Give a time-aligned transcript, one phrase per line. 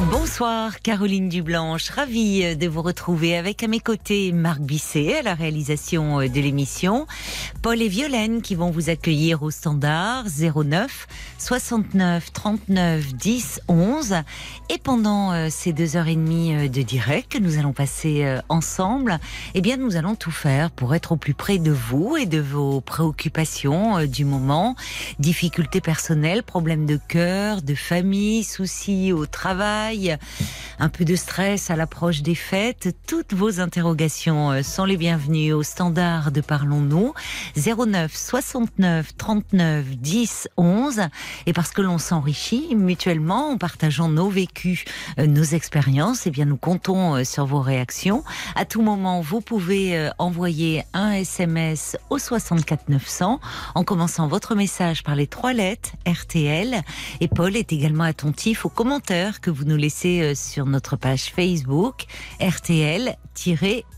[0.00, 5.22] Bonsoir Caroline Dublanche, ravie euh, de vous retrouver avec à mes côtés Marc Bisset à
[5.22, 7.06] la réalisation euh, de l'émission,
[7.62, 11.06] Paul et Violaine qui vont vous accueillir au standard 09
[11.38, 14.14] 69 39 10 11
[14.68, 19.20] et pendant euh, ces deux heures et demie de direct que nous allons passer ensemble,
[19.54, 22.40] eh bien nous allons tout faire pour être au plus près de vous et de
[22.40, 24.74] vos préoccupations du moment,
[25.20, 29.83] difficultés personnelles, problèmes de cœur, de famille, soucis au travail
[30.78, 35.52] un peu de stress à l'approche des fêtes, toutes vos interrogations euh, sont les bienvenues
[35.52, 37.12] au standard de Parlons-nous.
[37.56, 41.00] 09 69 39 10 11
[41.46, 44.84] et parce que l'on s'enrichit mutuellement en partageant nos vécus,
[45.18, 48.24] euh, nos expériences, et eh bien nous comptons euh, sur vos réactions.
[48.56, 53.40] À tout moment, vous pouvez envoyer un SMS au 64 900
[53.74, 56.82] en commençant votre message par les trois lettres RTL
[57.20, 61.32] et Paul est également attentif aux commentaires que vous nous laissez euh, sur notre page
[61.34, 62.04] Facebook
[62.40, 63.16] RTL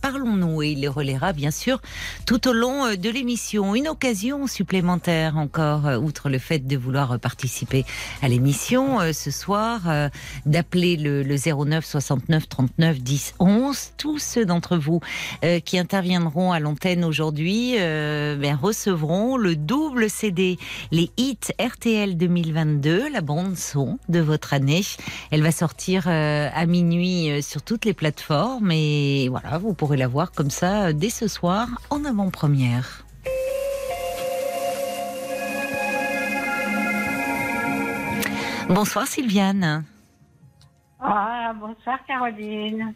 [0.01, 1.81] Parlons-nous et il les relaiera bien sûr
[2.25, 3.75] tout au long euh, de l'émission.
[3.75, 7.85] Une occasion supplémentaire encore, euh, outre le fait de vouloir participer
[8.23, 9.83] à l'émission ce soir,
[10.47, 13.79] d'appeler le, 09 69 39 10 11.
[13.99, 15.01] Tous ceux d'entre vous
[15.65, 20.59] qui interviendront à l'antenne aujourd'hui ben, recevront le double CD,
[20.91, 24.83] les hits RTL 2022, la bande son de votre année.
[25.31, 25.66] Elle va sortir
[26.07, 30.51] euh, à minuit euh, sur toutes les plateformes et voilà, vous pourrez la voir comme
[30.51, 33.05] ça euh, dès ce soir en avant-première.
[38.69, 39.85] Bonsoir Sylviane.
[41.01, 42.95] Ah, bonsoir Caroline.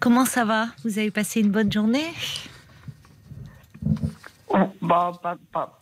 [0.00, 0.66] Comment ça va?
[0.84, 2.12] Vous avez passé une bonne journée?
[4.48, 5.12] Oh, bah,
[5.52, 5.78] pas,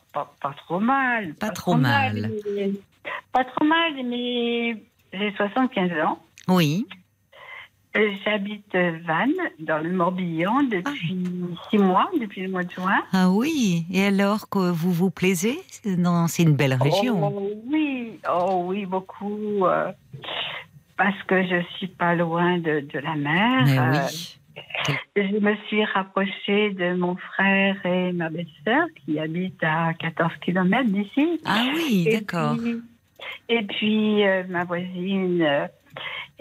[0.66, 1.34] trop mal.
[1.34, 2.30] Pas, trop, mal.
[3.32, 4.76] pas trop mal, mais
[5.12, 6.18] j'ai 75 ans.
[6.48, 6.86] Oui.
[7.94, 11.68] Euh, j'habite Vannes, dans le Morbihan, depuis ah.
[11.68, 13.02] six mois, depuis le mois de juin.
[13.12, 17.20] Ah oui Et alors que vous vous plaisez C'est une belle région.
[17.22, 19.66] Oh, oui, oh oui, beaucoup.
[19.66, 19.92] Euh,
[20.96, 23.64] parce que je suis pas loin de, la mer.
[23.66, 24.38] Mais oui.
[24.56, 30.32] Euh, je me suis rapprochée de mon frère et ma belle-sœur qui habitent à 14
[30.40, 31.40] km d'ici.
[31.44, 32.56] Ah oui, d'accord.
[33.48, 35.68] Et puis, ma voisine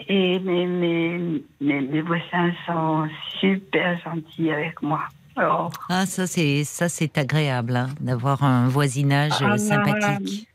[0.08, 3.08] et mes, mes, mes, voisins sont
[3.40, 5.00] super gentils avec moi.
[5.36, 10.48] Ah, ça c'est ça c'est agréable hein, d'avoir un voisinage ah, sympathique.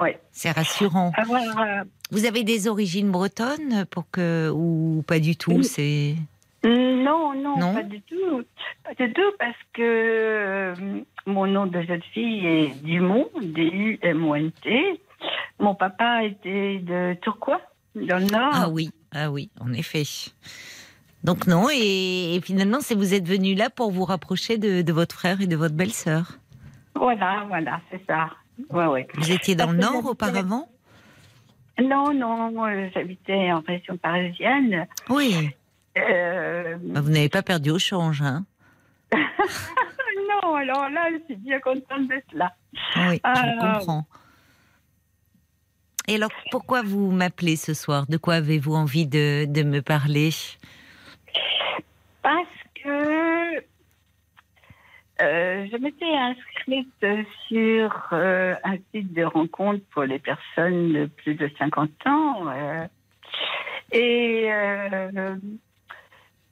[0.00, 0.10] Oui.
[0.32, 1.12] C'est rassurant.
[1.18, 6.14] Euh, Vous avez des origines bretonnes pour que ou pas du tout C'est
[6.68, 8.42] non, non, pas du tout,
[8.84, 10.74] pas du tout parce que euh,
[11.26, 15.00] mon nom de jeune fille est Dumont, D-U-M-O-N-T.
[15.58, 17.60] Mon papa était de Tourcoing
[17.94, 18.52] dans le Nord.
[18.52, 20.04] Ah oui, ah oui, en effet.
[21.24, 25.40] Donc non, et, finalement, c'est vous êtes venu là pour vous rapprocher de, votre frère
[25.40, 26.38] et de votre belle-sœur.
[26.94, 28.30] Voilà, voilà, c'est ça.
[28.70, 29.06] Ouais, ouais.
[29.14, 30.68] Vous étiez dans le Nord auparavant?
[31.80, 32.52] Non, non,
[32.92, 34.86] j'habitais en région parisienne.
[35.08, 35.50] Oui.
[35.98, 38.44] Euh, vous n'avez pas perdu au change, hein
[39.12, 42.52] Non, alors là, je suis bien contente d'être là.
[42.96, 44.06] Oui, je euh, comprends.
[46.08, 48.06] Et alors, pourquoi vous m'appelez ce soir?
[48.08, 50.30] De quoi avez-vous envie de, me parler?
[52.22, 52.46] Parce
[52.82, 53.58] que
[55.20, 57.06] euh, je m'étais inscrite
[57.48, 62.48] sur euh, un site de rencontre pour les personnes de plus de 50 ans.
[62.48, 62.86] Euh,
[63.92, 64.48] et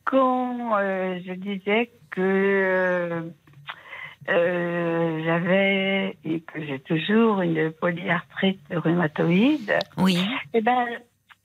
[0.07, 3.31] quand je disais que
[4.29, 9.79] euh, j'avais et que j'ai toujours une polyarthrite rhumatoïde.
[9.99, 10.17] Oui.
[10.53, 10.87] Et eh ben,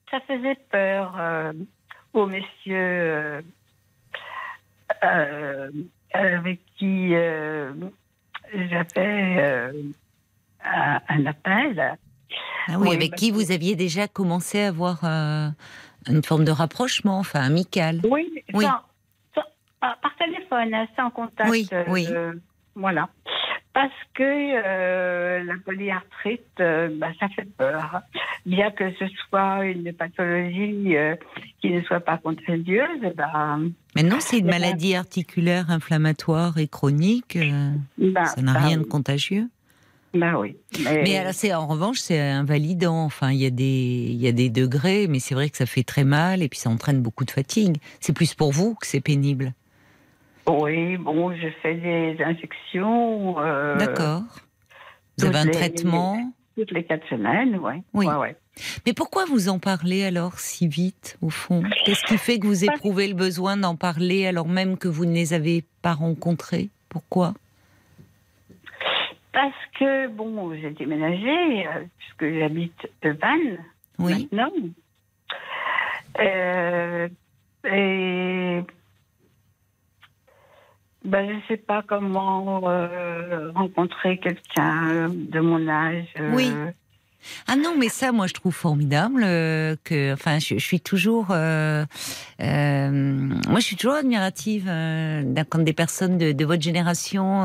[0.10, 1.54] ça faisait peur euh,
[2.14, 3.44] aux messieurs
[5.04, 5.72] euh,
[6.12, 7.14] avec qui
[8.70, 9.72] j'avais
[10.64, 11.98] un, appel.
[12.68, 15.04] Ah oui, avec qui vous aviez déjà commencé à avoir
[16.08, 18.02] une forme de rapprochement, enfin amical.
[18.04, 18.66] Oui, oui.
[19.80, 21.50] par téléphone, hein, sans contact.
[21.50, 22.08] Oui, oui.
[22.76, 23.10] Voilà.
[23.74, 28.02] Parce que euh, la polyarthrite, euh, bah, ça fait peur.
[28.46, 31.16] Bien que ce soit une pathologie euh,
[31.62, 33.58] qui ne soit pas contagieuse, bah,
[33.96, 37.38] Mais non, c'est une maladie articulaire inflammatoire et chronique.
[37.98, 39.48] Bah, ça n'a rien de contagieux.
[40.14, 40.58] Bah oui.
[40.84, 43.04] Mais, alors, c'est en revanche, c'est invalidant.
[43.06, 45.66] Enfin, il y a des, il y a des degrés, mais c'est vrai que ça
[45.66, 47.78] fait très mal et puis ça entraîne beaucoup de fatigue.
[48.02, 49.54] C'est plus pour vous que c'est pénible.
[50.48, 53.40] Oui, bon, je fais des injections.
[53.40, 54.24] Euh, D'accord.
[55.18, 57.82] Vous avez un traitement Toutes les quatre semaines, ouais.
[57.94, 58.08] oui.
[58.08, 58.36] Ouais,
[58.86, 61.64] Mais pourquoi vous en parlez alors si vite, au fond?
[61.86, 65.14] Qu'est-ce qui fait que vous éprouvez le besoin d'en parler alors même que vous ne
[65.14, 66.70] les avez pas rencontrés?
[66.90, 67.34] Pourquoi?
[69.32, 73.64] Parce que, bon, j'ai déménagé, euh, puisque j'habite Vannes
[74.00, 74.28] oui.
[74.32, 74.52] maintenant.
[76.20, 77.08] Euh,
[77.64, 78.62] et
[81.06, 86.14] ben, je ne sais pas comment euh, rencontrer quelqu'un de mon âge.
[86.34, 86.52] oui.
[87.48, 91.86] Ah non, mais ça, moi, je trouve formidable euh, que, enfin, je, suis toujours, euh,
[92.42, 94.66] euh, moi, je suis toujours admirative
[95.50, 97.44] quand des personnes de, votre génération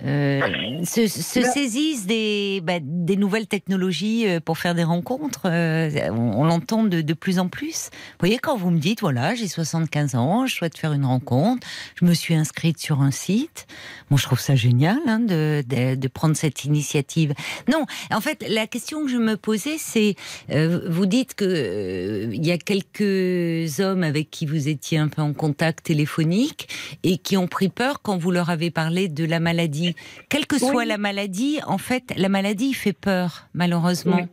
[0.00, 5.42] se, saisissent des, bah, des nouvelles technologies pour faire des rencontres.
[5.46, 7.90] on, l'entend de, de, plus en plus.
[7.92, 11.66] Vous voyez, quand vous me dites, voilà, j'ai 75 ans, je souhaite faire une rencontre,
[11.96, 13.66] je me suis inscrite sur un site.
[14.10, 17.34] Moi, je trouve ça génial hein, de, de, prendre cette initiative.
[17.70, 20.14] Non, en fait, la question question que je me posais, c'est,
[20.50, 25.08] euh, vous dites que euh, il y a quelques hommes avec qui vous étiez un
[25.08, 26.68] peu en contact téléphonique
[27.02, 29.96] et qui ont pris peur quand vous leur avez parlé de la maladie.
[30.28, 34.28] Quelle que soit la maladie, en fait, la maladie fait peur, malheureusement.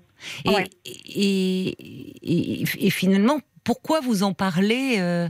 [0.46, 1.76] Et,
[2.22, 5.28] et, finalement, pourquoi vous en parlez euh,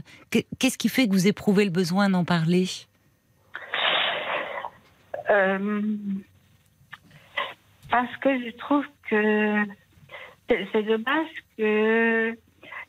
[0.58, 2.66] Qu'est-ce qui fait que vous éprouvez le besoin d'en parler?
[7.90, 9.64] Parce que je trouve que
[10.48, 12.36] c'est dommage que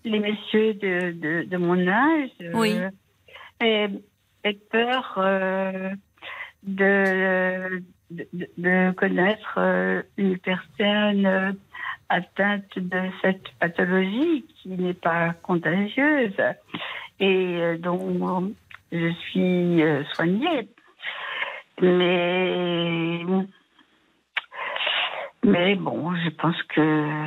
[0.04, 2.90] les messieurs de, de, mon âge euh,
[3.60, 3.90] aient,
[4.72, 5.90] peur euh,
[6.64, 7.82] de,
[8.12, 11.58] de, connaître euh, une personne
[12.10, 16.36] atteinte de cette pathologie qui n'est pas contagieuse
[17.20, 18.54] et dont
[18.92, 19.82] je suis
[20.14, 20.70] soignée.
[21.82, 23.22] Mais
[25.48, 27.26] mais bon, je pense que.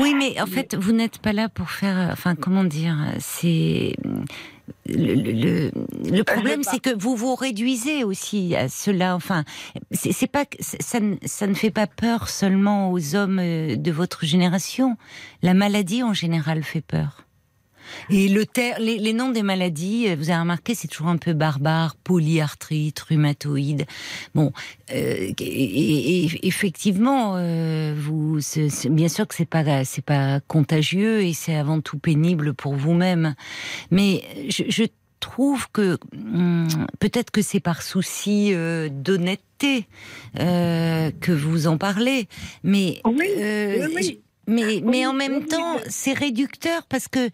[0.00, 2.10] Oui, mais en fait, vous n'êtes pas là pour faire.
[2.12, 3.94] Enfin, comment dire C'est.
[4.86, 5.70] Le,
[6.10, 9.14] le, problème, c'est que vous vous réduisez aussi à cela.
[9.14, 9.44] Enfin,
[9.92, 14.96] c'est pas ça, ça ne fait pas peur seulement aux hommes de votre génération.
[15.42, 17.27] La maladie en général fait peur.
[18.10, 18.44] Et le
[18.78, 23.86] les, noms des maladies, euh, vous avez remarqué, c'est toujours un peu barbare, polyarthrite, rhumatoïde.
[24.34, 24.52] Bon,
[24.92, 28.38] euh, et, effectivement, euh, vous,
[28.90, 33.34] bien sûr que c'est pas, c'est pas contagieux et c'est avant tout pénible pour vous-même.
[33.90, 34.84] Mais je,
[35.20, 36.68] trouve que hum,
[37.00, 39.88] peut-être que c'est par souci d'honnêteté
[40.36, 42.28] que vous en parlez,
[42.62, 47.28] mais oui, mais, mais en même temps, c'est réducteur parce que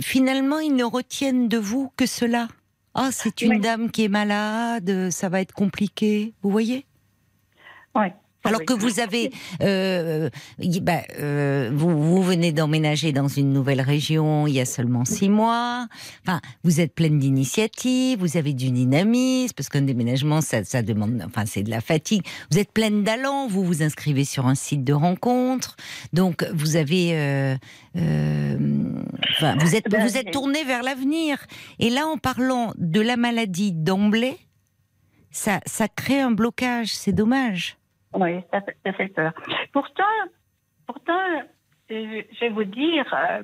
[0.00, 2.48] finalement, ils ne retiennent de vous que cela.
[2.94, 6.32] Ah, c'est une dame qui est malade, ça va être compliqué.
[6.42, 6.86] Vous voyez?
[7.94, 8.06] Oui.
[8.46, 9.32] Alors que vous avez,
[9.62, 10.30] euh,
[10.82, 15.28] bah, euh, vous, vous, venez d'emménager dans une nouvelle région il y a seulement six
[15.28, 15.86] mois.
[16.26, 21.22] Enfin, vous êtes pleine d'initiatives, vous avez du dynamisme parce qu'un déménagement, ça, ça demande,
[21.26, 22.22] enfin, c'est de la fatigue.
[22.50, 25.76] Vous êtes pleine d'allant, vous vous inscrivez sur un site de rencontre,
[26.12, 27.56] donc vous avez, euh,
[29.36, 31.38] enfin, vous êtes, vous êtes tourné vers l'avenir.
[31.78, 34.36] Et là, en parlant de la maladie d'emblée,
[35.30, 36.94] ça, ça crée un blocage.
[36.94, 37.76] C'est dommage.
[38.16, 39.32] Oui, ça, fait peur.
[39.72, 40.02] Pourtant,
[40.86, 41.42] pourtant,
[41.90, 43.42] je vais vous dire, euh,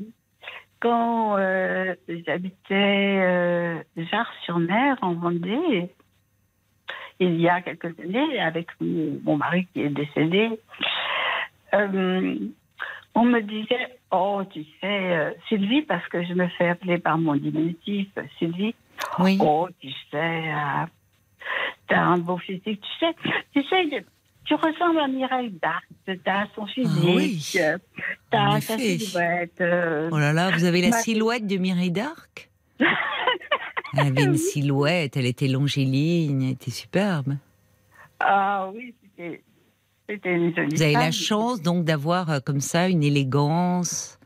[0.80, 5.90] quand euh, j'habitais euh, Jars-sur-Mer en Vendée,
[7.20, 10.58] il y a quelques années, avec mon, mari qui est décédé,
[11.74, 17.36] on me disait, oh, tu sais, Sylvie, parce que je me fais appeler par mon
[17.36, 18.74] diminutif, Sylvie,
[19.18, 19.36] oui.
[19.38, 20.44] oh, tu sais,
[21.88, 23.14] t'as un beau physique, tu sais,
[23.52, 24.04] tu sais,
[24.44, 25.84] tu ressembles à Mireille Darc.
[26.24, 27.58] T'as son ah physique,
[28.30, 29.60] t'as sa silhouette.
[29.60, 32.50] Euh, oh là là, vous avez la silhouette de Mireille Darc
[33.94, 37.36] Elle avait une silhouette, elle était longiligne, elle était superbe.
[38.20, 38.94] Ah oui,
[40.08, 44.18] c'était une jolie Vous avez la chance donc d'avoir euh, comme ça une élégance.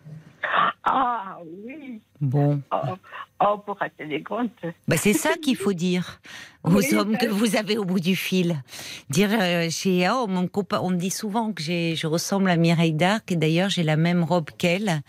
[0.84, 2.00] Ah oui.
[2.20, 2.62] Bon.
[2.72, 2.94] Oh,
[3.40, 4.50] oh pour être élégante.
[4.88, 6.20] Bah c'est ça qu'il faut dire
[6.64, 8.62] aux hommes que vous avez au bout du fil.
[9.10, 12.56] Dire euh, chez oh, mon copain, on me dit souvent que j'ai, je ressemble à
[12.56, 15.02] Mireille Darc et d'ailleurs j'ai la même robe qu'elle.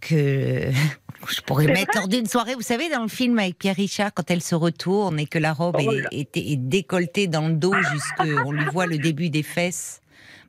[0.00, 0.70] Que
[1.28, 4.30] Je pourrais mettre lors d'une soirée, vous savez, dans le film avec Pierre Richard, quand
[4.30, 7.74] elle se retourne et que la robe Oh est, est- est décolletée dans le dos
[7.74, 10.00] jusque, on lui voit le début des fesses.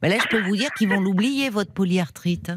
[0.01, 2.51] Ben là, je peux vous dire qu'ils vont l'oublier, votre polyarthrite.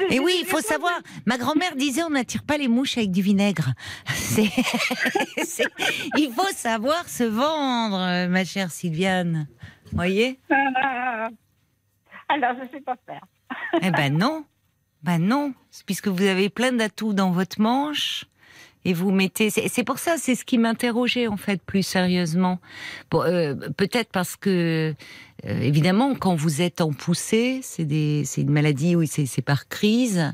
[0.10, 0.92] Et oui, il faut savoir.
[1.26, 3.72] Ma grand-mère disait on n'attire pas les mouches avec du vinaigre.
[4.14, 4.50] C'est,
[5.44, 5.68] c'est-
[6.16, 9.46] il faut savoir se vendre, euh, ma chère Sylviane.
[9.92, 10.40] Voyez?
[12.28, 13.24] Alors, je sais pas faire.
[13.82, 14.44] Eh ben non,
[15.02, 18.24] ben non, C'est puisque vous avez plein d'atouts dans votre manche.
[18.84, 22.58] Et vous mettez, c'est pour ça, c'est ce qui m'interrogeait en fait plus sérieusement.
[23.10, 24.94] Bon, euh, Peut-être parce que,
[25.46, 27.82] euh, évidemment, quand vous êtes en poussée, c'est
[28.36, 30.32] une maladie, oui, c'est par crise,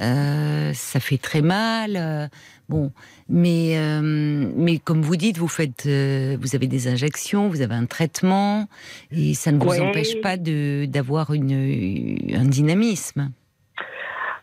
[0.00, 1.96] euh, ça fait très mal.
[1.96, 2.26] euh,
[2.68, 2.90] bon,
[3.28, 7.74] mais mais, mais comme vous dites, vous faites, euh, vous avez des injections, vous avez
[7.74, 8.68] un traitement,
[9.12, 13.30] et ça ne vous empêche pas de d'avoir un dynamisme.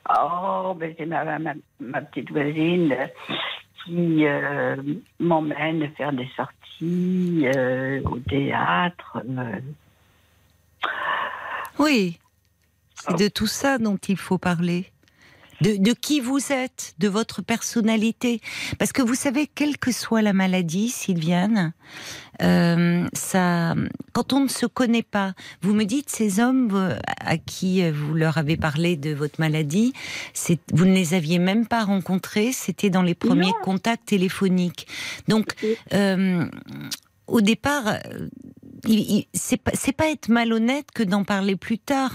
[0.10, 2.96] Oh, ben c'est ma, ma, ma petite voisine
[3.86, 4.76] qui euh,
[5.20, 9.22] m'emmène faire des sorties euh, au théâtre.
[9.28, 9.60] euh.
[11.80, 12.20] Oui,
[12.96, 14.92] c'est de tout ça dont il faut parler.
[15.62, 18.42] De, de qui vous êtes, de votre personnalité.
[18.78, 21.74] Parce que vous savez, quelle que soit la maladie, Sylviane,
[22.42, 23.76] euh, ça,
[24.14, 27.92] quand on ne se connaît pas, vous me dites ces hommes euh, à qui euh,
[27.94, 29.94] vous leur avez parlé de votre maladie,
[30.34, 33.64] c'est, vous ne les aviez même pas rencontrés, c'était dans les premiers Non.
[33.64, 34.88] contacts téléphoniques.
[35.28, 35.54] Donc,
[35.94, 36.46] euh,
[37.28, 38.28] au départ, euh,
[39.34, 42.14] c'est pas, pas être malhonnête que d'en parler plus tard.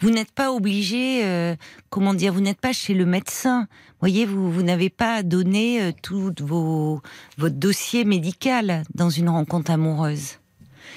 [0.00, 1.54] Vous n'êtes pas obligé, euh,
[1.90, 3.66] comment dire, vous n'êtes pas chez le médecin.
[4.00, 7.00] Voyez, vous, vous n'avez pas à donner euh, tout vos,
[7.38, 10.38] votre dossier médical dans une rencontre amoureuse.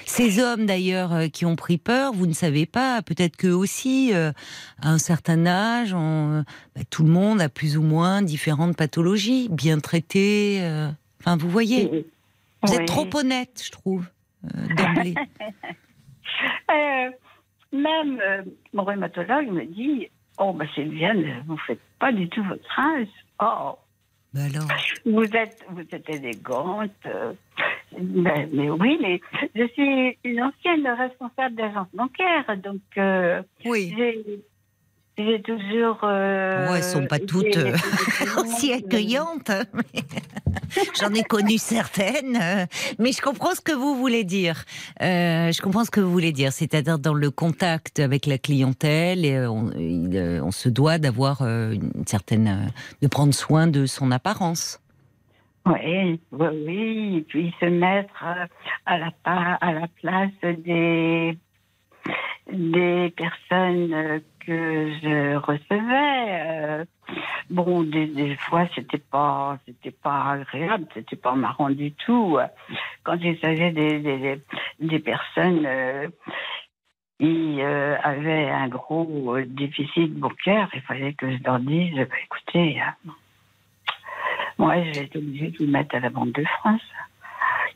[0.04, 4.12] Ces hommes d'ailleurs euh, qui ont pris peur, vous ne savez pas, peut-être qu'eux aussi,
[4.12, 4.32] euh,
[4.82, 6.44] à un certain âge, on-
[6.74, 10.60] bah, tout le monde a plus ou moins différentes pathologies, bien traitées.
[11.20, 12.06] Enfin, vous voyez,
[12.66, 12.80] vous Oui.
[12.82, 14.06] êtes trop honnête, je trouve,
[14.44, 15.14] euh, d'emblée.
[16.70, 17.10] Euh,
[17.72, 18.42] même euh,
[18.72, 20.08] mon rhumatologue me dit
[20.38, 23.06] Oh, ben Sylviane, vous faites pas du tout votre âge.
[23.40, 23.78] Oh,
[24.34, 24.68] Bah alors,
[25.06, 26.90] vous êtes, vous êtes élégante.
[27.06, 27.32] euh,
[27.98, 29.20] mais, oui, mais
[29.54, 32.82] je suis une ancienne responsable d'agence bancaire, donc
[33.64, 33.94] oui.
[33.96, 34.40] j'ai.
[35.18, 35.98] J'ai toujours.
[36.02, 37.74] Euh, Ouais, elles sont pas toutes, euh,
[38.38, 39.48] aussi accueillantes.
[39.50, 39.64] hein,
[41.00, 42.66] J'en ai connu certaines, euh,
[42.98, 44.64] mais je comprends ce que vous voulez dire.
[45.00, 49.24] Euh, je comprends ce que vous voulez dire, c'est-à-dire dans le contact avec la clientèle,
[49.24, 52.70] et, on, il, on se doit d'avoir une certaine,
[53.00, 54.80] de prendre soin de son apparence.
[55.64, 57.16] Oui, oui, oui.
[57.18, 58.24] Et puis se mettre
[58.84, 61.36] à la, à la place des,
[62.52, 66.26] des personnes que je recevais.
[66.30, 66.84] euh,
[67.50, 72.38] bon, des, des fois, c'était pas, c'était pas agréable, c'était pas marrant du tout.
[73.02, 74.40] Quand il s'agissait des, des,
[74.80, 76.08] des personnes euh,
[77.18, 82.80] qui euh, avaient un gros déficit bancaire, il fallait que je leur dise, bah, écoutez,
[82.80, 83.10] euh,
[84.58, 86.82] moi, je vais être obligée de vous mettre à la Banque de France.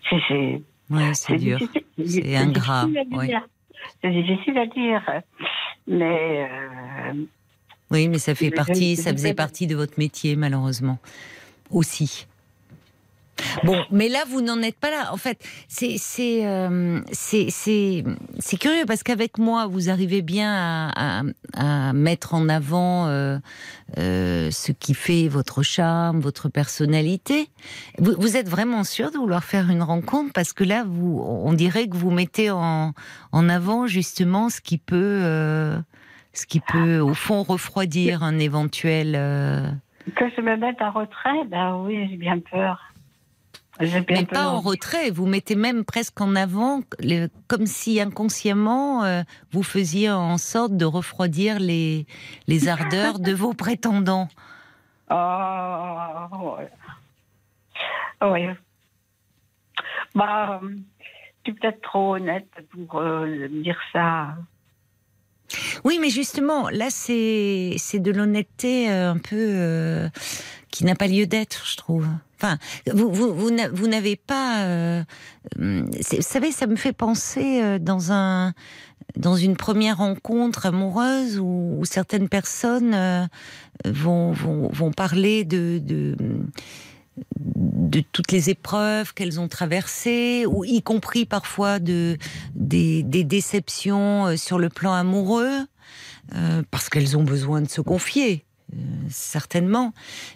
[0.08, 1.58] C'est, Ouais, c'est dur.
[2.04, 2.86] C'est ingrat.
[4.02, 5.02] C'est difficile à dire.
[5.90, 7.12] Mais euh,
[7.90, 10.98] Oui, mais ça fait Je- partie, ça faisait partie de votre métier, malheureusement.
[11.70, 12.26] Aussi.
[13.64, 15.12] Bon, mais là, vous n'en êtes pas là.
[15.12, 21.88] En fait, c'est c'est euh, c'est curieux parce qu'avec moi, vous arrivez bien à, à,
[21.88, 23.38] à mettre en avant euh,
[23.98, 27.48] euh, ce qui fait votre charme, votre personnalité.
[27.98, 31.52] Vous, vous êtes vraiment sûr de vouloir faire une rencontre parce que là, vous, on
[31.52, 32.92] dirait que vous mettez en
[33.32, 35.78] en avant justement ce qui peut euh,
[36.32, 39.14] ce qui peut au fond refroidir un éventuel.
[39.16, 39.68] euh,
[40.16, 42.89] que je me mette en retrait, ben oui, j'ai bien peur.
[43.80, 46.82] Mais pas en retrait, vous mettez même presque en avant,
[47.48, 49.22] comme si inconsciemment euh,
[49.52, 52.06] vous faisiez en sorte de refroidir les,
[52.46, 54.28] les ardeurs de vos prétendants.
[55.10, 55.16] Oh,
[56.58, 56.70] ouais.
[58.22, 58.46] Oui.
[60.14, 60.68] Bah, euh,
[61.44, 64.34] je suis peut-être trop honnête pour euh, dire ça.
[65.84, 70.08] Oui, mais justement, là, c'est de l'honnêteté euh, un peu euh,
[70.70, 72.06] qui n'a pas lieu d'être, je trouve.
[72.36, 72.58] Enfin,
[72.92, 74.62] vous, vous, vous n'a- vous n'avez pas.
[74.64, 75.02] euh,
[75.58, 78.52] hum, vous savez, ça me fait penser euh, dans un
[79.16, 83.26] dans une première rencontre amoureuse où, où certaines personnes euh,
[83.84, 86.16] vont, vont, vont parler de, de
[87.36, 92.16] de toutes les épreuves qu'elles ont traversées, ou y compris parfois de
[92.54, 95.66] des, des déceptions euh, sur le plan amoureux,
[96.36, 98.44] euh, parce qu'elles ont besoin de se confier.
[99.08, 99.92] Certainement.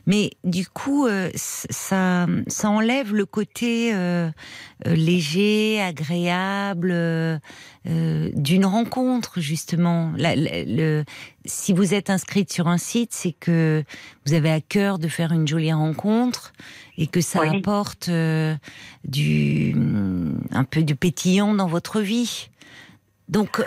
[0.06, 3.94] Mais du coup, ça, ça enlève le côté
[4.84, 7.40] léger, agréable
[7.84, 10.12] d'une rencontre, justement.
[10.16, 11.04] le,
[11.44, 13.84] si vous êtes inscrite sur un site, c'est que
[14.26, 16.52] vous avez à cœur de faire une jolie rencontre
[16.96, 18.10] et que ça apporte
[19.04, 19.74] du
[20.50, 22.48] un peu du pétillant dans votre vie.
[23.28, 23.64] Donc, euh,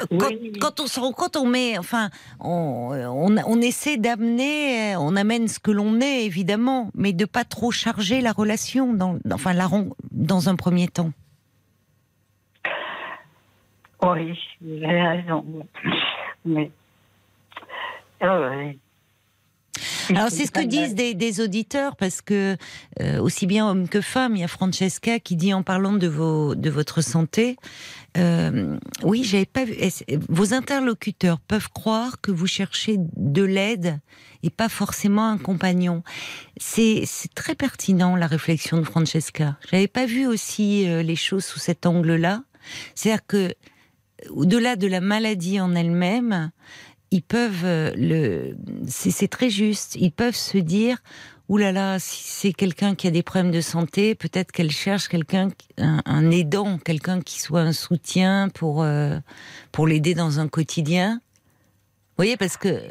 [0.60, 2.10] quand, on se rend compte, on met, enfin,
[2.40, 7.72] on, on, essaie d'amener, on amène ce que l'on est, évidemment, mais de pas trop
[7.72, 9.68] charger la relation, dans, enfin, la,
[10.12, 11.12] dans un premier temps.
[14.04, 15.44] Oui, vous avez raison.
[16.46, 16.72] Mais,
[18.22, 18.72] euh,
[20.16, 22.58] alors c'est ce que disent des, auditeurs parce que
[23.02, 26.08] euh, aussi bien hommes que femmes, il y a Francesca qui dit en parlant de
[26.08, 27.58] vos de votre santé,
[28.18, 29.76] euh, oui j'avais pas vu.
[30.30, 34.00] Vos interlocuteurs peuvent croire que vous cherchez de l'aide
[34.44, 36.04] et pas forcément un compagnon.
[36.58, 39.58] C'est très pertinent la réflexion de Francesca.
[39.70, 42.44] J'avais pas vu aussi euh, les choses sous cet angle-là.
[42.96, 43.54] C'est-à-dire que
[44.30, 46.52] au-delà de la maladie en elle-même,
[47.12, 49.96] ils peuvent euh, le, c'est très juste.
[49.96, 50.98] Ils peuvent se dire,
[51.48, 56.32] oulala, si c'est quelqu'un qui a des problèmes de santé, peut-être qu'elle cherche quelqu'un, un,
[56.32, 59.20] aidant, quelqu'un qui soit un soutien pour euh,
[59.72, 61.22] pour l'aider dans un quotidien.
[62.12, 62.82] Vous voyez, parce que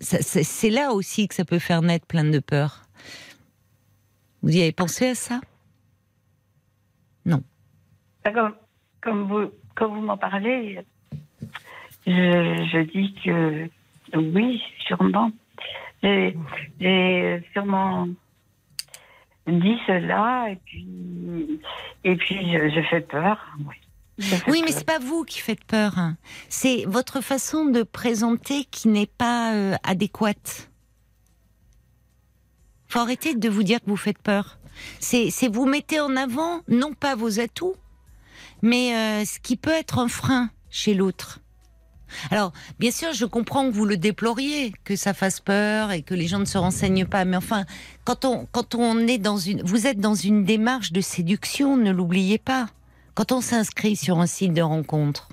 [0.00, 2.84] c'est là aussi que ça peut faire naître plein de peur.
[4.42, 5.40] Vous y avez pensé à ça?
[7.26, 7.42] Non.
[8.24, 8.54] Comme,
[9.02, 10.84] comme vous, comme vous m'en parlez,
[12.06, 13.68] je, dis que
[14.14, 15.30] oui, sûrement.
[16.02, 18.08] J'ai sûrement
[19.46, 21.60] dit cela et puis,
[22.04, 23.38] et puis je, fais peur.
[24.48, 24.62] Oui.
[24.64, 25.98] mais c'est pas vous qui faites peur.
[25.98, 26.16] Hein.
[26.48, 30.70] C'est votre façon de présenter qui n'est pas euh, adéquate.
[32.88, 34.58] Faut arrêter de vous dire que vous faites peur.
[34.98, 37.76] C'est vous mettez en avant non pas vos atouts,
[38.62, 41.40] mais euh, ce qui peut être un frein chez l'autre.
[42.30, 46.14] Alors, bien sûr, je comprends que vous le déploriez, que ça fasse peur et que
[46.14, 47.24] les gens ne se renseignent pas.
[47.24, 47.64] Mais enfin,
[48.04, 51.90] quand on, quand on est dans une, vous êtes dans une démarche de séduction, ne
[51.90, 52.68] l'oubliez pas.
[53.14, 55.28] Quand on s'inscrit sur un site de rencontre,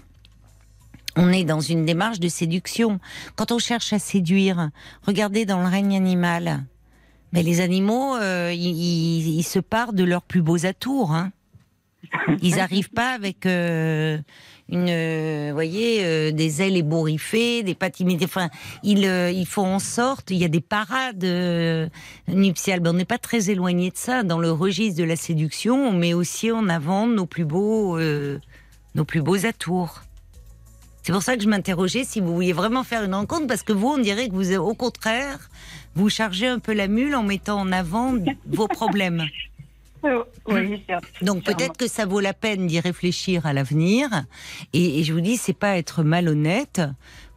[1.16, 3.00] on est dans une démarche de séduction.
[3.36, 4.70] Quand on cherche à séduire,
[5.04, 6.64] regardez dans le règne animal.
[7.34, 11.12] Mais les animaux, euh, ils, se partent de leurs plus beaux atours.
[11.12, 11.32] Hein.
[12.42, 14.18] Ils n'arrivent pas avec euh,
[14.70, 18.50] une, euh, voyez, euh, des ailes ébouriffées, des pattes Enfin,
[18.84, 20.32] ils, ils font en sorte.
[20.32, 21.26] Il y a des parades
[22.28, 22.80] nuptiales.
[22.80, 24.24] Ben, on n'est pas très éloigné de ça.
[24.24, 29.06] Dans le registre de la séduction, on met aussi en avant nos plus beaux, nos
[29.06, 30.02] plus beaux atours.
[31.04, 33.72] C'est pour ça que je m'interrogeais si vous vouliez vraiment faire une rencontre, parce que
[33.72, 35.50] vous, on dirait que vous, au contraire,
[35.96, 38.14] vous chargez un peu la mule en mettant en avant
[38.46, 39.24] vos problèmes.
[40.04, 40.84] Oui,
[41.22, 44.10] Donc peut-être que ça vaut la peine d'y réfléchir à l'avenir.
[44.74, 46.82] Et, je vous dis, c'est pas être malhonnête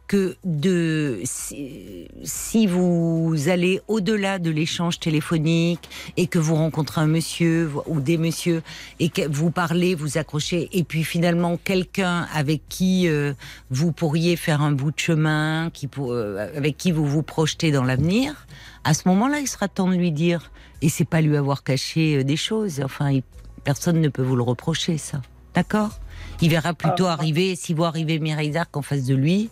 [0.07, 7.71] que de si, vous allez au-delà de l'échange téléphonique et que vous rencontrez un monsieur
[7.85, 8.61] ou des messieurs
[8.99, 13.31] et que vous parlez, vous accrochez et puis finalement quelqu'un avec qui euh,
[13.69, 17.71] vous pourriez faire un bout de chemin, qui pour, euh, avec qui vous vous projetez
[17.71, 18.47] dans l'avenir,
[18.83, 22.17] à ce moment-là, il sera temps de lui dire et c'est pas lui avoir caché
[22.17, 22.81] euh, des choses.
[22.83, 23.19] Enfin,
[23.63, 25.21] personne ne peut vous le reprocher, ça.
[25.53, 25.99] D'accord?
[26.41, 27.13] Il verra plutôt ah.
[27.13, 29.49] arriver, si vous arrivez Mireille en face de lui,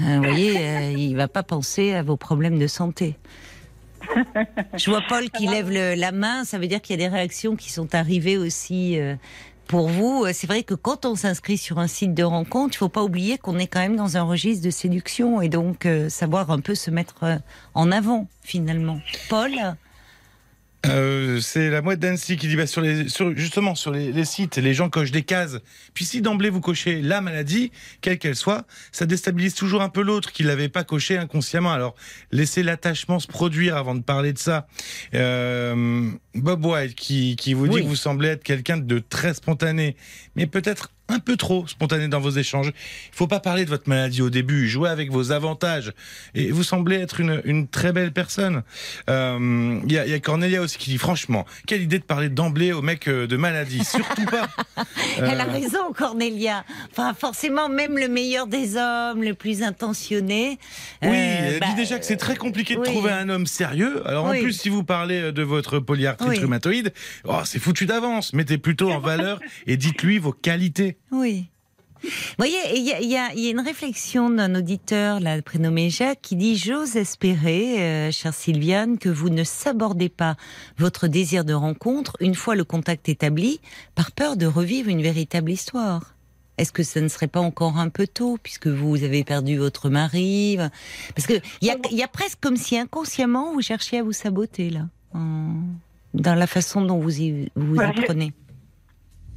[0.00, 3.16] euh, vous voyez, euh, il va pas penser à vos problèmes de santé.
[4.74, 7.56] Je vois Paul qui lève la main, ça veut dire qu'il y a des réactions
[7.56, 8.96] qui sont arrivées aussi
[9.66, 10.24] pour vous.
[10.32, 13.38] C'est vrai que quand on s'inscrit sur un site de rencontre, il faut pas oublier
[13.38, 16.92] qu'on est quand même dans un registre de séduction et donc savoir un peu se
[16.92, 17.40] mettre
[17.74, 19.00] en avant finalement.
[19.28, 19.50] Paul?
[20.86, 24.56] Euh, c'est la mouette d'Annecy qui dit bah, sur les, sur, justement sur les, sites,
[24.56, 25.58] les gens cochent des cases.
[25.92, 30.02] Puis si d'emblée vous cochez la maladie, quelle qu'elle soit, ça déstabilise toujours un peu
[30.02, 31.72] l'autre qui l'avait pas coché inconsciemment.
[31.72, 31.96] Alors
[32.30, 34.68] laissez l'attachement se produire avant de parler de ça.
[35.14, 39.96] Euh, Bob White qui, qui vous dit que vous semblez être quelqu'un de très spontané,
[40.36, 42.68] mais peut-être un peu trop spontané dans vos échanges.
[42.68, 45.92] Il faut pas parler de votre maladie au début, jouez avec vos avantages.
[46.34, 48.62] Et vous semblez être une, une très belle personne.
[49.08, 52.28] Euh, il y, a, y, a, Cornelia aussi qui dit franchement, quelle idée de parler
[52.28, 54.48] d'emblée au mec euh, de maladie, surtout pas.
[55.18, 56.64] Elle a euh, raison, Cornelia.
[56.90, 60.58] Enfin, forcément, même le meilleur des hommes, le plus intentionné.
[61.02, 64.06] Oui, elle dit bah, déjà que c'est très compliqué de trouver un homme sérieux.
[64.06, 66.92] Alors en plus, si vous parlez de votre polyarthrite rhumatoïde,
[67.24, 68.32] oh, c'est foutu d'avance.
[68.32, 70.97] Mettez plutôt en valeur et dites-lui vos qualités.
[71.12, 71.48] Oui.
[72.02, 75.90] Vous voyez, il y a, y, a, y a, une réflexion d'un auditeur, là, prénommé
[75.90, 80.36] Jacques, qui dit J'ose espérer, euh, chère Sylviane, que vous ne sabordez pas
[80.78, 83.60] votre désir de rencontre une fois le contact établi,
[83.94, 86.14] par peur de revivre une véritable histoire.
[86.56, 89.90] Est-ce que ce ne serait pas encore un peu tôt, puisque vous avez perdu votre
[89.90, 90.58] mari?
[91.14, 94.70] Parce qu'il y a, y a presque comme si inconsciemment vous cherchiez à vous saboter,
[94.70, 98.32] là, dans la façon dont vous y, vous, y prenez.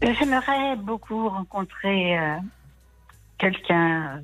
[0.02, 2.38] J'aimerais beaucoup rencontrer euh,
[3.38, 4.22] quelqu'un.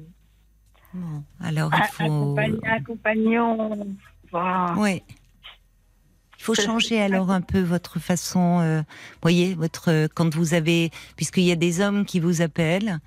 [0.93, 2.35] Bon, alors il faut.
[2.65, 3.87] Un, compagnon.
[4.77, 5.03] Oui.
[6.47, 8.81] Faut changer alors un peu votre façon, euh,
[9.21, 12.99] voyez, votre quand vous avez, puisqu'il y a des hommes qui vous appellent,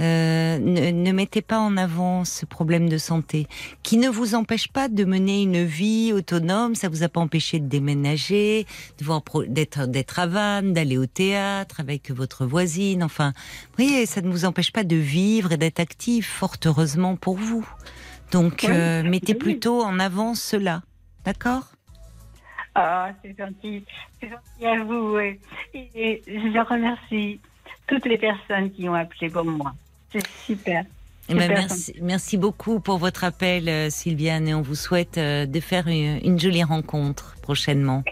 [0.00, 3.46] euh, ne, ne, mettez pas en avant ce problème de santé,
[3.82, 6.74] qui ne vous empêche pas de mener une vie autonome.
[6.74, 8.66] Ça vous a pas empêché de déménager,
[8.98, 13.04] de d'être d'être à Vannes, d'aller au théâtre avec votre voisine.
[13.04, 13.32] Enfin,
[13.76, 17.64] voyez, ça ne vous empêche pas de vivre et d'être actif, fort heureusement pour vous.
[18.32, 20.82] Donc, euh, mettez plutôt en avant cela,
[21.24, 21.77] d'accord?
[22.78, 23.84] Ah, c'est gentil.
[24.20, 25.18] C'est gentil à vous.
[25.18, 27.40] Et, je remercie
[27.86, 29.74] toutes les personnes qui ont appelé pour moi.
[30.12, 30.84] C'est super.
[31.30, 35.44] Eh ben, merci, merci, beaucoup pour votre appel, euh, Sylviane, et on vous souhaite euh,
[35.44, 38.02] de faire une, jolie rencontre prochainement.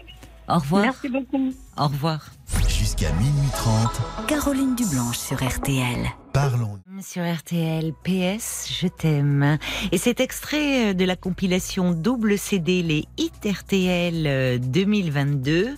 [0.47, 0.83] Au revoir.
[0.83, 1.51] Merci beaucoup.
[1.77, 2.29] Au revoir.
[2.67, 4.27] Jusqu'à minuit 30.
[4.27, 6.07] Caroline Dublanche sur RTL.
[6.33, 6.79] Parlons.
[7.01, 9.57] Sur RTL, PS, je t'aime.
[9.91, 15.75] Et cet extrait euh, de la compilation double CD, les hits RTL 2022,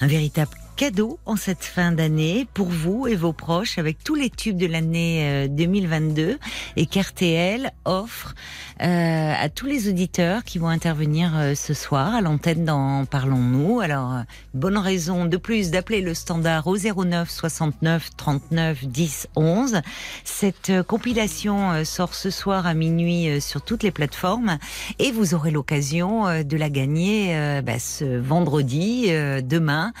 [0.00, 4.30] un véritable cadeau en cette fin d'année pour vous et vos proches avec tous les
[4.30, 6.36] tubes de l'année 2022 euh,
[6.76, 8.34] et qu'RTL offre
[8.80, 13.80] euh, à tous les auditeurs qui vont intervenir euh, ce soir à l'antenne dans Parlons-nous.
[13.80, 14.22] Alors,
[14.54, 19.82] bonne raison de plus d'appeler le standard au 09 69 39 10 11.
[20.24, 24.56] Cette compilation sort ce soir à minuit sur toutes les plateformes
[24.98, 29.10] et vous aurez l'occasion de la gagner bah, ce vendredi,
[29.42, 29.92] demain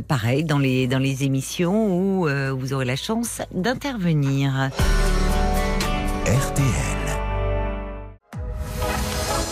[0.00, 4.70] pareil, dans les, dans les émissions où euh, vous aurez la chance d'intervenir.
[6.26, 6.96] RTL.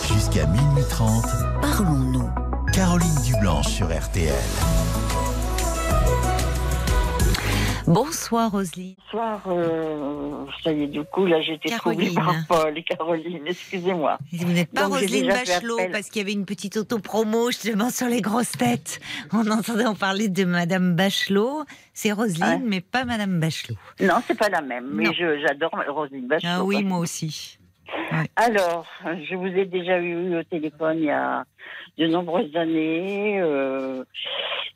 [0.07, 1.25] Jusqu'à minuit 30.
[1.61, 2.29] Parlons-nous.
[2.73, 4.33] Caroline Dublanche sur RTL.
[7.87, 8.95] Bonsoir Roselyne.
[8.97, 14.17] Bonsoir, euh, ça y est, du coup, là j'étais troublée par Paul et Caroline, excusez-moi.
[14.33, 18.21] Vous n'êtes pas Roselyne Bachelot parce qu'il y avait une petite auto-promo justement sur les
[18.21, 18.99] grosses têtes.
[19.31, 21.65] On entendait en parler de Madame Bachelot.
[21.93, 23.75] C'est Roselyne, mais pas Madame Bachelot.
[23.99, 26.49] Non, c'est pas la même, mais j'adore Roselyne Bachelot.
[26.51, 27.59] Ah oui, moi aussi.
[28.35, 31.45] Alors, je vous ai déjà eu au téléphone il y a
[31.97, 33.39] de nombreuses années.
[33.41, 34.03] Euh,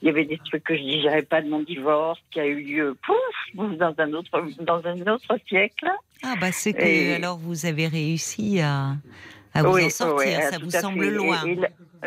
[0.02, 2.62] il y avait des trucs que je digérais pas de mon divorce qui a eu
[2.62, 5.89] lieu pouf, dans un autre dans un autre siècle.
[6.24, 8.93] Ah bah c'est que alors vous avez réussi à,
[9.54, 11.41] à vous en sortir, ça vous semble loin.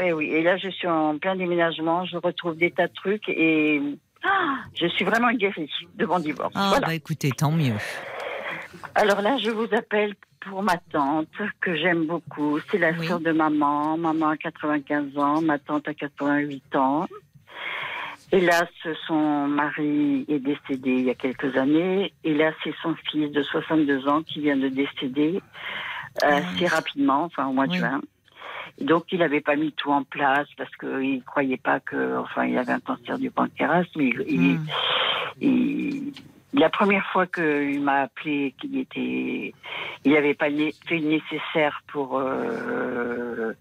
[0.01, 3.29] Et, oui, et là je suis en plein déménagement, je retrouve des tas de trucs
[3.29, 3.81] et
[4.25, 6.53] ah, je suis vraiment guérie de mon divorce.
[6.55, 7.75] Ah bah écoutez, tant mieux.
[8.95, 11.29] Alors là, je vous appelle pour ma tante,
[11.61, 12.59] que j'aime beaucoup.
[12.71, 13.97] C'est la sœur de maman.
[13.97, 17.07] Maman a 95 ans, ma tante a 88 ans.
[18.33, 18.69] Hélas,
[19.07, 22.13] son mari est décédé il y a quelques années.
[22.25, 25.41] Et là, c'est son fils de 62 ans qui vient de décéder
[26.25, 26.37] euh, ah.
[26.37, 28.01] assez rapidement, enfin au mois de juin.
[28.81, 32.47] Donc, il n'avait pas mis tout en place parce qu'il ne croyait pas que, enfin,
[32.47, 34.59] il avait un cancer du pancréas, mais il,
[35.41, 36.13] hmm.
[36.53, 39.55] La première fois qu'il m'a appelé, qu'il était,
[40.05, 40.51] il n'avait pas
[40.87, 43.53] fait le nécessaire pour euh,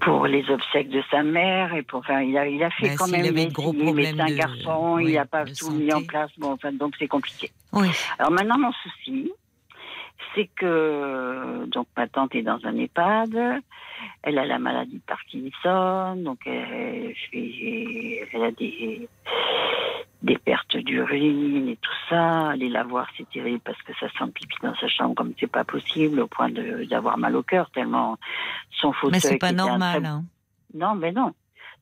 [0.00, 2.94] pour les obsèques de sa mère et pour enfin il a il a fait bah,
[2.98, 6.30] quand même des gros mais c'est un garçon il n'a pas tout mis en place.
[6.38, 7.50] Bon enfin donc c'est compliqué.
[7.72, 7.88] Oui.
[8.18, 9.30] alors maintenant mon souci
[10.34, 13.60] c'est que donc ma tante est dans un EHPAD
[14.22, 19.08] elle a la maladie de Parkinson donc elle, elle a des
[20.22, 22.50] des pertes d'urine et tout ça.
[22.50, 25.50] Aller la voir, c'est terrible parce que ça sent pipi dans sa chambre comme c'est
[25.50, 28.18] pas possible, au point d'avoir mal au cœur tellement
[28.80, 29.12] son fauteuil.
[29.12, 30.04] Mais c'est pas normal.
[30.04, 30.24] Hein.
[30.74, 31.32] Non, mais non.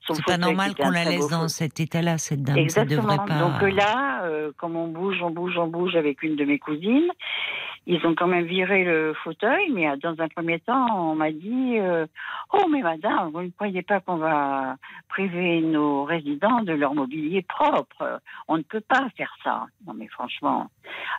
[0.09, 2.59] C'est pas normal qu'on la laisse dans cet état-là, cette dame.
[2.59, 3.03] Exactement.
[3.03, 3.39] Ça devrait pas...
[3.41, 7.11] Donc là, euh, comme on bouge, on bouge, on bouge avec une de mes cousines,
[7.87, 11.31] ils ont quand même viré le fauteuil, mais euh, dans un premier temps, on m'a
[11.31, 12.07] dit euh,
[12.53, 14.77] Oh, mais madame, vous ne croyez pas qu'on va
[15.09, 18.21] priver nos résidents de leur mobilier propre?
[18.49, 19.67] On ne peut pas faire ça.
[19.87, 20.69] Non, mais franchement.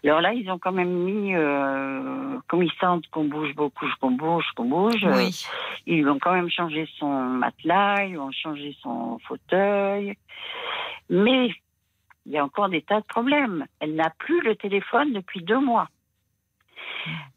[0.03, 4.12] Alors là, ils ont quand même mis, euh, comme ils sentent qu'on bouge beaucoup, qu'on
[4.12, 5.45] bouge, qu'on bouge, oui.
[5.86, 10.17] ils ont quand même changé son matelas, ils ont changé son fauteuil.
[11.10, 11.49] Mais
[12.25, 13.65] il y a encore des tas de problèmes.
[13.80, 15.88] Elle n'a plus le téléphone depuis deux mois.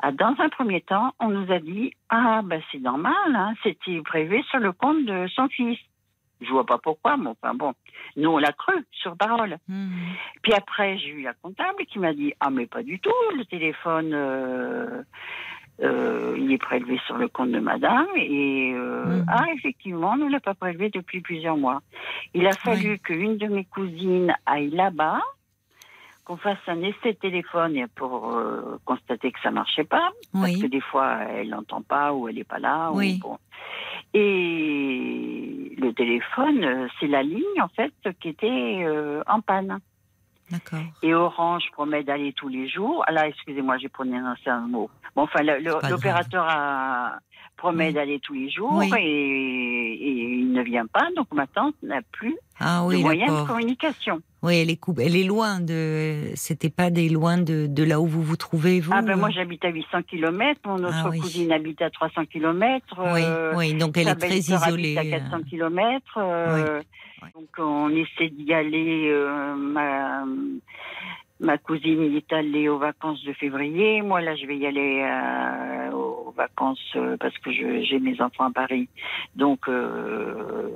[0.00, 4.00] Ah, dans un premier temps, on nous a dit Ah, ben c'est normal, hein, c'était
[4.02, 5.78] prévu sur le compte de son fils?
[6.40, 7.74] Je vois pas pourquoi, mais enfin bon,
[8.16, 9.58] nous on l'a cru sur parole.
[9.68, 9.90] Hmm.
[10.42, 13.44] Puis après, j'ai eu la comptable qui m'a dit Ah, mais pas du tout, le
[13.44, 14.12] téléphone.
[14.14, 15.02] euh,
[15.82, 19.24] euh, il est prélevé sur le compte de madame et euh, Mhm.
[19.28, 21.80] ah effectivement on ne l'a pas prélevé depuis plusieurs mois.
[22.34, 25.20] Il a fallu qu'une de mes cousines aille là-bas,
[26.30, 30.68] qu'on fasse un essai de téléphone pour euh, constater que ça marchait pas, parce que
[30.68, 32.92] des fois elle n'entend pas ou elle n'est pas là.
[32.92, 33.36] ou bon.
[34.14, 39.80] Et le téléphone, euh, c'est la ligne en fait qui était euh, en panne.
[40.52, 40.78] D'accord.
[41.02, 43.02] Et Orange promet d'aller tous les jours.
[43.08, 44.88] Ah là, excusez-moi, j'ai prononcé un mot.
[45.16, 47.18] Bon, enfin, l'opérateur a
[47.56, 47.92] promet Oui.
[47.92, 48.88] d'aller tous les jours Oui.
[48.98, 51.08] et, et il ne vient pas.
[51.16, 54.20] Donc ma tante n'a plus Ah de oui, moyens de communication.
[54.42, 54.80] Oui, elle est.
[54.98, 56.30] Elle est loin de.
[56.34, 58.92] C'était pas des loin de, de là où vous vous trouvez vous.
[58.94, 61.18] Ah ben moi euh j'habite à 800 km, mon autre Ah oui.
[61.20, 62.86] cousine habite à 300 km.
[62.98, 63.20] Oui,
[63.56, 63.74] oui.
[63.74, 64.96] Donc elle est très isolée.
[64.96, 65.42] à 400 euh.
[65.48, 66.02] km.
[66.18, 66.80] euh,
[67.22, 67.28] Oui.
[67.34, 69.08] Donc on essaie d'y aller.
[69.10, 70.24] euh, ma,
[71.40, 74.00] ma cousine y est allée aux vacances de février.
[74.02, 75.90] Moi là je vais y aller euh,
[76.30, 78.88] aux vacances euh, parce que j'ai mes enfants à Paris.
[79.36, 80.68] Donc, euh,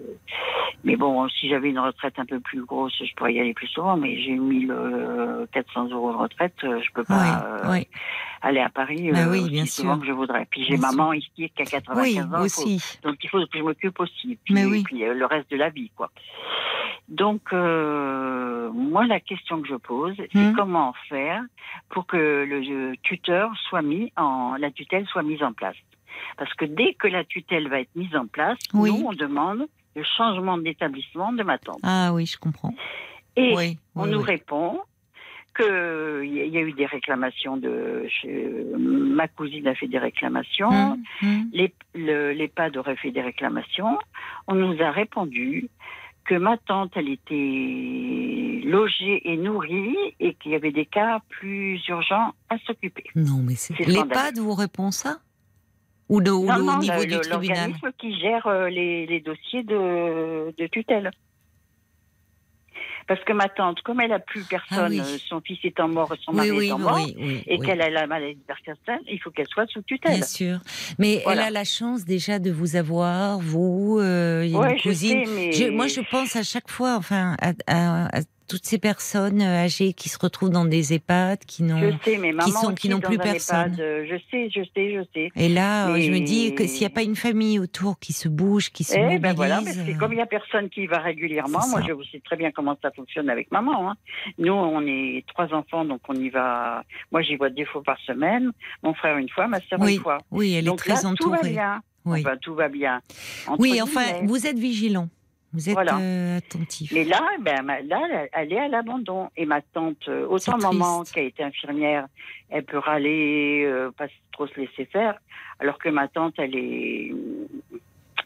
[0.83, 3.69] mais bon, si j'avais une retraite un peu plus grosse, je pourrais y aller plus
[3.69, 3.97] souvent.
[3.97, 7.89] Mais j'ai 1400 euros de retraite, euh, je peux pas euh, Oui, oui.
[8.45, 10.01] Aller à Paris Bah euh, oui, aussi bien souvent sûr.
[10.03, 10.47] que je voudrais.
[10.51, 12.29] Puis j'ai maman ici qui a 95 Oui, ans.
[12.33, 12.99] faut- aussi.
[13.03, 14.39] donc il faut que je m'occupe aussi.
[14.45, 14.83] Puis, Mais oui.
[14.85, 16.11] puis, euh, le reste de la vie, quoi.
[17.09, 20.55] Donc, euh, moi, la question que je pose, c'est Hmm.
[20.57, 21.43] comment faire
[21.91, 25.77] pour que le tuteur soit mis en, la tutelle soit mise en place.
[26.39, 28.91] Parce que dès que la tutelle va être mise en place, Oui.
[28.91, 31.79] nous, on demande le changement d'établissement de ma tante.
[31.83, 32.75] Ah oui, je comprends.
[33.37, 34.81] Et oui, on oui, nous répond
[35.57, 38.07] qu'il y a- eu des réclamations de.
[38.09, 40.69] chez- ma cousine a fait des réclamations.
[40.69, 41.49] Hum, hum.
[41.53, 43.99] Les- le- l'EHPAD aurait fait des réclamations.
[44.49, 45.69] On nous a répondu
[46.25, 51.81] que ma tante, elle était logée et nourrie et qu'il y avait des cas plus
[51.89, 53.05] urgents à s'occuper.
[53.15, 53.75] Non, mais c'est.
[53.77, 55.19] C'est L'EHPAD vous répond ça?
[56.09, 57.31] Ou, de, ou non, le- au niveau le- du tribunal?
[57.31, 61.11] l'organisme qui gère euh, les, les dossiers de, de tutelle.
[63.07, 65.01] Parce que ma tante, comme elle a plus personne, Ah oui.
[65.01, 67.91] euh, son fils étant mort, son mari oui, étant mort, oui, oui, et qu'elle a
[67.91, 70.17] la maladie de Parkinson, il faut qu'elle soit sous tutelle.
[70.17, 70.59] Bien sûr.
[70.99, 71.43] Mais Voilà.
[71.43, 75.25] elle a la chance déjà de vous avoir, vous, euh, une Ouais, je cousine.
[75.27, 78.79] sais, mais- Je- moi, je pense à chaque fois, enfin, à, à- à toutes ces
[78.79, 81.79] personnes euh, âgées qui se retrouvent dans des EHPAD, qui n'ont.
[81.81, 83.73] Je sais, mais maman sont- qui n'ont plus personne.
[83.75, 85.31] EHPAD, je sais, je sais, je sais.
[85.37, 88.13] Et là, euh, je me dis que s'il n'y a pas une famille autour qui
[88.13, 90.83] se bouge, qui se Eh ben voilà, parce que comme il y a personne qui
[90.83, 93.91] y va régulièrement, moi je sais très bien comment ça fonctionne avec maman.
[93.91, 93.95] hein.
[94.39, 96.83] Nous, on est trois enfants, donc on y va.
[97.13, 98.51] Moi, j'y vois deux fois par semaine.
[98.83, 100.19] Mon frère une fois, ma sœur Oui, une fois.
[100.31, 101.51] oui, elle donc est très là, tout va entourée.
[101.51, 101.81] bien.
[102.07, 103.01] Oui, Enfin, tout va bien.
[103.47, 104.27] Entre oui enfin, guillemets.
[104.27, 105.09] vous êtes vigilant,
[105.55, 105.97] vous êtes Voilà.
[105.99, 106.93] euh, attentif.
[106.93, 109.31] Mais là, ben, là, elle est à l'abandon.
[109.37, 112.07] Et ma tante, euh, autant maman qui a été infirmière,
[112.51, 115.15] elle peut râler, euh, pas trop se laisser faire,
[115.61, 117.13] alors que ma tante, elle est,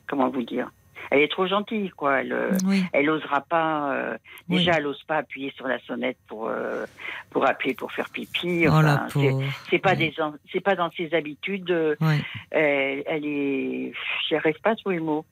[0.07, 0.71] comment vous dire,
[1.11, 2.21] elle est trop gentille, quoi.
[2.21, 3.93] Elle, Oui, elle osera pas.
[3.95, 4.59] euh, Oui.
[4.59, 6.85] déjà, elle ose pas appuyer sur la sonnette pour euh,
[7.31, 8.67] pour appuyer pour faire pipi.
[8.69, 9.07] oh Enfin,
[9.71, 10.13] c'est- pas des
[10.53, 11.71] c'est pas dans ses habitudes.
[12.01, 12.19] Ouais.
[12.51, 13.93] Elle, elle est,
[14.29, 15.25] j'arrive pas à trouver le mot.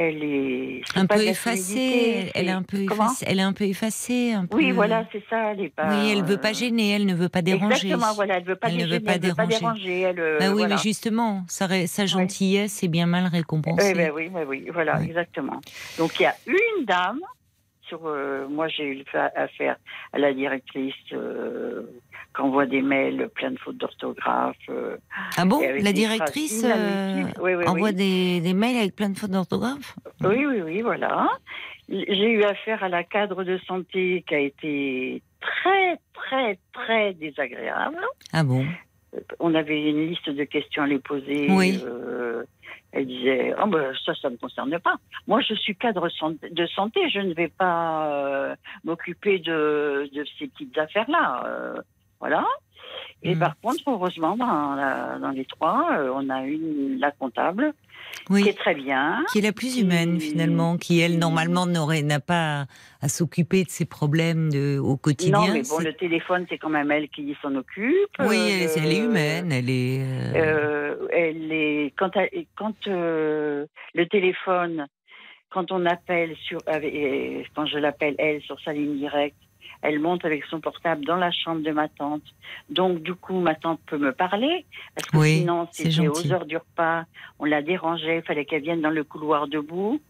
[0.00, 3.24] Elle est Un peu effacée, elle est un peu effacée.
[3.26, 4.32] Elle est un peu effacée.
[4.32, 5.50] Un Oui, voilà, c'est ça.
[5.52, 5.88] Elle est pas.
[5.90, 7.88] Oui, elle veut pas euh, gêner, elle ne veut pas déranger.
[7.88, 9.58] Exactement, voilà, elle veut pas Elle ne veut pas déranger.
[9.58, 10.00] déranger.
[10.02, 10.76] Elle, Bah oui, voilà.
[10.76, 11.66] mais justement, sa,
[12.06, 13.90] gentillesse est bien mal récompensée.
[13.90, 15.60] Eh ben oui, oui, oui, voilà, exactement.
[15.98, 17.18] Donc il y a une dame
[17.88, 19.76] sur, euh, moi j'ai eu fa- affaire
[20.12, 21.82] à la directrice euh,
[22.38, 24.56] qui envoie des mails plein de fautes d'orthographe.
[24.68, 24.96] euh,
[25.36, 27.24] ah bon La directrice euh.
[27.40, 27.94] Oui, oui, envoie oui.
[27.94, 29.96] Des, des mails avec plein de fautes d'orthographe?
[30.22, 31.28] Oui, oui, oui, voilà.
[31.88, 37.98] J'ai eu affaire à la cadre de santé qui a été très, très, très désagréable.
[38.32, 38.64] Ah bon?
[39.40, 41.46] On avait une liste de questions à lui poser.
[41.50, 41.80] Oui.
[41.84, 42.44] euh,
[42.92, 44.96] elle disait oh ben, ça, ça ne me concerne pas.
[45.26, 46.08] Moi, je suis cadre
[46.50, 47.00] de santé.
[47.10, 51.42] Je ne vais pas euh, m'occuper de, de ces petites affaires-là.
[51.46, 51.80] euh,
[52.20, 52.44] voilà.
[53.22, 53.38] Et Mm.
[53.40, 57.72] par contre, heureusement, dans, la- dans les trois, euh, on a une la comptable
[58.30, 58.42] Oui.
[58.44, 59.24] qui est très bien.
[59.32, 62.66] Qui est la plus humaine Qui- finalement, qui elle normalement n'aurait n'a pas
[63.02, 65.38] à s'occuper de ses problèmes de, au quotidien.
[65.46, 68.08] Non, mais bon, le téléphone, c'est quand même elle qui s'en occupe.
[68.20, 70.00] Oui, Euh, elle, elle est humaine, elle est.
[70.36, 73.66] euh, elle est quand, elle- quand le
[74.10, 74.86] téléphone,
[75.50, 79.36] quand on appelle sur, quand je l'appelle elle sur sa ligne directe,
[79.82, 82.22] elle monte avec son portable dans la chambre de ma tante.
[82.68, 84.64] Donc, du coup, ma tante peut me parler.
[84.94, 87.04] Parce que sinon, c'était aux heures du repas,
[87.38, 90.00] on la dérangeait, il fallait qu'elle vienne dans le couloir debout.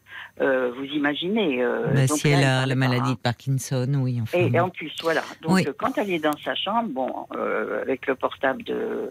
[0.41, 1.63] Euh, vous imaginez.
[1.63, 4.21] Euh, bah, si elle a la maladie de Parkinson, oui.
[4.23, 5.23] Enfin, et, en plus, voilà.
[5.43, 9.11] Donc, quand elle est dans sa chambre, bon, euh, avec le portable de,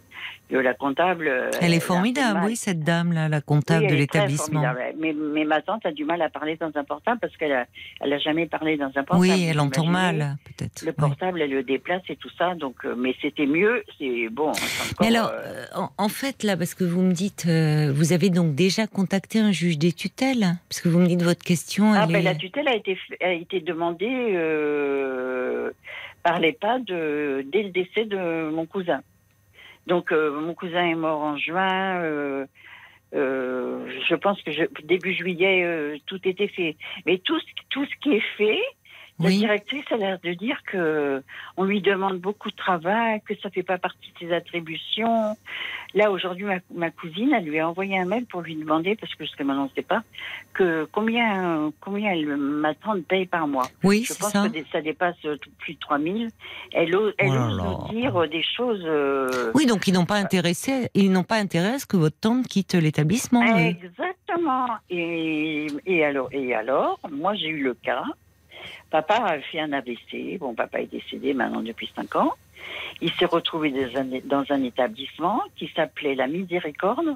[0.51, 1.29] de la comptable.
[1.59, 4.63] Elle, est formidable, oui, cette dame-là, la comptable de l'établissement.
[4.97, 7.65] Mais, mais, ma tante a du mal à parler dans un portable parce qu'elle a,
[7.99, 9.19] elle a jamais parlé dans un portable.
[9.19, 10.85] Oui, elle entend mal, peut-être.
[10.85, 12.55] Le portable, elle le déplace et tout ça.
[12.55, 13.83] Donc, mais c'était mieux.
[13.97, 14.53] C'est bon.
[15.01, 15.33] mais alors,
[15.97, 19.77] en, fait, là, parce que vous me dites, vous avez donc déjà contacté un juge
[19.77, 21.93] des tutelles, parce que vous me dites votre question.
[21.93, 25.71] Ah, ben, La tutelle a été, a été demandée euh,
[26.23, 29.01] par l'EHPAD dès le décès de mon cousin.
[29.87, 32.01] Donc, euh, mon cousin est mort en juin.
[32.01, 32.45] Euh,
[33.13, 34.51] je pense que
[34.83, 36.75] début juillet, tout était fait.
[37.05, 38.61] Mais tout, tout ce qui est fait,
[39.19, 41.23] la directrice a l'air de dire que
[41.55, 45.35] on lui demande beaucoup de travail, que ça fait pas partie de ses attributions.
[45.95, 49.23] Là, aujourd'hui, ma, cousine, elle lui a envoyé un mail pour lui demander, parce que
[49.23, 50.03] jusqu'à maintenant, on ne sait pas,
[50.53, 53.67] que combien, combien elle, ma tante paye par mois.
[53.83, 55.15] Oui, Je pense que ça dépasse
[55.57, 56.29] plus de 3000.
[56.73, 58.83] Elle, elle oh ose nous dire des choses.
[58.85, 62.19] Euh, oui, donc ils n'ont pas intéressé, ils n'ont pas intérêt à ce que votre
[62.19, 63.43] tante quitte l'établissement.
[63.57, 64.67] Exactement.
[64.89, 68.03] Et, et alors, et alors, moi, j'ai eu le cas
[68.89, 70.37] Papa a fait un AVC.
[70.39, 72.33] Bon, papa est décédé maintenant depuis 5 ans.
[73.01, 73.71] Il s'est retrouvé
[74.25, 77.15] dans un, établissement qui s'appelait la Miséricorde.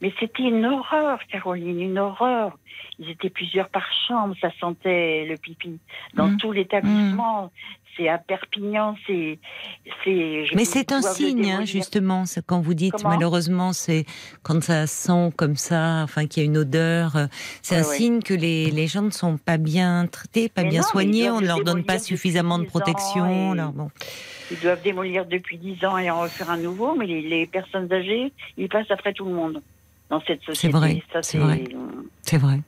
[0.00, 2.58] Mais c'était une horreur, Caroline, une horreur.
[2.98, 5.78] Ils étaient plusieurs par chambre, ça sentait le pipi.
[6.14, 6.36] Dans mmh.
[6.38, 7.50] tout l'établissement, mmh
[7.96, 9.38] c'est à Perpignan, c'est.
[10.06, 14.04] Mais c'est un signe, hein, justement, quand vous dites malheureusement, c'est
[14.42, 17.26] quand ça sent comme ça, enfin qu'il y a une odeur, euh,
[17.62, 21.30] c'est un signe que les, les, gens ne sont pas bien traités, pas bien soignés,
[21.30, 23.54] on ne leur donne pas suffisamment de protection.
[23.72, 23.90] bon.
[24.50, 28.32] Ils doivent démolir depuis 10 ans et en refaire un nouveau, mais les, personnes âgées,
[28.56, 29.62] ils passent après tout le monde
[30.10, 30.56] dans cette société.
[30.60, 31.02] C'est vrai.
[31.22, 31.64] C'est vrai.
[32.22, 32.60] C'est vrai.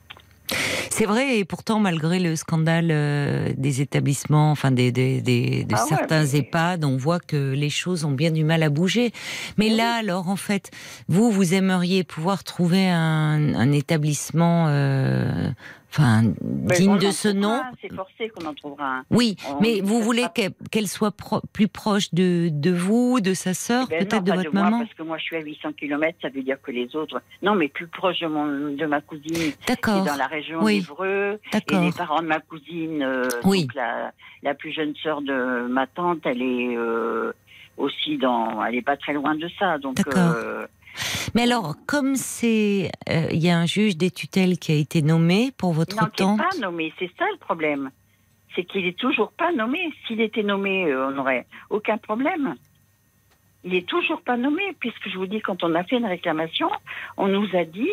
[0.89, 5.75] C'est vrai, et pourtant, malgré le scandale euh, des établissements, enfin des, des, des de
[5.75, 9.11] ah certains EHPAD, on voit que les choses ont bien du mal à bouger.
[9.57, 10.71] Mais là, alors, en fait,
[11.07, 15.51] vous, vous aimeriez pouvoir trouver un, un établissement euh,
[15.89, 17.61] enfin digne de ce nom.
[17.81, 19.03] C'est forcé qu'on en trouvera un.
[19.09, 20.25] Oui, mais vous voulez
[20.71, 21.15] qu'elle soit
[21.53, 24.79] plus proche de, de, vous, de sa sœur, eh ben peut-être de votre maman.
[24.79, 27.21] parce que moi je suis à 800 km, ça veut dire que les autres.
[27.41, 29.53] Non, mais plus proche de, mon, de ma cousine.
[29.67, 30.03] D'accord.
[30.03, 30.79] dans la région oui.
[30.79, 31.39] d'Ivreux.
[31.53, 33.61] Et les parents de ma cousine, euh, oui.
[33.61, 34.11] donc la,
[34.43, 37.31] la, plus jeune sœur de ma tante, elle est euh,
[37.77, 38.63] aussi dans.
[38.63, 39.99] Elle est pas très loin de ça, donc.
[40.15, 40.65] Euh,
[41.33, 45.01] mais alors, comme c'est, euh, il y a un juge des tutelles qui a été
[45.01, 46.37] nommé pour votre non, tante.
[46.37, 46.93] Non, pas nommé.
[46.99, 47.91] C'est ça le problème.
[48.55, 49.91] C'est qu'il est toujours pas nommé.
[50.07, 52.55] S'il était nommé, euh, on n'aurait aucun problème.
[53.63, 56.69] Il est toujours pas nommé, puisque je vous dis, quand on a fait une réclamation,
[57.17, 57.89] on nous a dit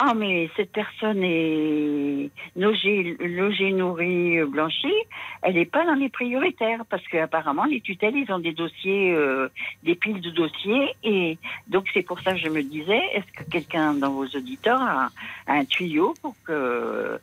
[0.00, 4.94] ah, mais cette personne est logée, logée nourrie, blanchie,
[5.42, 9.48] elle n'est pas dans les prioritaires parce qu'apparemment les tutelles, ils ont des dossiers, euh,
[9.82, 13.50] des piles de dossiers et donc c'est pour ça que je me disais, est-ce que
[13.50, 15.10] quelqu'un dans vos auditeurs a,
[15.48, 17.18] un tuyau pour que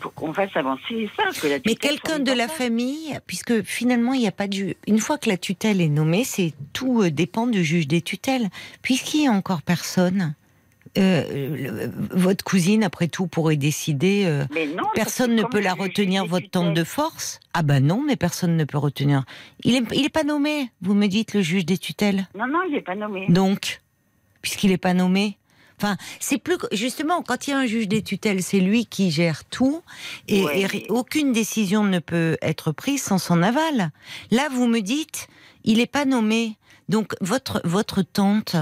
[0.00, 1.24] pour qu'on fasse avancer ça.
[1.40, 4.98] Que la Mais quelqu'un de la famille, puisque finalement il n'y a pas de une
[4.98, 8.48] fois que la tutelle est nommée, c'est tout euh, dépend du juge des tutelles.
[8.82, 10.34] Puisqu'il n'y a encore personne,
[10.98, 14.24] euh, votre cousine, après tout, pourrait décider.
[14.26, 14.44] Euh,
[14.94, 17.40] personne ne peut la retenir, votre tante de force?
[17.54, 19.24] Ah ben non, mais personne ne peut retenir.
[19.64, 22.60] Il n'est il est pas nommé, vous me dites, le juge des tutelles Non, non,
[22.68, 23.26] il n'est pas nommé.
[23.28, 23.80] Donc,
[24.42, 25.38] puisqu'il n'est pas nommé
[25.80, 29.12] Enfin, c'est plus justement quand il y a un juge des tutelles, c'est lui qui
[29.12, 29.82] gère tout
[30.26, 33.92] et, aucune décision ne peut être prise sans son aval.
[34.32, 35.28] Là, vous me dites,
[35.62, 36.56] il n'est pas nommé.
[36.88, 38.56] Donc votre votre tante,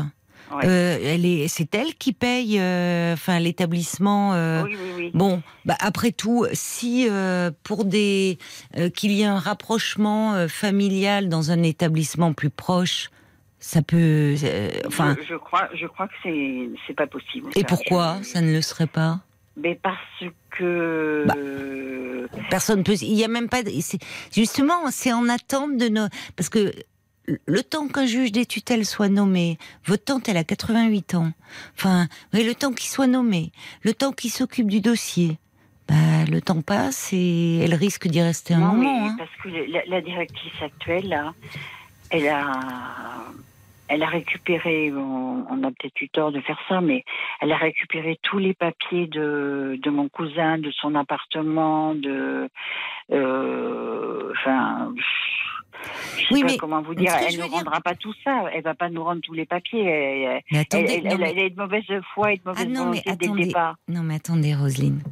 [0.65, 4.35] euh, elle est, c'est elle qui paye, euh, l'établissement.
[4.35, 5.11] Euh, oui, oui, oui.
[5.15, 7.09] Bon, bah, après tout, si
[7.63, 8.39] pour des
[8.95, 13.11] qu'il y ait un rapprochement familial dans un établissement plus proche,
[13.59, 14.35] ça peut.
[14.87, 15.17] enfin.
[15.29, 17.51] Je, crois, je crois que c'est c'est pas possible.
[17.57, 19.21] Et pourquoi ça ne le serait pas?
[19.57, 19.97] Mais parce
[20.51, 21.25] que.
[21.27, 21.35] Bah,
[22.51, 22.95] personne peut.
[23.01, 23.63] Il y a même pas.
[24.35, 26.07] Justement, c'est en attente de nos.
[26.37, 26.73] Parce que
[27.27, 31.33] le temps qu'un juge des tutelles soit nommé, votre tante, elle a 88 ans.
[31.77, 33.53] Enfin, le temps qu'il soit nommé,
[33.83, 35.39] le temps qu'il s'occupe du dossier,
[35.89, 39.07] bah, le temps passe et elle risque d'y rester un moment.
[39.07, 39.17] Hein.
[39.19, 39.49] Parce que
[39.89, 41.35] la, directrice actuelle, là,
[42.11, 42.61] elle a.
[43.89, 47.05] elle a récupéré, on, a peut-être eu tort de faire ça, mais
[47.41, 52.49] elle a récupéré tous les papiers de, de mon cousin, de son appartement, de.
[53.13, 54.33] Euh,
[56.19, 58.45] je sais pas comment vous dire, elle ne rendra pas tout ça.
[58.53, 59.85] Elle va pas nous rendre tous les papiers.
[59.85, 63.29] Elle, mais attendez, elle, elle, est de mauvaise foi et de mauvaise ah, volonté dès
[63.29, 63.77] le départ.
[63.89, 65.03] Non, mais attendez, Roselyne.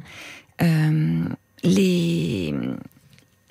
[0.61, 1.25] Euh,
[1.63, 2.53] les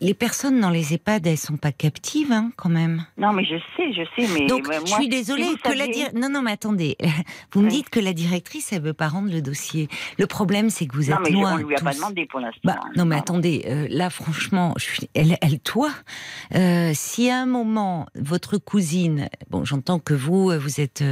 [0.01, 3.07] les personnes dans les EHPAD, elles sont pas captives, hein, quand même.
[3.17, 5.85] Non, mais je sais, je sais, mais donc je suis désolée que la
[6.15, 6.97] non, non, mais attendez,
[7.53, 9.89] vous me dites que la directrice, elle veut pas rendre le dossier.
[10.19, 11.53] Le problème, c'est que vous êtes loin.
[11.53, 12.61] Non, mais on lui a pas demandé pour l'instant.
[12.65, 15.91] Bah, non, mais attendez, euh, là, franchement, je suis, elle, elle toi,
[16.55, 21.05] euh, si à un moment votre cousine, bon, j'entends que vous, euh, vous êtes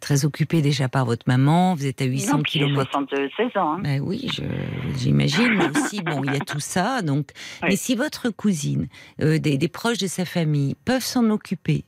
[0.00, 2.90] très occupé déjà par votre maman, vous êtes à 800 km.
[2.90, 3.74] 76 ans.
[3.74, 3.80] Hein.
[3.82, 4.28] Ben oui,
[4.96, 7.30] j'imagine, mais aussi, bon, il y a tout ça, donc,
[7.62, 8.88] mais si votre cousine,
[9.20, 11.84] euh, des, proches de sa famille peuvent s'en occuper,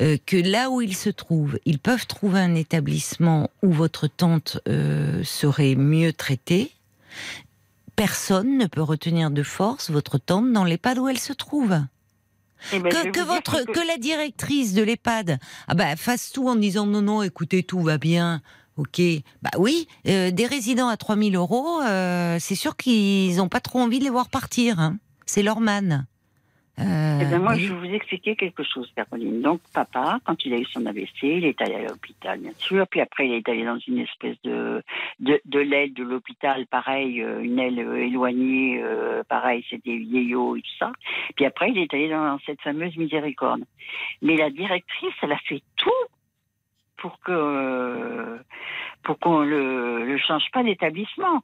[0.00, 4.58] euh, que là où ils se trouvent, ils peuvent trouver un établissement où votre tante
[4.68, 6.72] euh, serait mieux traitée,
[7.96, 11.78] personne ne peut retenir de force votre tante dans l'EHPAD où elle se trouve.
[12.72, 13.86] Eh ben, que, votre, que...
[13.86, 17.98] la directrice de l'EHPAD ah bah, fasse tout en disant non, non, écoutez, tout va
[17.98, 18.42] bien.
[18.76, 19.02] Ok,
[19.42, 21.80] bah oui, des résidents à 3000 euros,
[22.38, 24.78] c'est sûr qu'ils n'ont pas trop envie de les voir partir.
[24.78, 24.98] Hein
[25.30, 26.06] c'est leur man.
[26.80, 29.42] Euh, eh bien, moi, je vais vous expliquer quelque chose, Caroline.
[29.42, 32.86] Donc, papa, quand il a eu son AVC, il est allé à l'hôpital, bien sûr.
[32.88, 34.82] Puis après, il est allé dans une espèce de,
[35.20, 38.82] de, l'aile de l'hôpital, pareil, euh, une aile euh, éloignée,
[39.28, 40.90] pareil, c'était vieillot et tout ça.
[41.36, 43.62] Puis après, il est allé dans cette fameuse miséricorde.
[44.22, 45.90] Mais la directrice, elle a fait tout
[46.96, 48.38] pour que
[49.02, 51.42] pour qu'on le, le change pas d'établissement.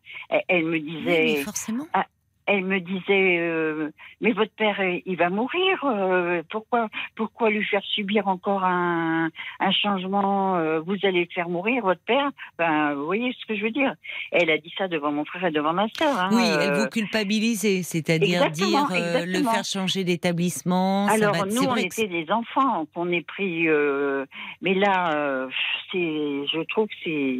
[0.49, 1.87] Elle, me disait, forcément.
[1.93, 2.07] Ah,
[2.47, 3.91] elle me disait euh,
[4.21, 9.31] mais votre père il va mourir euh, pourquoi pourquoi lui faire subir encore un,
[9.61, 12.31] un changement euh, vous allez le faire mourir votre père?
[12.59, 13.95] Ben vous voyez ce que je veux dire.
[14.31, 16.89] Elle a dit ça devant mon frère et devant ma sœur hein, oui elle vous
[16.89, 23.27] culpabilisait c'est-à-dire dire le faire changer d'établissement alors nous on était des enfants qu'on est
[23.27, 23.67] pris
[24.63, 25.49] mais là
[25.91, 27.39] c'est je trouve que c'est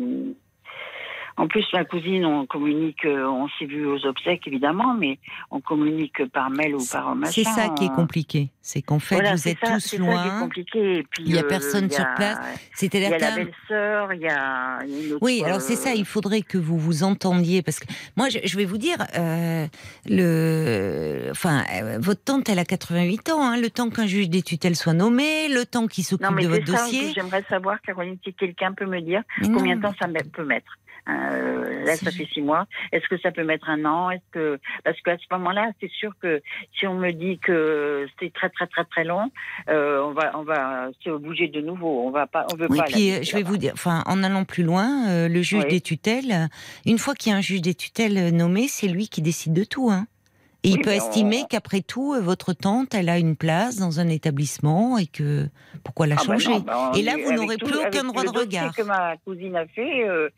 [1.39, 5.18] en plus, ma cousine, on communique, euh, on s'est vu aux obsèques évidemment, mais
[5.51, 7.32] on communique par mail ou par machin.
[7.32, 10.24] C'est ça qui est compliqué, c'est qu'en fait vous êtes tous loin.
[10.24, 11.07] Ça compliqué.
[11.11, 12.39] puis, il n'y a euh, personne sur place.
[12.72, 14.78] C'était Il y a la belle-sœur, il y a.
[14.87, 15.93] Une autre, oui, alors c'est ça.
[15.95, 19.66] Il faudrait que vous vous entendiez parce que moi, je, vais vous dire, euh,
[20.07, 21.64] le, enfin,
[21.99, 23.43] votre tante, elle a 88 ans.
[23.43, 26.64] Hein, le temps qu'un juge des tutelles soit nommé, le temps qu'il s'occupe de votre
[26.64, 27.12] dossier.
[27.14, 30.78] J'aimerais savoir, Caroline, si quelqu'un peut me dire combien de temps ça peut mettre.
[31.09, 32.67] Euh, là, ça fait six mois.
[32.93, 34.11] Est-ce que ça peut mettre un an?
[34.11, 36.43] Est-ce que parce qu'à ce moment-là, c'est sûr que
[36.79, 39.31] si on me dit que c'est très très très très long,
[39.69, 42.03] euh, on va on va se bouger de nouveau.
[42.07, 42.85] On va pas, on veut oui, pas.
[42.85, 45.81] Puis euh, je vais vous dire, enfin, en allant plus loin, euh, le juge des
[45.81, 46.49] tutelles,
[46.85, 49.65] une fois qu'il y a un juge des tutelles nommé, c'est lui qui décide de
[49.65, 49.91] tout.
[49.91, 50.07] Hein.
[50.67, 54.09] Et il peut estimer qu'après tout, euh, votre tante, elle a une place dans un
[54.09, 55.49] établissement et que
[55.85, 56.59] pourquoi la ah bah changer?
[56.59, 58.75] bah Et là, vous n'aurez plus aucun droit de regard.
[58.75, 60.09] que ma cousine a fait.
[60.09, 60.29] Euh,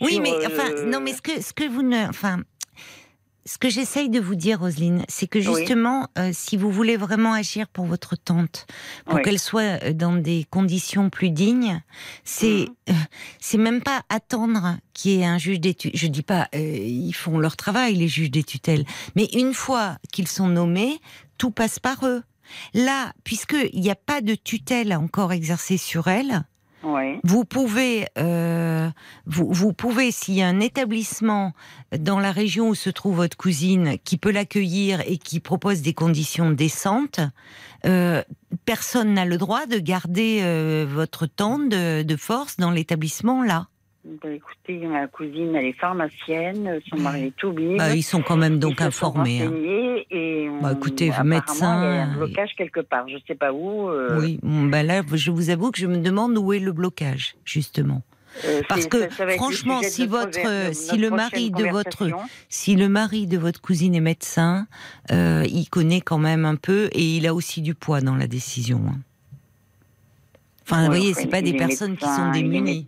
[0.00, 2.38] oui, mais enfin, non, mais ce que ce que vous ne, enfin,
[3.46, 7.32] ce que j'essaye de vous dire, Roselyne, c'est que justement, euh, si vous voulez vraiment
[7.32, 8.66] agir pour votre tante,
[9.04, 11.82] pour qu'elle soit euh, dans des conditions plus dignes,
[12.24, 12.74] c'est mhm.
[12.90, 12.92] euh,
[13.38, 16.00] c'est même pas attendre qu'il y ait un juge des tutelles.
[16.00, 18.84] Je dis pas, ils font leur travail, les juges des tutelles,
[19.14, 21.00] mais une fois qu'ils sont nommés,
[21.36, 22.22] tout passe par eux.
[22.72, 26.44] Là, puisqu'il n'y a pas de tutelle encore exercée sur elle,
[27.24, 28.88] vous pouvez, euh,
[29.26, 31.52] vous, vous, pouvez, s'il y a un établissement
[31.98, 35.94] dans la région où se trouve votre cousine qui peut l'accueillir et qui propose des
[35.94, 37.20] conditions décentes,
[37.86, 38.22] euh,
[38.64, 43.68] personne n'a le droit de garder euh, votre tante de, de force dans l'établissement là.
[44.04, 47.78] Bah, écoutez, ma cousine, elle est pharmacienne, son mari est toubib.
[47.78, 49.42] Bah, ils sont quand même donc informés.
[49.42, 49.52] Hein.
[50.10, 51.90] Et bah, écoutez, médecin.
[51.90, 53.88] Il y a un blocage quelque part, je ne sais pas où.
[53.88, 54.20] Euh.
[54.20, 58.02] Oui, bah là, je vous avoue que je me demande où est le blocage, justement.
[58.44, 62.06] Euh, Parce que franchement, si votre, si le mari de votre,
[62.50, 64.66] si le mari de votre cousine est médecin,
[65.12, 68.26] euh, il connaît quand même un peu et il a aussi du poids dans la
[68.26, 68.82] décision.
[68.86, 68.98] Hein.
[70.62, 72.86] Enfin, vous voyez, c'est pas des personnes qui sont démunies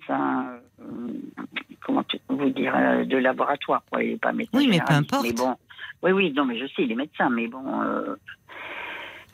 [1.84, 3.82] comment vous dire, euh, de laboratoire.
[3.91, 4.03] Quoi.
[4.03, 4.59] Il n'est pas médecin.
[4.59, 5.22] Oui, mais peu importe.
[5.22, 5.55] Mais bon,
[6.03, 7.82] oui, oui, non, mais je sais, il est médecin, mais bon.
[7.82, 8.16] Euh,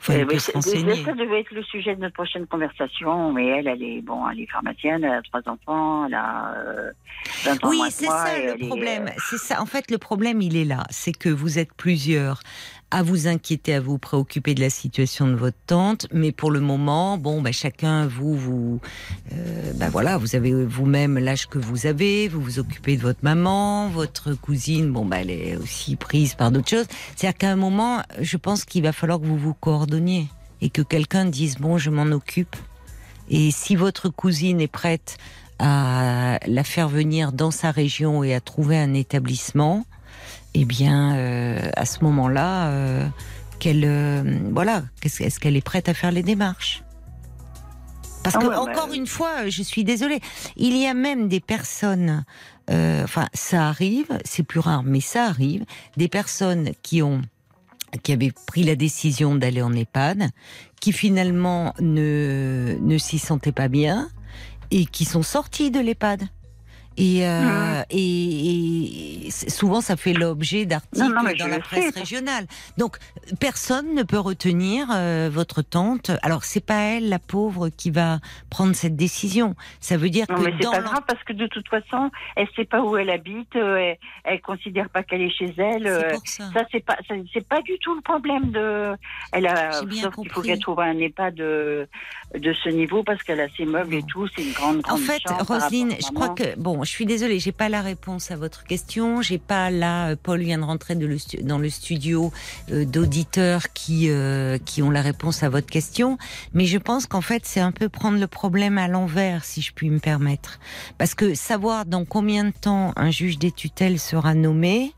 [0.09, 1.03] euh, renseigner.
[1.03, 4.41] Ça devait être le sujet de notre prochaine conversation, mais elle, elle est bon, elle
[4.41, 6.91] est pharmacienne, elle a trois enfants, elle a euh,
[7.45, 9.09] 20 ans Oui, c'est ça le problème.
[9.17, 9.61] C'est ça.
[9.61, 12.41] En fait, le problème, il est là, c'est que vous êtes plusieurs
[12.93, 16.59] à vous inquiéter, à vous préoccuper de la situation de votre tante, mais pour le
[16.59, 18.81] moment, bon, bah, chacun, vous, vous,
[19.31, 23.23] euh, bah, voilà, vous avez vous-même l'âge que vous avez, vous vous occupez de votre
[23.23, 26.85] maman, votre cousine, bon, bah, elle est aussi prise par d'autres choses.
[27.15, 30.27] C'est-à-dire qu'à un moment, je pense qu'il va falloir que vous vous coordonniez
[30.61, 32.55] et que quelqu'un dise, bon, je m'en occupe.
[33.27, 35.17] Et si votre cousine est prête
[35.57, 39.83] à la faire venir dans sa région et à trouver un établissement,
[40.53, 43.07] eh bien, euh, à ce moment-là, euh,
[43.59, 46.83] qu'elle, euh, voilà, est-ce qu'elle est prête à faire les démarches?
[48.23, 50.21] Parce que encore une fois, je suis désolée,
[50.55, 52.23] il y a même des personnes,
[52.69, 55.65] enfin, ça arrive, c'est plus rare, mais ça arrive,
[55.97, 57.21] des personnes qui ont
[58.01, 60.29] qui avaient pris la décision d'aller en EHPAD,
[60.79, 64.09] qui finalement ne, ne s'y sentaient pas bien
[64.71, 66.23] et qui sont sortis de l'EHPAD.
[66.97, 67.83] Et, euh, mmh.
[67.89, 72.45] et, et, souvent, ça fait l'objet d'articles dans la presse régionale.
[72.77, 72.97] Donc,
[73.39, 76.11] personne ne peut retenir euh, votre tante.
[76.21, 78.19] Alors, c'est pas elle, la pauvre, qui va
[78.49, 79.55] prendre cette décision.
[79.79, 82.47] Ça veut dire non, que mais c'est pas grave parce que de toute façon, elle
[82.55, 83.55] sait pas où elle habite.
[83.55, 85.83] Euh, elle, elle considère pas qu'elle est chez elle.
[86.11, 86.51] Pour ça.
[86.53, 86.97] ça c'est pas,
[87.33, 88.93] c'est pas du tout le problème de.
[89.31, 89.83] Elle a.
[89.83, 91.87] Bien sauf qu'il faut qu'elle trouve un EHPAD de
[92.37, 94.27] de ce niveau parce qu'elle a ses meubles et tout.
[94.35, 97.51] C'est une grande, grande En fait, Roselyne, je crois que bon, je suis désolée, j'ai
[97.51, 99.21] pas la réponse à votre question.
[99.21, 102.31] J'ai pas là, euh, Paul vient de rentrer de le dans le studio
[102.71, 106.17] euh, d'auditeurs qui euh, qui ont la réponse à votre question,
[106.53, 109.73] mais je pense qu'en fait c'est un peu prendre le problème à l'envers, si je
[109.73, 110.59] puis me permettre,
[110.97, 114.93] parce que savoir dans combien de temps un juge des tutelles sera nommé.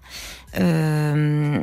[0.57, 1.59] Euh,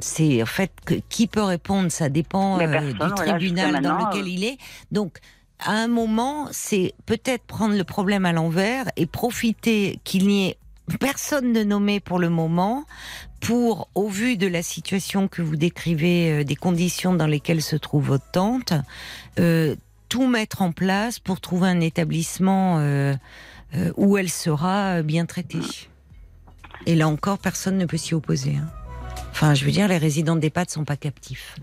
[0.00, 4.26] c'est en fait que, qui peut répondre, ça dépend euh, personne, du tribunal dans lequel
[4.26, 4.56] il est.
[4.90, 5.18] Donc
[5.64, 10.58] à un moment, c'est peut-être prendre le problème à l'envers et profiter qu'il n'y ait
[10.98, 12.84] personne de nommé pour le moment
[13.40, 17.76] pour, au vu de la situation que vous décrivez, euh, des conditions dans lesquelles se
[17.76, 18.72] trouve votre tante,
[19.38, 19.74] euh,
[20.08, 23.14] tout mettre en place pour trouver un établissement euh,
[23.96, 25.60] où elle sera bien traitée.
[26.84, 28.56] Et là encore, personne ne peut s'y opposer.
[28.56, 28.81] hein.
[29.32, 31.56] Enfin, je veux dire, les résidents d'EHPAD sont pas captifs.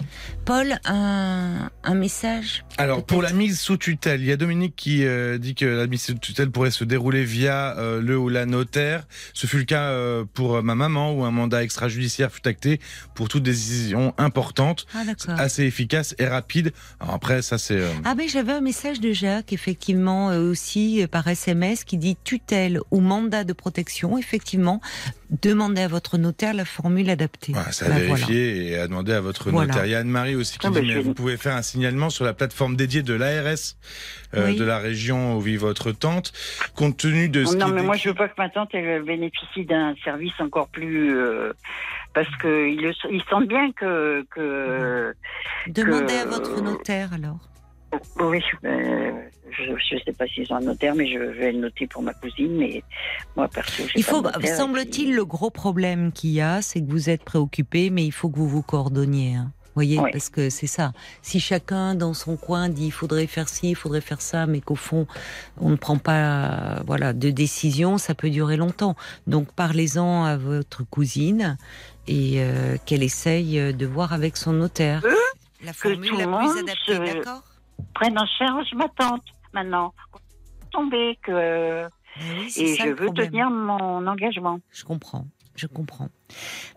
[0.44, 5.06] Paul, un, un message Alors, pour la mise sous tutelle, il y a Dominique qui
[5.06, 8.46] euh, dit que la mise sous tutelle pourrait se dérouler via euh, le ou la
[8.46, 9.08] notaire.
[9.34, 12.80] Ce fut le cas euh, pour ma maman où un mandat extrajudiciaire fut acté
[13.14, 15.04] pour toute décision importante, Ah,
[15.38, 16.74] assez efficace et rapide.
[17.00, 17.82] Alors après, ça c'est...
[18.04, 23.00] Ah ben j'avais un message de Jacques effectivement aussi par SMS qui dit tutelle ou
[23.00, 24.82] mandat de protection effectivement
[25.30, 27.54] demandez à votre notaire la formule adaptée.
[27.60, 29.68] Voilà, c'est à Ben, vérifier et à demander à votre Voilà.
[29.68, 29.86] notaire.
[29.86, 32.10] Il y a Anne-Marie aussi qui Ah, bah, dit, mais vous pouvez faire un signalement
[32.10, 33.76] sur la plateforme dédiée de l'ARS
[34.36, 34.56] euh, Oui.
[34.58, 36.34] de la région où vit votre tante,
[36.76, 38.70] compte tenu de ce Non, qui mais est moi, je veux pas que ma tante
[38.74, 41.16] elle bénéficie d'un service encore plus.
[41.16, 41.54] euh,
[42.14, 44.26] parce qu'ils le- ils sentent bien que.
[44.34, 45.14] que
[45.68, 47.38] Demandez à votre notaire alors.
[48.20, 49.12] Oui, euh,
[49.52, 52.14] je ne sais pas s'ils ont un notaire, mais je vais le noter pour ma
[52.14, 52.58] cousine.
[52.58, 52.84] Mais
[53.36, 56.90] moi, perso, Il pas faut, et semble-t-il, le gros problème qu'il y a, c'est que
[56.90, 59.36] vous êtes préoccupé, mais il faut que vous vous coordonniez.
[59.36, 59.52] hein.
[59.76, 60.92] voyez, parce que c'est ça.
[61.22, 64.60] Si chacun dans son coin dit il faudrait faire ci, il faudrait faire ça, mais
[64.60, 65.08] qu'au fond
[65.58, 68.96] on ne prend pas, voilà, de décision, ça peut durer longtemps.
[69.26, 71.58] Donc parlez-en à votre cousine
[72.08, 75.14] et euh, qu'elle essaye de voir avec son notaire Euh,
[75.64, 77.44] la formule la plus adaptée, d'accord?
[77.94, 79.24] Prennent en charge ma tante
[79.54, 79.94] maintenant.
[80.72, 81.86] Tomber que.
[82.20, 83.28] Oui, Et je veux problème.
[83.30, 84.60] tenir mon engagement.
[84.72, 85.26] Je comprends,
[85.56, 86.10] je comprends.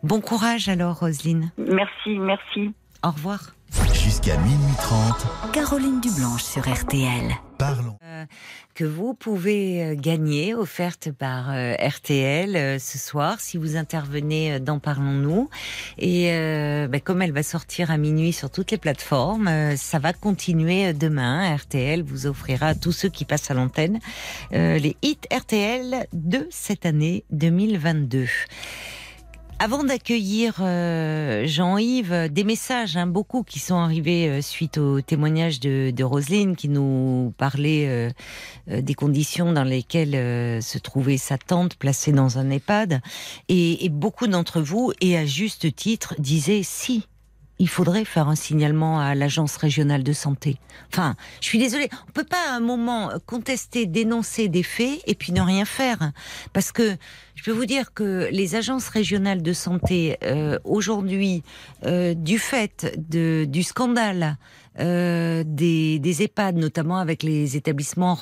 [0.03, 1.51] Bon courage alors, Roselyne.
[1.59, 2.73] Merci, merci.
[3.05, 3.55] Au revoir.
[4.03, 7.31] Jusqu'à minuit 30, Caroline Dublanche sur RTL.
[7.57, 7.97] parlons.
[8.75, 14.55] que vous pouvez euh, gagner, offerte par euh, RTL euh, ce soir, si vous intervenez
[14.55, 15.49] euh, dans Parlons-nous.
[15.99, 20.01] Et euh, ben, comme elle va sortir à minuit sur toutes les plateformes, euh, ça
[20.01, 21.55] va continuer euh, demain.
[21.55, 24.01] RTL vous offrira à tous ceux qui passent à l'antenne
[24.53, 28.27] euh, les hits RTL de cette année 2022.
[29.65, 35.61] Avant d'accueillir euh, Jean-Yves, des messages, hein, beaucoup qui sont arrivés euh, suite au témoignage
[35.61, 38.11] de, de Roselyne qui nous parlait euh,
[38.73, 43.03] euh, des conditions dans lesquelles euh, se trouvait sa tante placée dans un EHPAD.
[43.49, 47.07] Et, et beaucoup d'entre vous, et à juste titre, disaient si.
[47.63, 50.59] Il faudrait faire un signalement à l'agence régionale de santé.
[50.93, 55.15] Enfin, je suis désolée, on peut pas à un moment contester, dénoncer des faits et
[55.15, 56.11] puis ne rien faire,
[56.53, 56.97] parce que
[57.37, 61.45] je peux vous dire que les agences régionales de santé euh, aujourd'hui,
[61.87, 64.39] euh, du fait du scandale
[64.81, 68.19] euh, des, EHPAD, notamment avec les établissements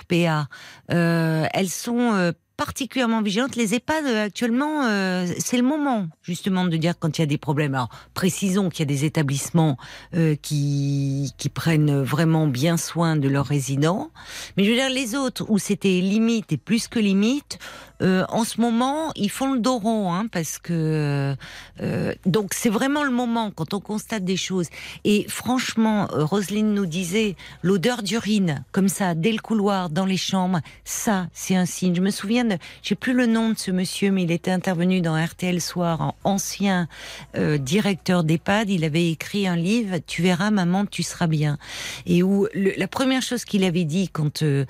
[0.92, 3.56] euh, elles sont particulièrement vigilante.
[3.56, 7.38] Les EHPAD actuellement, euh, c'est le moment justement de dire quand il y a des
[7.38, 7.74] problèmes.
[7.74, 9.78] Alors précisons qu'il y a des établissements
[10.14, 14.10] euh, qui prennent vraiment bien soin de leurs résidents,
[14.58, 17.58] mais je veux dire les autres où c'était limite et plus que limite.
[18.02, 21.34] Euh, en ce moment, ils font le dos rond, hein, parce que
[21.82, 24.68] euh, donc c'est vraiment le moment quand on constate des choses.
[25.04, 30.16] Et franchement, euh, Roselyne nous disait l'odeur d'urine, comme ça, dès le couloir, dans les
[30.16, 31.94] chambres, ça, c'est un signe.
[31.94, 35.00] Je me souviens de, j'ai plus le nom de ce monsieur, mais il était intervenu
[35.00, 36.88] dans RTL Soir, en ancien
[37.34, 38.70] directeur d'EHPAD.
[38.70, 41.58] Il avait écrit un livre, Tu verras, maman, tu seras bien.
[42.06, 44.66] Et où la première chose qu'il avait dit quand le,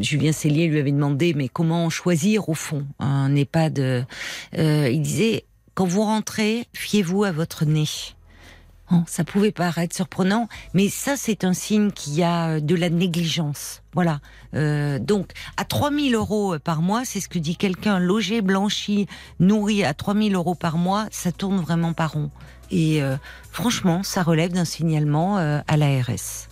[0.00, 3.78] Julien Cellier lui avait demandé, mais comment choisir au fond un EHPAD.
[3.78, 5.44] Euh, il disait
[5.74, 7.84] quand vous rentrez, fiez-vous à votre nez.
[9.06, 13.82] Ça pouvait paraître surprenant, mais ça c'est un signe qu'il y a de la négligence.
[13.94, 14.20] Voilà.
[14.54, 19.06] Euh, donc à 3000 euros par mois, c'est ce que dit quelqu'un, logé, blanchi,
[19.40, 22.30] nourri à 3000 euros par mois, ça tourne vraiment pas rond.
[22.70, 23.16] Et euh,
[23.50, 26.47] franchement, ça relève d'un signalement à l'ARS.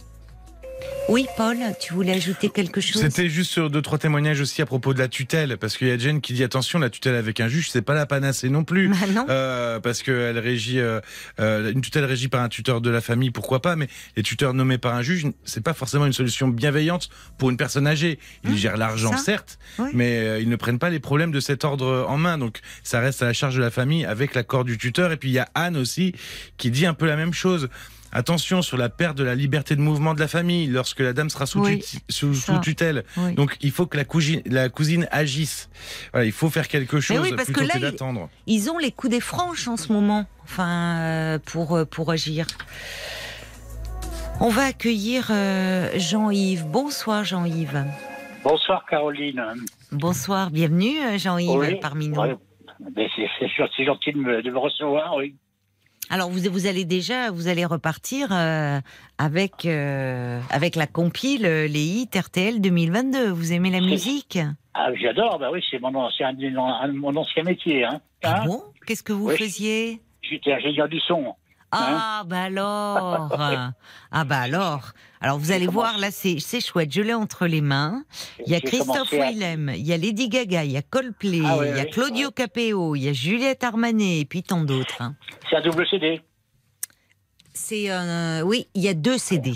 [1.09, 3.01] Oui, Paul, tu voulais ajouter quelque chose?
[3.01, 5.93] C'était juste sur deux trois témoignages aussi à propos de la tutelle, parce qu'il y
[5.93, 8.65] a Jen qui dit attention, la tutelle avec un juge, c'est pas la panacée non
[8.65, 9.25] plus, bah non.
[9.29, 11.01] Euh, parce qu'elle régit euh,
[11.39, 14.53] euh, une tutelle régie par un tuteur de la famille, pourquoi pas, mais les tuteurs
[14.53, 17.09] nommés par un juge, c'est pas forcément une solution bienveillante
[17.39, 18.19] pour une personne âgée.
[18.43, 19.61] Ils mmh, gèrent l'argent certes,
[19.93, 23.23] mais ils ne prennent pas les problèmes de cet ordre en main, donc ça reste
[23.23, 25.13] à la charge de la famille avec l'accord du tuteur.
[25.13, 26.15] Et puis il y a Anne aussi
[26.57, 27.69] qui dit un peu la même chose.
[28.17, 31.29] Attention sur la perte de la liberté de mouvement de la famille lorsque la dame
[31.29, 31.63] sera sous,
[32.63, 33.05] tutelle.
[33.35, 35.69] Donc il faut que la cousine, la cousine agisse.
[36.13, 38.31] Voilà, il faut faire quelque chose oui, parce plutôt que, d'attendre.
[38.47, 42.47] Ils ont les coups des franches en ce moment, enfin euh, pour euh, pour agir.
[44.41, 46.65] On va accueillir euh, Jean-Yves.
[46.65, 47.85] Bonsoir Jean-Yves.
[48.43, 49.45] Bonsoir Caroline.
[49.93, 52.23] Bonsoir, bienvenue Jean-Yves parmi nous.
[52.97, 55.35] C'est gentil de me, de me recevoir, oui.
[56.09, 58.81] Alors vous, vous allez déjà, vous allez repartir euh,
[59.19, 63.31] avec euh, avec la compile euh, les hits RTL 2022.
[63.31, 64.39] Vous aimez la musique?
[64.75, 66.33] Ah j'adore, bah oui c'est mon ancien
[66.93, 67.85] mon ancien métier.
[67.85, 68.01] Hein.
[68.23, 68.63] Ah bon?
[68.87, 70.01] Qu'est-ce que vous faisiez?
[70.23, 71.35] J'étais ingénieur du son.
[71.73, 73.29] Ah, bah alors
[74.11, 76.93] Ah, bah alors Alors, vous allez voir, là, c'est chouette.
[76.93, 78.05] Je l'ai entre les mains.
[78.47, 81.59] Il y a Christophe Willem, il y a Lady Gaga, il y a Coldplay, ah
[81.63, 85.03] il y a Claudio Capeo, il y a Juliette Armanet, et puis tant d'autres.
[85.03, 85.17] Hein.
[85.51, 86.21] C'est un double CD
[87.53, 88.43] C'est un...
[88.43, 89.53] Oui, il y a deux CD.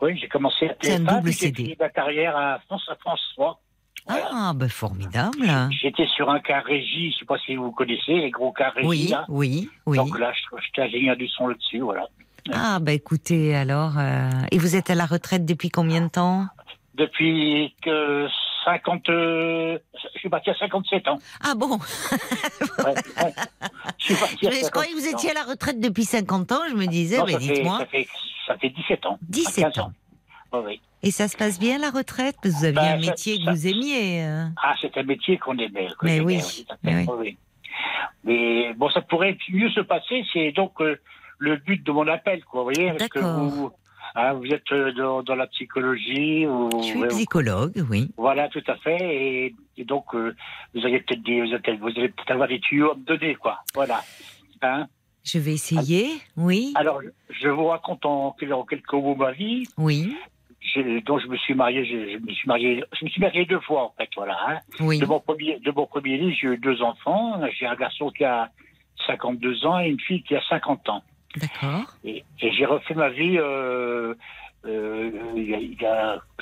[0.00, 1.66] Oui, j'ai commencé à C'est un double CD.
[1.66, 3.60] J'ai ma carrière à France, à France 3.
[4.08, 5.50] Ah, ben formidable.
[5.82, 8.72] J'étais sur un car régie, je ne sais pas si vous connaissez, les gros cars
[8.74, 8.86] régie.
[8.88, 9.96] Oui, oui, oui.
[9.96, 10.32] Donc là,
[10.64, 12.06] j'étais ingénieur du son là-dessus, voilà.
[12.52, 13.98] Ah, ben écoutez, alors.
[13.98, 16.46] Euh, et vous êtes à la retraite depuis combien de temps?
[16.94, 18.28] Depuis que
[18.64, 19.08] 50.
[19.08, 19.78] Euh,
[20.14, 21.18] je suis parti à 57 ans.
[21.42, 21.78] Ah bon?
[23.98, 27.18] Je, je croyais que vous étiez à la retraite depuis 50 ans, je me disais,
[27.26, 27.78] mais dites-moi.
[27.78, 28.06] Ça fait,
[28.46, 29.18] ça fait 17 ans.
[29.28, 29.92] 17 ans.
[30.52, 30.80] Oui.
[31.02, 32.36] Et ça se passe bien la retraite?
[32.42, 34.24] Parce que vous aviez ben, un métier que vous aimiez.
[34.24, 34.46] Euh.
[34.62, 35.88] Ah, c'est un métier qu'on aimait.
[36.02, 36.42] mais, oui,
[38.24, 40.24] mais, bon, ça pourrait mieux se passer.
[40.32, 40.96] C'est donc euh,
[41.38, 42.62] le but de mon appel, quoi.
[42.62, 43.70] Vous voyez que vous,
[44.14, 46.46] hein, vous êtes euh, dans, la psychologie.
[46.46, 48.10] Ou, Je suis psychologue, oui.
[48.16, 49.52] Voilà, tout à fait.
[49.76, 53.60] Et, donc, vous allez peut-être vous, allez peut-être avoir des tuyaux à me donner, quoi.
[53.74, 54.02] Voilà.
[54.62, 54.88] Hein?
[55.22, 56.72] Je vais essayer, oui.
[56.74, 59.64] Alors, je vous raconte en, en quelques mots ma vie.
[59.76, 60.16] Oui
[61.04, 63.84] dont je me suis marié, je, me suis marié, je me suis marié deux fois
[63.84, 64.36] en fait, voilà.
[64.48, 64.58] Hein.
[64.80, 64.98] Oui.
[64.98, 67.40] De mon premier, de mon premier lit, j'ai eu deux enfants.
[67.58, 68.50] J'ai un garçon qui a
[69.06, 71.02] 52 ans et une fille qui a 50 ans.
[71.36, 71.84] D'accord.
[72.04, 73.36] Et, j'ai refait ma vie.
[73.38, 74.14] Euh,
[74.64, 75.10] euh,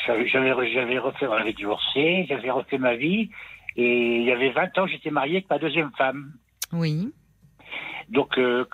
[0.06, 3.30] j'avais, refait, on avait divorcé, j'avais refait ma vie.
[3.76, 6.32] Et il y avait 20 ans, j'étais marié avec ma deuxième femme.
[6.72, 7.12] Oui.
[8.08, 8.64] Donc, euh,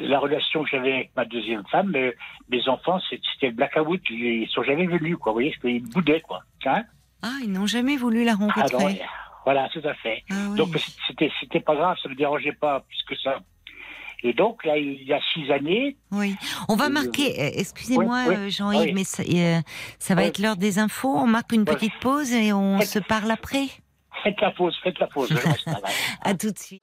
[0.00, 2.12] la relation que j'avais avec ma deuxième femme, euh,
[2.48, 4.00] mes enfants, c'était le blackout.
[4.10, 5.32] Ils sont jamais venus, quoi.
[5.32, 6.42] Vous voyez, ils boudaient, quoi.
[6.66, 6.82] Hein
[7.22, 9.02] ah, ils n'ont jamais voulu la rencontrer.
[9.44, 10.24] voilà, tout à fait.
[10.30, 10.76] Ah donc,
[11.06, 13.40] c'était, c'était pas grave, ça ne me dérangeait pas plus que ça.
[14.22, 15.96] Et donc, là, il y a six années.
[16.12, 16.34] Oui.
[16.68, 21.14] On va euh, marquer, euh, excusez-moi, Jean-Yves, mais ça, va être l'heure des infos.
[21.14, 23.66] On marque une petite pause et on se parle après.
[24.22, 25.32] Faites la pause, faites la pause.
[26.22, 26.82] à tout de suite.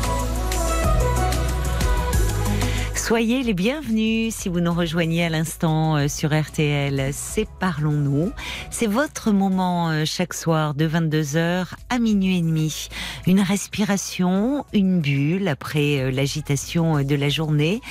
[3.01, 7.09] Soyez les bienvenus si vous nous rejoignez à l'instant euh, sur RTL.
[7.11, 8.31] C'est Parlons-nous.
[8.69, 12.89] C'est votre moment euh, chaque soir de 22h à minuit et demi.
[13.25, 17.81] Une respiration, une bulle après euh, l'agitation de la journée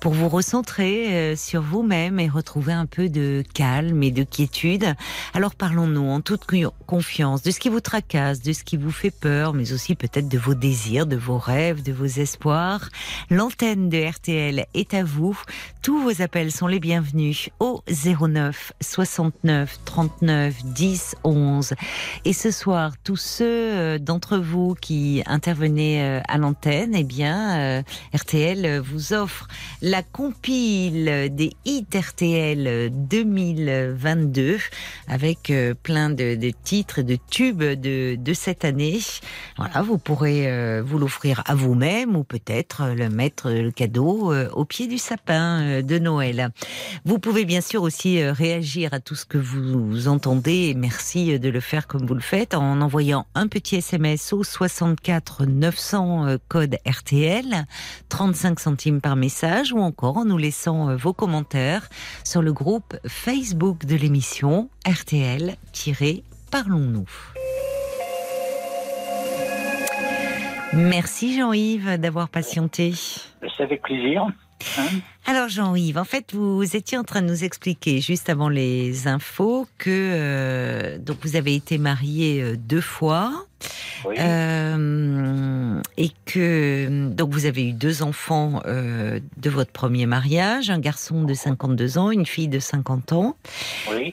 [0.00, 4.94] pour vous recentrer sur vous-même et retrouver un peu de calme et de quiétude.
[5.34, 6.46] Alors parlons-nous en toute
[6.86, 10.28] confiance de ce qui vous tracasse, de ce qui vous fait peur, mais aussi peut-être
[10.28, 12.88] de vos désirs, de vos rêves, de vos espoirs.
[13.30, 15.38] L'antenne de RTL est à vous.
[15.82, 21.74] Tous vos appels sont les bienvenus au 09 69 39 10 11.
[22.24, 27.58] Et ce soir, tous ceux euh, d'entre vous qui intervenaient euh, à l'antenne, eh bien,
[27.58, 27.82] euh,
[28.14, 29.46] RTL vous offre
[29.82, 34.58] la compile des hits RTL 2022
[35.08, 35.52] avec
[35.82, 39.00] plein de, titres et de tubes de, de cette année.
[39.56, 44.86] Voilà, vous pourrez vous l'offrir à vous-même ou peut-être le mettre le cadeau au pied
[44.86, 46.50] du sapin euh, de Noël.
[47.04, 51.38] Vous pouvez bien sûr aussi euh, réagir à tout ce que vous entendez et merci
[51.38, 56.36] de le faire comme vous le faites en envoyant un petit SMS au 64 900
[56.48, 57.66] code RTL,
[58.08, 61.88] 35 centimes par message ou encore en nous laissant vos commentaires
[62.24, 67.06] sur le groupe Facebook de l'émission RTL-Parlons-nous.
[70.76, 72.92] Merci Jean-Yves d'avoir patienté.
[73.56, 74.26] C'est avec plaisir.
[74.78, 74.86] Hein
[75.26, 79.66] Alors Jean-Yves, en fait, vous étiez en train de nous expliquer juste avant les infos
[79.78, 83.46] que euh, donc vous avez été marié euh, deux fois
[84.06, 91.24] euh, et que donc vous avez eu deux enfants de votre premier mariage, un garçon
[91.24, 93.36] de 52 ans, une fille de 50 ans,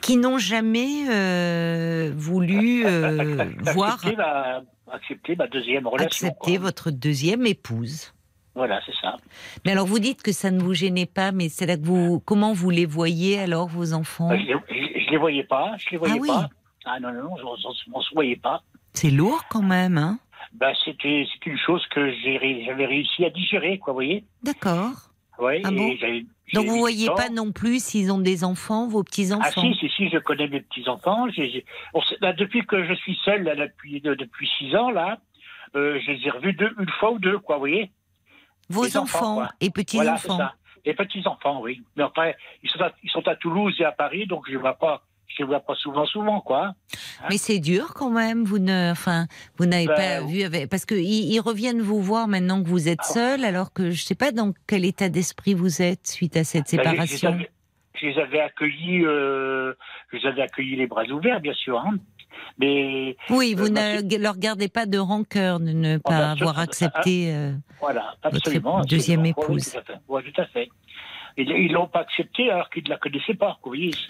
[0.00, 2.84] qui n'ont jamais voulu
[3.74, 4.00] voir
[4.92, 6.28] accepter ma deuxième relation.
[6.28, 8.12] Accepter votre deuxième épouse.
[8.54, 9.16] Voilà, c'est ça.
[9.64, 12.20] Mais alors, vous dites que ça ne vous gênait pas, mais c'est là que vous.
[12.20, 14.28] Comment vous les voyez alors, vos enfants?
[14.28, 16.48] Bah, Je ne les voyais pas, je les voyais ah, pas.
[16.84, 18.62] Ah non, non, non, on ne se voyait pas.
[18.92, 20.18] C'est lourd quand même, hein?
[20.52, 24.24] Bah, C'était une chose que j'avais réussi à digérer, quoi, vous voyez?
[24.42, 24.92] D'accord.
[25.38, 25.94] Oui, ah bon?
[26.52, 29.88] Donc vous voyez pas non plus s'ils ont des enfants, vos petits-enfants Ah si, si,
[29.88, 31.26] si, je connais mes petits-enfants.
[31.26, 35.18] depuis que je suis seul, là, depuis, depuis six ans, là,
[35.74, 37.90] euh, je les ai revus deux, une fois ou deux, quoi, vous voyez
[38.68, 41.82] vos enfants, et petits-enfants voilà, Et petits-enfants, oui.
[41.96, 44.58] Mais après, ils sont, à, ils sont à Toulouse et à Paris, donc je ne
[44.58, 45.02] vois pas
[45.36, 46.66] je les vois pas souvent, souvent, quoi.
[46.66, 46.74] Hein?
[47.30, 48.44] Mais c'est dur quand même.
[48.44, 49.26] Vous ne, enfin,
[49.56, 52.88] vous n'avez ben, pas vu avec, parce que ils, reviennent vous voir maintenant que vous
[52.88, 53.12] êtes ah.
[53.12, 56.70] seul, alors que je sais pas dans quel état d'esprit vous êtes suite à cette
[56.74, 57.38] ben, séparation.
[57.94, 59.74] je, les avais, accueillis, euh,
[60.12, 61.78] je les avais accueillis les bras ouverts, bien sûr.
[61.78, 61.96] Hein.
[62.58, 66.58] Mais oui, vous euh, ne leur gardez pas de rancœur de ne oh, pas avoir
[66.58, 69.76] accepté euh, voilà, absolument, votre deuxième épouse.
[70.08, 70.68] Oui, tout à fait.
[71.36, 73.58] Ils l'ont pas accepté alors qu'ils ne la connaissaient pas.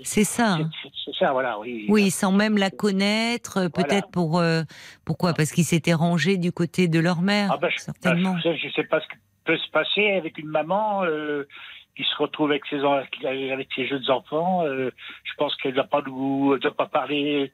[0.03, 0.59] C'est ça.
[1.05, 1.59] C'est ça, voilà.
[1.59, 4.63] Oui, oui sans même la connaître, peut-être pour euh,
[5.05, 5.33] pourquoi?
[5.33, 8.35] Parce qu'ils s'étaient rangés du côté de leur mère, ah ben, certainement.
[8.45, 11.03] Ben, je ne sais pas ce qui peut se passer avec une maman
[11.97, 14.65] qui se retrouve avec ses avec ses jeunes enfants.
[14.65, 17.53] je pense qu'elle ne doit pas nous, doit pas parler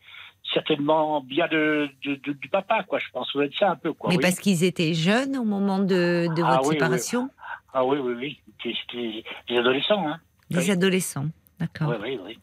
[0.52, 2.98] certainement bien de, du papa, quoi.
[2.98, 4.10] Je pense que ça un peu, quoi.
[4.10, 7.30] Mais parce qu'ils étaient jeunes au moment de, de ah votre séparation?
[7.74, 8.40] Ah oui, oui, oui.
[8.62, 10.20] C'était des adolescents, hein.
[10.50, 11.26] Des adolescents,
[11.60, 11.88] d'accord.
[11.90, 12.38] Oui, oui, oui.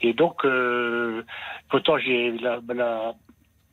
[0.00, 1.22] Et donc, euh,
[1.68, 3.14] pourtant, j'ai la, la,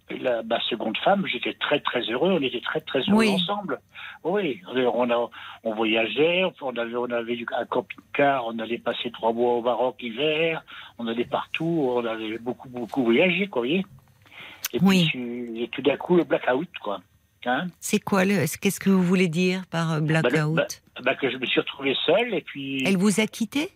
[0.10, 3.80] la, ma seconde femme, j'étais très très heureux, on était très très heureux ensemble.
[4.24, 5.30] Oui, on, a,
[5.64, 9.96] on voyageait, on avait, on avait un camping-car, on allait passer trois mois au Maroc
[10.02, 10.64] hiver,
[10.98, 13.86] on allait partout, on avait beaucoup beaucoup voyagé, quoi, vous voyez.
[14.74, 15.06] Et oui.
[15.10, 17.02] puis et tout d'un coup le blackout, quoi.
[17.46, 20.68] Hein C'est quoi le Qu'est-ce que vous voulez dire par euh, bah, blackout bah,
[21.04, 22.84] bah, Que je me suis retrouvé seul et puis.
[22.86, 23.72] Elle vous a quitté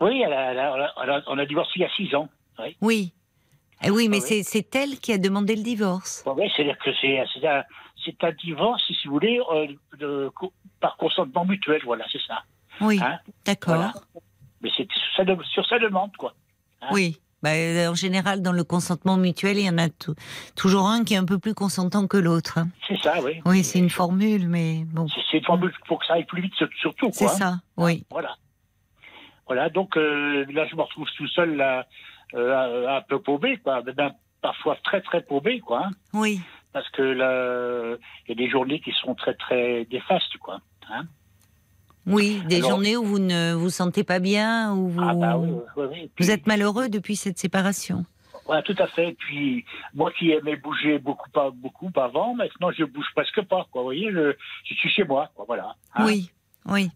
[0.00, 2.28] Oui, elle a, on a divorcé il y a six ans.
[2.58, 2.76] Oui.
[2.80, 3.12] Oui.
[3.84, 6.22] Eh oui, mais ah c'est elle qui a demandé le divorce.
[6.26, 7.64] oui, c'est-à-dire que c'est un,
[8.22, 9.40] un, divorce, si vous voulez,
[10.00, 10.30] euh,
[10.80, 12.42] par consentement mutuel, voilà, c'est ça.
[12.80, 13.92] Oui, hein d'accord.
[14.60, 14.86] Mais c'est
[15.52, 16.34] sur, sa demande, quoi.
[16.80, 17.18] Hein oui.
[17.42, 17.50] Bah,
[17.90, 19.88] en général, dans le consentement mutuel, il y en a
[20.54, 22.58] toujours un qui est un peu plus consentant que l'autre.
[22.58, 22.68] Hein.
[22.86, 23.40] C'est ça, oui.
[23.44, 25.06] Oui, c'est une formule, mais bon.
[25.30, 27.10] C'est une formule pour que ça aille plus vite, surtout.
[27.12, 28.04] C'est ça, oui.
[28.10, 28.36] Voilà.
[29.46, 31.86] Voilà, donc euh, là, je me retrouve tout seul là,
[32.34, 33.82] euh, un peu paumé, quoi.
[34.40, 35.86] parfois très très paumé, quoi.
[35.86, 35.90] Hein.
[36.14, 36.40] Oui.
[36.72, 40.60] Parce que là, il y a des journées qui sont très très néfastes, quoi.
[40.88, 41.04] Hein.
[42.06, 46.30] Oui, des journées où vous ne vous sentez pas bien, où vous, ah bah vous
[46.30, 48.04] êtes malheureux depuis cette séparation.
[48.46, 49.14] Voilà, tout à fait.
[49.18, 53.66] Puis moi qui aimais bouger beaucoup pas beaucoup avant, maintenant je bouge presque pas.
[53.70, 54.34] Quoi, vous voyez, je,
[54.64, 55.30] suis chez moi.
[55.34, 55.76] Quoi, voilà.
[55.94, 56.04] Hein.
[56.06, 56.30] Oui.
[56.66, 56.90] Oui.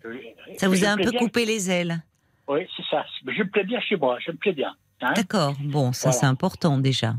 [0.59, 2.01] ça vous a un peu coupé les ailes.
[2.47, 3.05] Oui, c'est ça.
[3.27, 4.75] Je me plais bien chez moi, je me plais bien.
[5.01, 5.13] Hein.
[5.15, 7.15] D'accord, bon, ça c'est important déjà.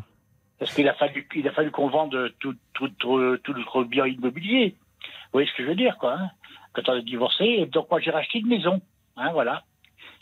[0.58, 4.08] Parce qu'il a fallu, il a fallu qu'on vende tout, tout, tout, tout, notre bien
[4.08, 4.76] immobilier.
[5.00, 6.14] Vous voyez ce que je veux dire, quoi.
[6.14, 6.30] Hein
[6.78, 8.82] quand on a divorcé, et donc moi j'ai racheté une maison.
[9.16, 9.64] Hein, voilà.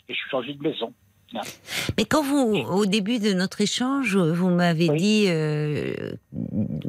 [0.08, 0.92] Et je suis changé de maison.
[1.98, 6.12] Mais quand vous, au début de notre échange, vous m'avez dit euh,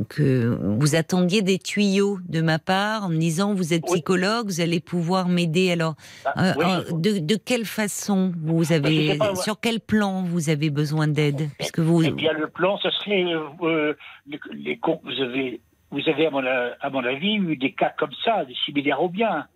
[0.10, 4.62] que vous attendiez des tuyaux de ma part en me disant vous êtes psychologue, vous
[4.62, 5.72] allez pouvoir m'aider.
[5.72, 5.96] Alors,
[6.26, 11.08] ah, euh, de, de, quelle façon vous bah, avez, sur quel plan vous avez besoin
[11.08, 11.50] d'aide?
[11.58, 12.04] Puisque vous.
[12.04, 13.26] Eh bien, le plan, ce serait
[13.64, 13.96] euh,
[14.28, 18.14] les, les, vous avez, vous avez à mon, à mon avis eu des cas comme
[18.24, 19.48] ça, des similaires au bien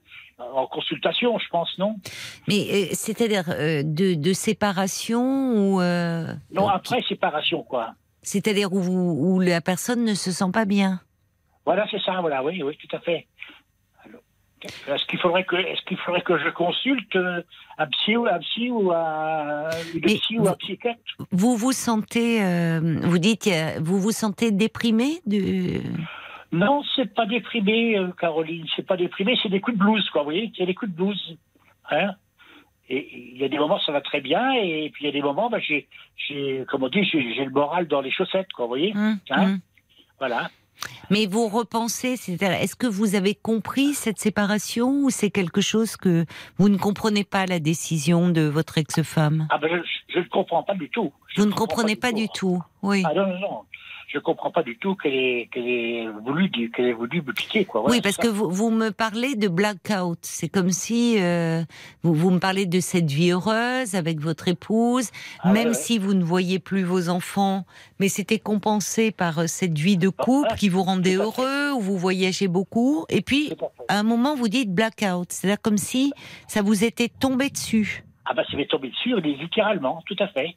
[0.54, 1.96] en consultation, je pense, non?
[2.48, 7.94] Mais euh, c'est-à-dire euh, de, séparation ou euh, Non, après séparation, quoi.
[8.22, 11.02] C'est-à-dire où, où, la personne ne se sent pas bien?
[11.66, 12.22] Voilà, c'est ça.
[12.22, 13.28] Voilà, oui, oui, tout à fait.
[14.88, 17.18] Est-ce qu'il faudrait que, est-ce qu'il faudrait que je consulte
[17.80, 19.70] un psy ou un psy ou un,
[20.04, 21.00] psy ou un psychiatre?
[21.32, 22.40] Vous vous sentez,
[22.80, 25.82] vous dites, vous vous sentez déprimé de
[26.52, 28.66] non, c'est pas déprimé, euh, Caroline.
[28.76, 30.22] C'est pas déprimé, c'est des coups de blues, quoi.
[30.22, 31.38] Vous voyez, c'est des coups de blues.
[31.90, 32.12] Hein
[32.92, 35.14] et il y a des moments ça va très bien, et puis il y a
[35.14, 35.88] des moments, bah, j'ai,
[36.18, 38.66] j'ai, comme on dit, j'ai, le moral dans les chaussettes, quoi.
[38.66, 39.60] Vous voyez mmh, hein mmh.
[40.20, 40.50] Voilà.
[41.10, 45.96] Mais vous repensez, c'est-à-dire, est-ce que vous avez compris cette séparation ou c'est quelque chose
[45.96, 46.26] que
[46.58, 49.48] vous ne comprenez pas la décision de votre ex-femme?
[49.50, 51.14] Ah ben je ne comprends pas du tout.
[51.38, 52.62] Vous ne comprenez pas, du tout.
[52.82, 53.04] Oui.
[53.06, 53.64] Ah non non non
[54.14, 57.66] je comprends pas du tout qu'elle ait, ait, voulu, qu'elle ait voulu me quitter.
[57.66, 57.90] Quoi.
[57.90, 60.20] oui, parce que vous, vous, me parlez de blackout.
[60.22, 61.64] C'est comme si euh,
[62.04, 66.14] vous, vous, me parlez de cette vie heureuse avec votre épouse, ah même si vous
[66.14, 67.66] ne voyez plus vos enfants,
[68.00, 71.80] mais c'était compensé par euh, cette vie de ah, couple qui vous rendait heureux, où
[71.80, 73.06] vous voyagez beaucoup.
[73.10, 73.54] Et puis,
[73.88, 75.32] à un moment, vous dites blackout.
[75.32, 76.12] C'est-à-dire comme si
[76.48, 78.04] ça vous était tombé dessus.
[78.26, 80.56] Ah bah ça m'est tombé dessus, littéralement, tout à fait.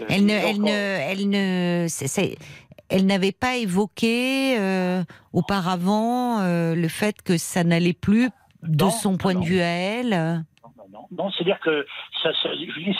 [0.00, 1.86] Euh, elle, ne, elle, ne, elle ne,
[2.88, 8.30] elle n'avait pas évoqué euh, auparavant euh, le fait que ça n'allait plus
[8.62, 10.44] de son point de vue à elle
[10.90, 11.86] Non, non, c'est-à-dire que
[12.22, 12.48] ça, ça,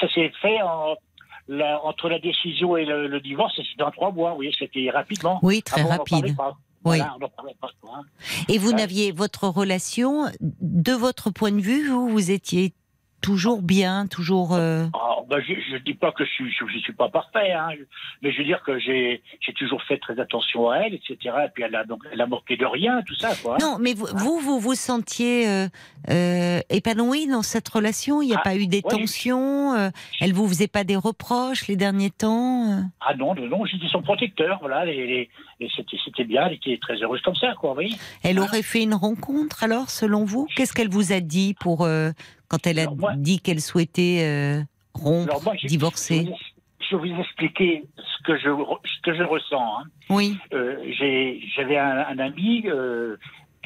[0.01, 4.91] ça s'est fait entre la décision et le, divorce, c'était dans trois mois, oui, c'était
[4.91, 5.41] rapidement.
[5.43, 6.37] Oui, très rapide.
[6.85, 7.01] Oui.
[7.01, 8.03] Hein.
[8.49, 12.75] Et vous n'aviez votre relation, de votre point de vue, vous, vous étiez
[13.25, 14.55] toujours bien, toujours.
[14.55, 14.87] Euh...
[14.93, 17.69] Ah, ben, je ne dis pas que je suis, je, suis pas parfait, hein,
[18.23, 19.23] mais je veux dire que j'ai,
[19.57, 21.17] toujours fait très attention à elle, etc.
[21.23, 23.57] Et puis elle a donc, elle a manqué de rien, tout ça, quoi.
[23.61, 25.69] Non, mais vous, vous, vous vous sentiez euh,
[26.11, 28.21] euh, épanoui dans cette relation?
[28.21, 31.67] Il n'y a ah, pas eu des tensions euh, Elle vous faisait pas des reproches
[31.67, 36.47] les derniers temps Ah non, non, j'étais son protecteur, voilà, et, et c'était, c'était bien,
[36.47, 37.97] elle était très heureuse comme ça, quoi, oui.
[38.23, 40.47] Elle aurait fait une rencontre alors, selon vous?
[40.57, 41.89] Qu'est-ce qu'elle vous a dit pour
[42.49, 42.87] quand elle a
[43.17, 44.63] dit qu'elle souhaitait euh,
[44.95, 46.29] rompre, divorcer
[46.91, 49.79] je vais vous expliquer ce que je, ce que je ressens.
[49.79, 49.85] Hein.
[50.11, 50.37] Oui.
[50.53, 50.77] Euh,
[51.57, 53.17] j'avais un, ami euh,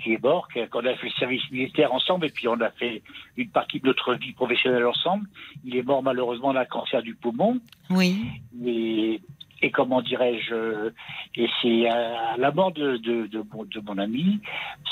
[0.02, 3.02] qui est mort, qu'on a fait le service militaire ensemble, et puis on a fait
[3.36, 5.26] une partie de notre vie professionnelle ensemble.
[5.64, 7.58] Il est mort malheureusement d'un cancer du poumon.
[7.90, 8.24] Oui.
[8.64, 9.20] Et,
[9.60, 10.92] et comment dirais-je
[11.34, 14.40] Et c'est à la mort de, de, de, mon, de, mon, ami,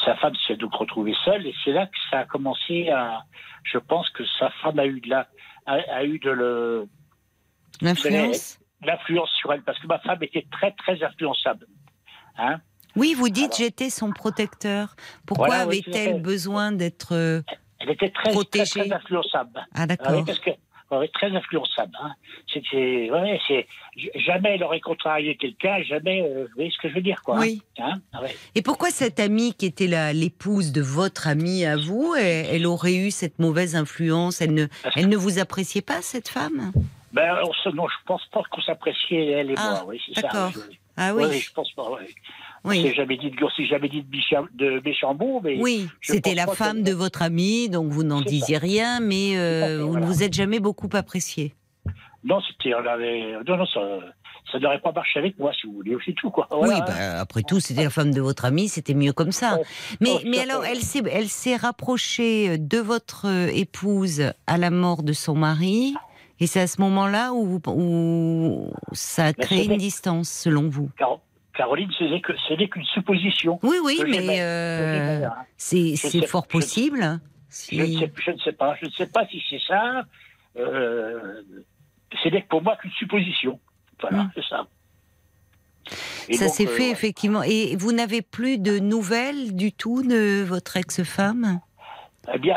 [0.05, 3.25] sa femme s'est donc retrouvée seule, et c'est là que ça a commencé à,
[3.65, 5.29] je pense que sa femme a eu de la,
[5.67, 6.89] a, eu de le,
[7.81, 11.67] l'influence, l'influence sur elle, parce que ma femme était très très influençable.
[12.39, 12.61] Hein
[12.97, 14.97] oui, vous dites j'étais son protecteur.
[15.27, 17.43] Pourquoi avait-elle besoin d'être euh,
[17.79, 18.81] Elle était très, protégée?
[18.81, 19.67] très, influençable.
[19.75, 20.25] Ah d'accord.
[20.25, 20.51] parce que
[21.13, 21.93] très influençable.
[22.01, 22.15] Hein.
[22.55, 23.67] Ouais, c'est,
[24.15, 26.23] jamais elle aurait contrarié quelqu'un, jamais.
[26.23, 27.39] Euh, vous voyez ce que je veux dire, quoi.
[27.39, 27.63] Oui.
[27.79, 27.95] Hein
[28.55, 32.95] Et pourquoi cette amie qui était la, l'épouse de votre amie à vous, elle, aurait
[32.95, 34.41] eu cette mauvaise influence?
[34.41, 36.73] Elle ne, elle ne vous appréciait pas cette femme?
[37.13, 37.35] Ben
[37.73, 39.85] non, je pense pas qu'on s'appréciait elle et ah, moi.
[39.89, 40.53] Oui, c'est d'accord.
[40.97, 41.25] Ah oui.
[41.29, 41.41] oui.
[41.41, 41.91] je pense pas.
[41.91, 42.09] Ouais.
[42.67, 42.83] Oui.
[42.83, 44.05] C'est jamais dit de jamais dit
[44.55, 48.99] de, Béchambeau, mais oui, c'était la femme de votre ami, donc vous n'en disiez rien,
[49.01, 51.55] mais euh, vous ne vous êtes jamais beaucoup apprécié.
[52.25, 53.81] Non, c'était, on avait, non, non, ça,
[54.51, 56.49] ça n'aurait pas marché avec moi, si vous voulez, c'est tout, quoi.
[56.51, 59.59] Oui, bah, après tout, c'était la femme de votre ami, c'était mieux comme ça.
[60.01, 65.05] Mais, oh, mais alors, elle s'est, elle s'est rapprochée de votre épouse à la mort
[65.05, 65.95] de son mari.
[66.41, 70.91] Et c'est à ce moment-là où, où ça a créé une distance, selon vous?
[71.57, 72.05] Caroline, ce
[72.55, 73.59] n'est qu'une supposition.
[73.63, 75.27] Oui, oui, mais euh,
[75.57, 77.21] c'est fort possible.
[77.71, 78.77] Je, ne sais, pas.
[78.81, 80.05] Je ne sais pas si c'est ça.
[80.59, 81.43] Euh,
[82.23, 83.59] ce n'est pour moi qu'une supposition.
[84.01, 84.31] Voilà, hmm.
[84.35, 84.67] c'est ça.
[86.33, 87.43] ça s'est fait effectivement.
[87.43, 91.61] Et vous n'avez plus de nouvelles du tout de votre ex-femme?
[92.35, 92.57] Eh bien,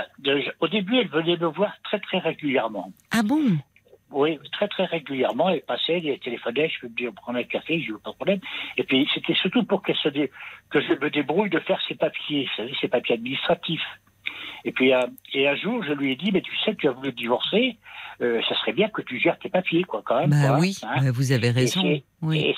[0.59, 2.91] au début, elle venait me voir très très régulièrement.
[3.11, 3.57] Ah bon?
[4.11, 5.49] Oui, très très régulièrement.
[5.49, 8.39] Elle passait, elle téléphonait, je peux prendre un café, je n'ai pas de problème.
[8.77, 10.31] Et puis c'était surtout pour qu'elle se dé...
[10.69, 12.47] que je me débrouille de faire ses papiers,
[12.79, 13.85] ses papiers administratifs.
[14.65, 15.01] Et puis euh,
[15.33, 17.77] et un jour, je lui ai dit, mais tu sais, tu as voulu divorcer,
[18.21, 20.31] euh, ça serait bien que tu gères tes papiers, quoi, quand même.
[20.31, 20.95] Bah oui, hein.
[21.01, 21.81] bah, vous avez raison.
[21.85, 22.55] Et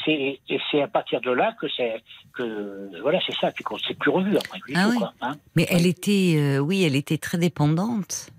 [0.71, 2.01] c'est à partir de là que c'est
[2.33, 4.59] que voilà, c'est ça, puis qu'on s'est plus revu après.
[4.73, 4.97] Ah oui.
[5.21, 5.33] Hein.
[5.55, 8.31] Mais elle était, euh, oui, elle était très dépendante.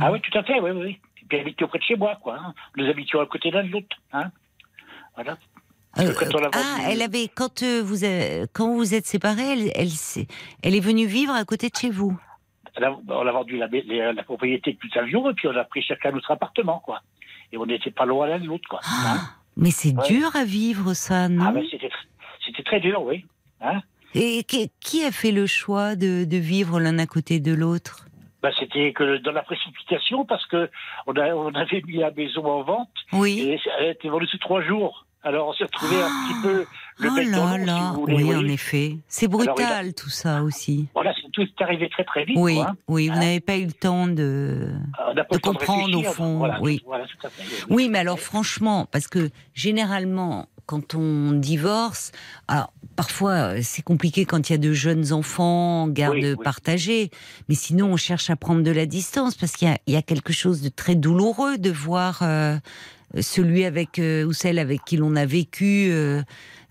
[0.00, 0.98] Ah oui, tout à fait, oui, oui.
[1.30, 2.38] Elle habitait auprès de chez moi, quoi.
[2.38, 2.54] Hein.
[2.76, 4.30] Nous habitions à côté l'un de l'autre, hein.
[5.14, 5.36] Voilà.
[5.96, 8.06] ah, elle avait quand vous
[8.52, 9.88] quand vous êtes séparés, elle, elle,
[10.62, 12.18] elle est venue vivre à côté de chez vous
[13.08, 16.12] on a vendu la, la propriété depuis un jour et puis on a pris chacun
[16.12, 17.02] notre appartement, quoi.
[17.52, 18.80] Et on n'était pas loin l'un de l'autre, quoi.
[18.84, 19.20] Ah, hein.
[19.56, 21.60] mais c'est dur à vivre, ça, non Ah,
[22.46, 23.26] c'était très dur, oui.
[23.60, 23.80] Hein
[24.14, 24.44] et
[24.80, 28.06] qui a fait le choix de, vivre l'un à côté de l'autre?
[28.42, 30.70] Bah, c'était que dans la précipitation parce que
[31.06, 33.40] on, on avait mis la maison en vente oui.
[33.40, 35.06] et elle a été vendue sous trois jours.
[35.22, 36.66] Alors on s'est retrouvé un petit peu
[36.98, 37.94] le oh là là.
[37.98, 38.96] oui, en effet.
[39.06, 40.88] C'est brutal tout ça aussi.
[40.94, 42.36] Voilà, tout est arrivé très très vite.
[42.38, 44.72] Oui, quoi, oui, vous hein n'avez pas eu le temps de,
[45.14, 46.50] de comprendre au fond.
[46.62, 46.82] oui.
[47.68, 52.12] oui, mais alors franchement, parce que généralement, quand on divorce,
[52.48, 57.08] alors parfois c'est compliqué quand il y a de jeunes enfants, garde partagée,
[57.48, 60.60] mais sinon on cherche à prendre de la distance parce qu'il y, a quelque chose
[60.60, 62.18] de très douloureux de voir.
[62.20, 62.58] Euh,
[63.18, 66.22] celui avec euh, ou celle avec qui l'on a vécu, euh,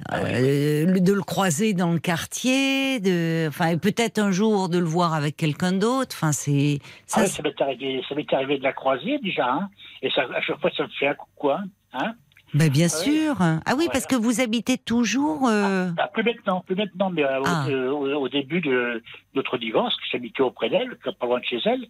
[0.07, 4.85] ah euh, de le croiser dans le quartier, de, enfin peut-être un jour de le
[4.85, 6.15] voir avec quelqu'un d'autre.
[6.15, 7.23] Enfin c'est ça.
[7.23, 9.69] Ah ça m'est arrivé, ça m'est arrivé de la croiser déjà, hein,
[10.01, 11.65] et ça, à chaque fois ça me fait un coup, hein.
[11.91, 12.13] hein
[12.53, 13.35] ben bien ah sûr.
[13.39, 15.47] Ah oui, parce que vous habitez toujours.
[15.47, 15.89] Euh...
[15.97, 17.67] Ah, plus maintenant, plus maintenant, mais euh, ah.
[17.69, 19.03] au, début de
[19.35, 21.85] notre divorce, que j'habitais auprès d'elle, pas loin de chez elle,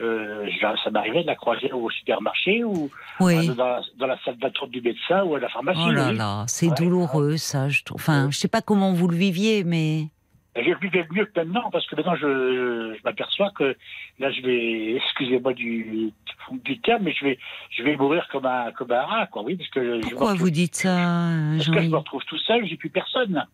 [0.00, 0.46] euh,
[0.82, 2.90] ça m'arrivait de la croiser au supermarché ou
[3.20, 5.80] dans, dans, la salle d'attente du médecin ou à la pharmacie.
[5.86, 7.68] Oh là là, c'est douloureux ça.
[7.68, 8.00] Je trouve.
[8.00, 10.08] Enfin, je sais pas comment vous le viviez, mais.
[10.56, 13.76] Je vivais mieux que maintenant, parce que maintenant, je, je m'aperçois que
[14.18, 16.12] là, je vais, excusez-moi du,
[16.52, 17.38] du terme, mais je vais,
[17.70, 19.42] je vais mourir comme un, comme un rat, quoi.
[19.42, 22.76] Oui, parce que Pourquoi vous dites ça, Parce que je me retrouve tout seul, j'ai
[22.76, 23.44] plus personne.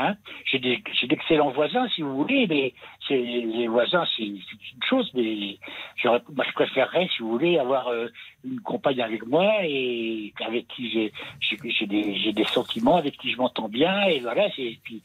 [0.00, 2.72] Hein j'ai d'excellents voisins, si vous voulez, mais
[3.14, 4.40] les voisins, c'est une
[4.88, 5.58] chose, mais
[6.04, 8.08] moi, je préférerais, si vous voulez, avoir euh,
[8.44, 13.68] une compagne avec moi et avec qui j'ai des, des, sentiments, avec qui je m'entends
[13.68, 15.02] bien, et voilà, et puis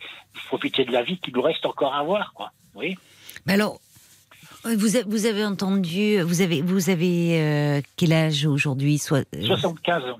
[0.48, 2.52] profiter de la vie qu'il nous reste encore à voir, quoi.
[2.76, 2.96] Oui.
[3.46, 3.80] Mais alors,
[4.64, 10.20] vous, vous avez entendu, vous avez, vous avez euh, quel âge aujourd'hui 75 ans.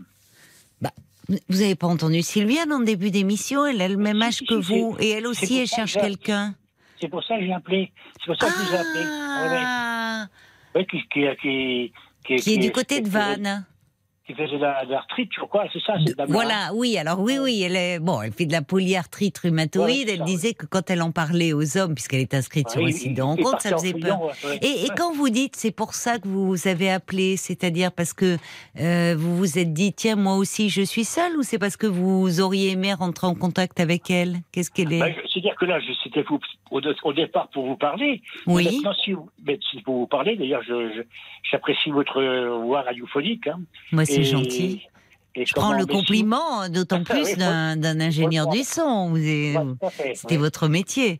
[0.82, 0.92] Bah,
[1.30, 4.56] vous n'avez pas entendu Sylvia dans le début d'émission Elle a le même âge que
[4.56, 4.98] vous.
[5.00, 6.56] Et elle aussi, elle cherche quelqu'un.
[7.04, 7.92] C'est pour ça que j'ai appelé.
[8.18, 9.04] C'est pour ça que je vous ai appelé.
[9.06, 10.26] Ah.
[10.74, 13.66] Oui, qui, qui, qui, qui, est du côté de Vannes
[14.26, 17.76] qui faisait de l'arthrite, tu vois, c'est ça, cette Voilà, oui, alors oui, oui, elle
[17.76, 21.52] est, bon, elle fait de la polyarthrite rhumatoïde, elle disait que quand elle en parlait
[21.52, 24.32] aux hommes, puisqu'elle est inscrite sur le site de rencontre, ça faisait peur.
[24.62, 28.38] et, quand vous dites, c'est pour ça que vous avez appelé, c'est-à-dire parce que
[28.80, 31.88] euh, vous vous êtes dit, tiens, moi aussi je suis seule, ou c'est parce que
[31.88, 34.38] vous auriez aimé rentrer en contact avec elle?
[34.54, 36.24] Qu'est-ce qu'elle est, bah, C'est-à-dire que là, c'était
[36.74, 38.22] au, départ pour vous parler.
[38.48, 38.66] Oui.
[38.66, 39.30] Maintenant, si, vous,
[39.84, 40.62] pour vous parler, d'ailleurs,
[41.50, 42.22] j'apprécie votre
[42.62, 43.48] voix radiophonique.
[43.48, 43.62] Hein.
[43.92, 44.82] Moi, c'est gentil.
[45.36, 49.14] je prends le compliment, d'autant plus d'un ingénieur du son.
[50.14, 51.20] C'était votre métier.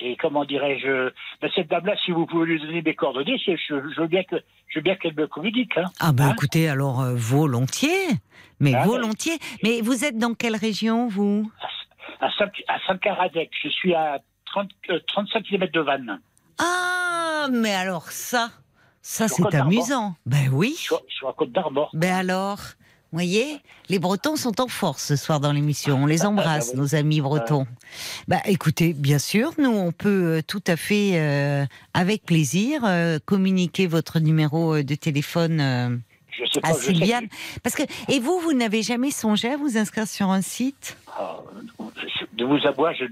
[0.00, 1.10] Et comment dirais-je
[1.40, 4.24] ben, Cette dame-là, si vous pouvez lui donner mes coordonnées, je, je veux bien
[4.96, 5.76] qu'elle me communique.
[5.76, 5.84] Hein.
[6.00, 8.08] Ah ben écoutez, alors euh, volontiers,
[8.58, 9.38] mais ah, volontiers.
[9.62, 11.50] Mais vous êtes dans quelle région, vous?
[12.20, 13.50] À, à Saint-Caradec.
[13.62, 14.20] Je suis à
[14.52, 14.70] 30,
[15.06, 16.20] 35 euh, km de Vannes.
[16.58, 18.50] Ah, mais alors ça,
[19.00, 20.14] ça, c'est amusant.
[20.26, 20.76] Ben oui.
[20.78, 21.90] Je suis à Côte d'Armor.
[21.92, 22.58] Ben alors,
[23.12, 25.96] vous voyez, les Bretons sont en force ce soir dans l'émission.
[26.02, 27.66] On les embrasse, ah nos amis bretons.
[28.26, 33.18] Bah, écoutez, bien sûr, nous, on peut euh, tout à fait, euh, avec plaisir, euh,
[33.24, 35.60] communiquer votre numéro de téléphone
[36.62, 37.26] à Sylviane.
[37.62, 40.96] Parce que, et vous, vous n'avez jamais songé à vous inscrire sur un site?
[41.08, 41.36] Ah,
[42.32, 43.04] De vous avouer, je,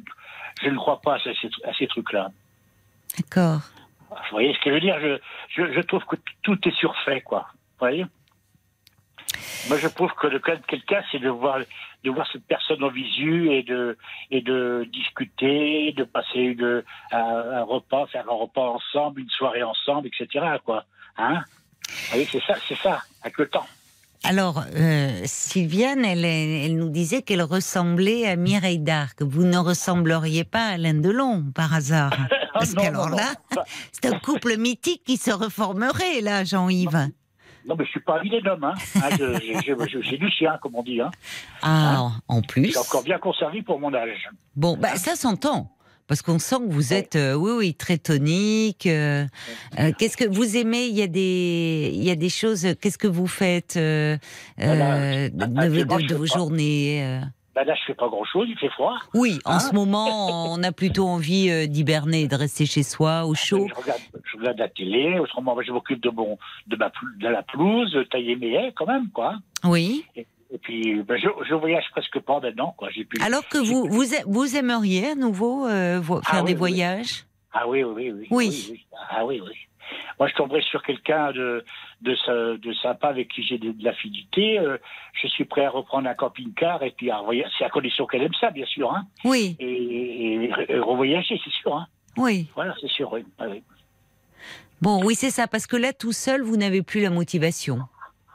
[0.62, 1.30] je, ne crois pas à ces,
[1.64, 2.30] à ces trucs-là.
[3.16, 3.60] D'accord.
[4.10, 4.98] Vous voyez ce que je veux dire?
[5.00, 7.46] Je, je, trouve que tout est surfait, quoi.
[7.52, 8.06] Vous voyez?
[9.68, 11.58] Moi, je trouve que le cas de quelqu'un, c'est de voir,
[12.02, 13.96] de voir cette personne en visu et de,
[14.30, 16.82] et de discuter, de passer une,
[17.12, 20.56] un, repas, faire un repas ensemble, une soirée ensemble, etc.
[20.64, 20.84] Quoi.
[21.18, 21.42] Hein?
[21.88, 23.66] Vous voyez, c'est ça, c'est ça, avec le temps.
[24.24, 29.22] Alors, euh, Sylviane, elle, elle, nous disait qu'elle ressemblait à Mireille d'Arc.
[29.22, 32.12] Vous ne ressembleriez pas à Alain Delon, par hasard
[32.52, 33.32] Parce qu'alors là,
[33.92, 37.08] c'est un couple mythique qui se reformerait, là, Jean-Yves.
[37.66, 38.64] Non, mais je suis pas un homme.
[38.64, 38.74] Hein.
[38.96, 39.08] hein
[40.02, 41.00] J'ai du chien, comme on dit.
[41.00, 41.10] Hein.
[41.62, 42.70] Ah, hein en plus.
[42.70, 44.28] Suis encore bien conservé pour mon âge.
[44.56, 45.70] Bon, bah, ça s'entend.
[46.10, 48.86] Parce qu'on sent que vous êtes, euh, oui, oui, très tonique.
[48.86, 49.26] Euh,
[49.78, 50.86] euh, qu'est-ce que vous aimez?
[50.86, 52.66] Il y a des, il y a des choses.
[52.80, 54.18] Qu'est-ce que vous faites de,
[56.16, 57.20] vos journées
[57.54, 58.96] ben là, je fais pas grand-chose, il fait froid.
[59.14, 63.66] Oui, en ce moment, on a plutôt envie d'hiberner, de rester chez soi, au chaud.
[63.68, 66.90] Je regarde, je regarde la télé, autrement, je m'occupe de, mon, de, ma,
[67.20, 69.34] de la pelouse, tailler mes haies, quand même, quoi.
[69.64, 70.04] Oui.
[70.16, 70.26] Et
[70.58, 72.74] puis, ben, je, je, voyage presque pas maintenant.
[72.76, 72.88] Quoi.
[72.88, 77.24] Pu, Alors que vous, vous, vous, aimeriez à nouveau euh, faire ah des voyages?
[77.52, 78.26] Ah oui, oui, oui.
[78.30, 78.86] Oui.
[79.10, 79.54] Ah oui, oui.
[80.18, 81.64] Moi, je tomberais sur quelqu'un de,
[82.02, 84.58] de, de, sympa avec qui j'ai de, l'affinité.
[84.58, 84.78] Euh,
[85.20, 87.20] je suis prêt à reprendre un camping-car et puis à
[87.58, 88.92] C'est à condition qu'elle aime ça, bien sûr.
[88.92, 89.06] Hein.
[89.24, 89.56] Oui.
[89.58, 91.74] Et, et, revoyager, c'est sûr.
[91.74, 91.86] Hein.
[92.16, 92.48] Oui.
[92.54, 93.24] Voilà, c'est sûr, oui.
[93.38, 93.46] Ah
[94.80, 97.80] bon, oui, c'est ça, parce que là, tout seul, vous n'avez plus la motivation.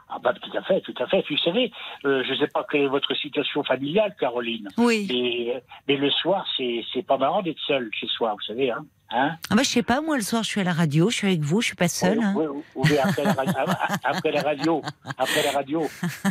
[0.08, 1.24] Ah bah, tout à fait, tout à fait.
[1.28, 1.72] Vous savez,
[2.04, 4.68] euh, je ne sais pas quelle est votre situation familiale, Caroline.
[4.78, 5.06] Oui.
[5.10, 8.70] Mais, mais le soir, c'est pas marrant d'être seul chez soi, vous savez.
[8.70, 11.10] Hein Hein ah bah, je sais pas, moi le soir je suis à la radio,
[11.10, 12.18] je suis avec vous, je suis pas seule.
[12.18, 12.62] Oui, hein.
[12.74, 13.30] oui, après, la,
[14.04, 14.82] après, la, radio,
[15.16, 15.82] après la radio.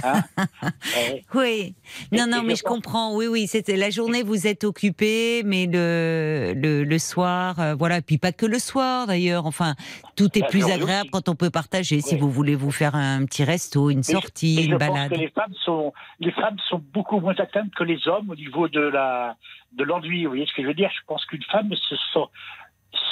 [0.03, 0.23] Hein
[1.33, 1.73] oui,
[2.11, 3.15] non, non, mais je comprends.
[3.15, 8.01] Oui, oui, c'était la journée vous êtes occupé, mais le le, le soir, euh, voilà,
[8.01, 9.45] puis pas que le soir d'ailleurs.
[9.45, 9.75] Enfin,
[10.17, 12.01] tout est plus agréable quand on peut partager.
[12.01, 15.11] Si vous voulez vous faire un petit resto, une sortie, une balade.
[15.11, 18.81] les femmes sont les femmes sont beaucoup moins atteintes que les hommes au niveau de
[18.81, 19.37] la
[19.73, 20.23] de l'ennui.
[20.23, 20.89] Vous voyez ce que je veux dire?
[20.93, 22.27] Je pense qu'une femme se sent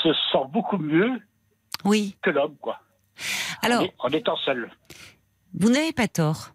[0.02, 1.12] se sent beaucoup mieux
[1.86, 2.16] oui.
[2.22, 2.80] que l'homme, quoi.
[3.62, 4.72] Alors, en, étant seul.
[5.54, 6.52] Vous n'avez pas tort.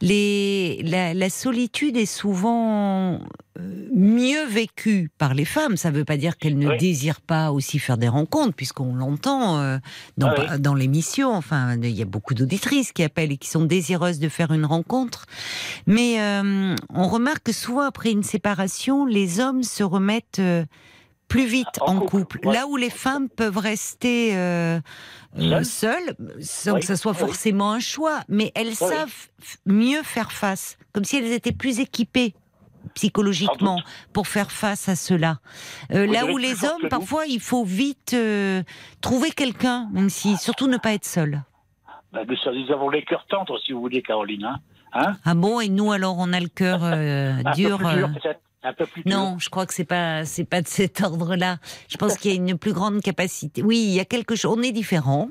[0.00, 3.20] Les, la, solitude est souvent
[3.58, 5.76] euh, mieux vécue par les femmes.
[5.76, 9.58] Ça ne veut pas dire qu'elles ne désirent pas aussi faire des rencontres, puisqu'on l'entend
[9.58, 9.78] euh,
[10.16, 11.32] dans, ah dans l'émission.
[11.32, 14.64] Enfin, il y a beaucoup d'auditrices qui appellent et qui sont désireuses de faire une
[14.64, 15.26] rencontre.
[15.86, 20.40] Mais euh, on remarque que souvent après une séparation, les hommes se remettent
[21.28, 22.40] plus vite en, couple.
[22.42, 24.80] Là où les femmes peuvent rester euh,
[25.38, 29.28] euh seules, sans que ce soit forcément un choix, mais elles savent
[29.66, 32.34] mieux faire face, comme si elles étaient plus équipées
[32.94, 33.80] psychologiquement
[34.12, 35.38] pour faire face à cela.
[35.92, 38.62] Euh, là où les hommes, parfois, il faut vite euh,
[39.02, 41.42] trouver quelqu'un, même si, surtout ne pas être seul.
[42.12, 44.44] Bah, nous avons les cœurs tendres, si vous voulez, Caroline.
[44.44, 44.56] Hein,
[44.94, 46.80] hein ah bon, et nous alors, on a le cœur
[47.54, 47.78] dur.
[49.06, 51.58] Non, je crois que c'est pas c'est pas de cet ordre-là.
[51.88, 53.62] Je pense qu'il y a une plus grande capacité.
[53.62, 54.56] Oui, il y a quelque chose.
[54.58, 55.30] On est différent.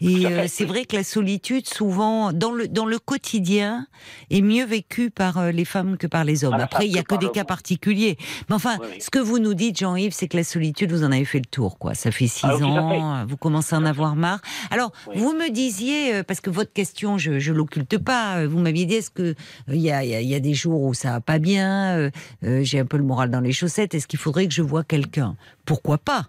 [0.00, 3.86] Et euh, c'est vrai que la solitude, souvent, dans le, dans le quotidien,
[4.30, 6.54] est mieux vécue par euh, les femmes que par les hommes.
[6.54, 8.16] Après, il n'y a que des cas particuliers.
[8.48, 11.24] Mais enfin, ce que vous nous dites, Jean-Yves, c'est que la solitude, vous en avez
[11.24, 11.94] fait le tour, quoi.
[11.94, 14.40] Ça fait six ah, ans, vous commencez à en avoir marre.
[14.70, 18.86] Alors, vous me disiez, euh, parce que votre question, je ne l'occulte pas, vous m'aviez
[18.86, 19.34] dit, est-ce qu'il
[19.68, 22.10] y a, y a des jours où ça va pas bien,
[22.42, 25.36] j'ai un peu le moral dans les chaussettes, est-ce qu'il faudrait que je voie quelqu'un?
[25.64, 26.28] Pourquoi pas?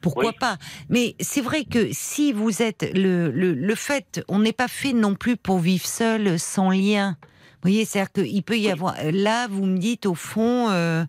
[0.00, 0.58] Pourquoi pas?
[0.88, 5.14] Mais c'est vrai que si vous êtes le, le, fait, on n'est pas fait non
[5.14, 7.16] plus pour vivre seul, sans lien.
[7.62, 8.94] Vous voyez, c'est-à-dire qu'il peut y avoir.
[9.12, 11.04] Là, vous me dites au fond, euh,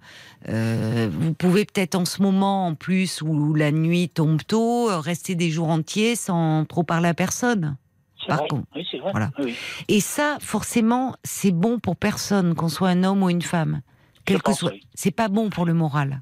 [0.49, 5.35] euh, vous pouvez peut-être en ce moment, en plus où la nuit tombe tôt, rester
[5.35, 7.77] des jours entiers sans trop parler à personne.
[8.27, 9.11] Par contre, oui, vrai.
[9.11, 9.31] Voilà.
[9.87, 13.81] Et ça, forcément, c'est bon pour personne, qu'on soit un homme ou une femme.
[14.25, 14.73] Quel que soit.
[14.93, 16.21] C'est pas bon pour le moral.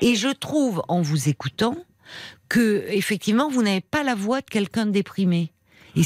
[0.00, 1.76] Et je trouve, en vous écoutant,
[2.48, 5.52] que effectivement, vous n'avez pas la voix de quelqu'un de déprimé.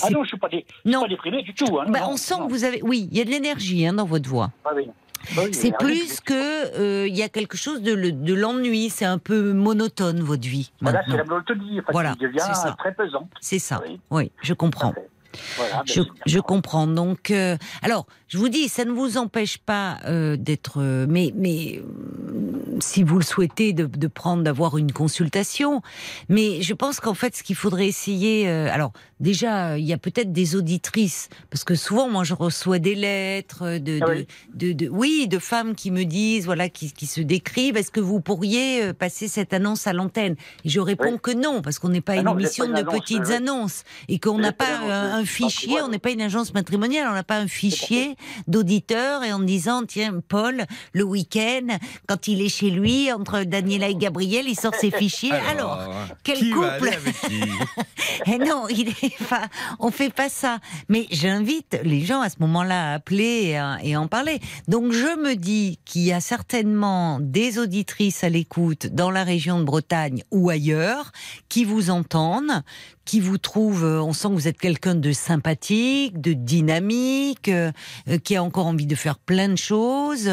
[0.03, 0.49] ah non, je ne suis, pas,
[1.09, 1.79] déprimé du tout.
[1.79, 2.83] Hein, bah, on sent que vous avez.
[2.83, 4.51] Oui, il y a de l'énergie hein, dans votre voix.
[4.65, 4.71] Ah
[5.37, 9.19] bah c'est plus que euh, il y a quelque chose de, de l'ennui, c'est un
[9.19, 10.73] peu monotone votre vie.
[10.81, 12.39] Voilà, c'est la monotonie, en voilà, devient
[12.77, 13.31] très pesante.
[13.41, 13.83] C'est ça.
[14.11, 14.95] Oui, je comprends.
[15.59, 15.83] Ben,
[16.27, 16.87] je, comprends.
[16.87, 21.33] Donc, euh, alors, je vous dis, ça ne vous empêche pas euh, d'être, euh, mais,
[21.37, 21.81] mais
[22.81, 25.83] si vous le souhaitez, de, de prendre, d'avoir une consultation.
[26.29, 28.93] Mais je pense qu'en fait, ce qu'il faudrait essayer, alors
[29.23, 33.79] déjà, il y a peut-être des auditrices, parce que souvent, moi, je reçois des lettres
[33.79, 34.15] de, ah
[34.55, 37.77] de, de, oui, de femmes qui me disent, voilà, qui, qui se décrivent.
[37.79, 40.37] Est-ce que vous pourriez passer cette annonce à l'antenne?
[40.65, 43.85] Et je réponds que non, parce qu'on n'est pas ah une émission de petites annonces
[44.09, 47.23] et qu'on n'a pas un un fichier, on n'est pas une agence matrimoniale, on n'a
[47.23, 48.17] pas un fichier
[48.49, 53.89] d'auditeurs et en disant, tiens, Paul, le week-end, quand il est chez lui, entre Daniela
[53.89, 55.33] et Gabriel, il sort ses fichiers.
[55.33, 55.79] Alors,
[56.25, 57.41] quel qui couple va aller avec qui?
[58.27, 59.12] Eh non, il est
[59.79, 60.59] on fait pas ça.
[60.89, 64.41] Mais j'invite les gens à ce moment-là à appeler et, à- en parler.
[64.69, 69.59] Donc je me dis qu'il y a certainement des auditrices à l'écoute dans la région
[69.59, 71.13] de Bretagne ou ailleurs
[71.49, 72.63] qui vous entendent,
[73.05, 77.73] qui vous trouvent, euh, on sent que vous êtes quelqu'un de sympathique, de dynamique, euh,
[78.09, 80.31] euh, qui a encore envie de faire plein de choses.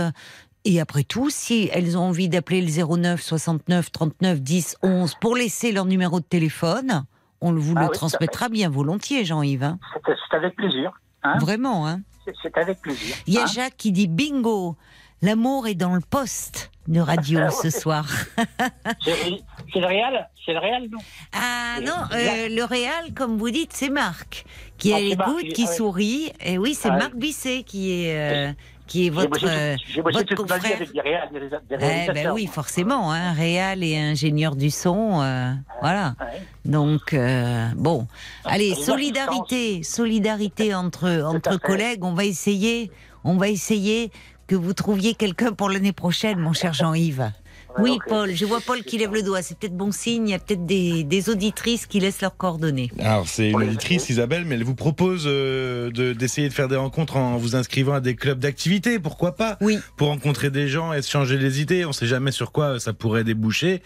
[0.66, 5.36] Et après tout, si elles ont envie d'appeler le 09 69 39 10 11 pour
[5.36, 7.06] laisser leur numéro de téléphone,
[7.42, 9.64] on vous Ah le oui, transmettra bien volontiers, Jean-Yves.
[9.64, 9.80] hein.
[10.06, 10.92] C'est avec plaisir.
[11.24, 11.38] hein.
[11.40, 12.02] Vraiment, hein.
[12.44, 13.16] C'est- avec plaisir.
[13.28, 13.46] Il y a hein.
[13.48, 14.76] Jacques qui dit bingo,
[15.22, 18.06] l'amour est dans le poste de radio Ah ce soir.
[19.04, 20.98] C'est le réel C'est le réel, non?
[21.34, 24.46] Ah Et non, euh, le Réal, comme vous dites, c'est Marc
[24.78, 25.76] qui Ah, Marc, l'écoute, il- qui ah oui.
[25.78, 26.32] sourit.
[26.44, 26.90] Et oui, c'est.
[26.90, 28.18] Marc Bisset qui est
[28.50, 28.54] euh,
[28.90, 30.76] qui est votre euh, J'ai bossé votre toute ma vie confrère.
[30.76, 35.22] avec des, réal, des, des Eh ben oui, forcément, hein, Réal et ingénieur du son,
[35.22, 36.16] euh, voilà.
[36.20, 36.42] Ouais.
[36.66, 38.08] Donc euh, bon,
[38.44, 42.04] allez, c'est solidarité, solidarité entre entre collègues.
[42.04, 42.92] On va essayer,
[43.24, 44.12] on va essayer
[44.48, 47.32] que vous trouviez quelqu'un pour l'année prochaine, mon cher Jean-Yves.
[47.78, 48.00] Oui.
[48.08, 49.42] Paul, je vois Paul qui lève le doigt.
[49.42, 50.28] C'est peut-être bon signe.
[50.28, 52.92] Il y a peut-être des, des auditrices qui laissent leurs coordonnées.
[53.00, 56.76] Alors, c'est une auditrice, Isabelle, mais elle vous propose euh, de- d'essayer de, faire des
[56.76, 59.58] rencontres en vous inscrivant à des clubs d'activité, pourquoi pas?
[59.62, 59.78] Oui.
[59.98, 61.86] Pour rencontrer des gens et se changer les idées.
[61.86, 63.82] On sait jamais sur quoi ça pourrait déboucher.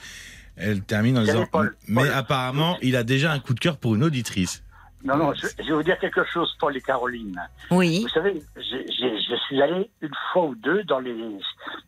[0.56, 3.78] Elle termine en disant Paul Mais Paul apparemment, il a déjà un coup de cœur
[3.78, 4.64] pour une auditrice.
[5.04, 7.36] Non, non, je, je vais vous dire quelque chose, Paul et Caroline.
[7.72, 8.04] Oui.
[8.04, 8.86] Vous savez, j'ai-
[9.38, 11.38] je suis allé une fois ou deux dans les,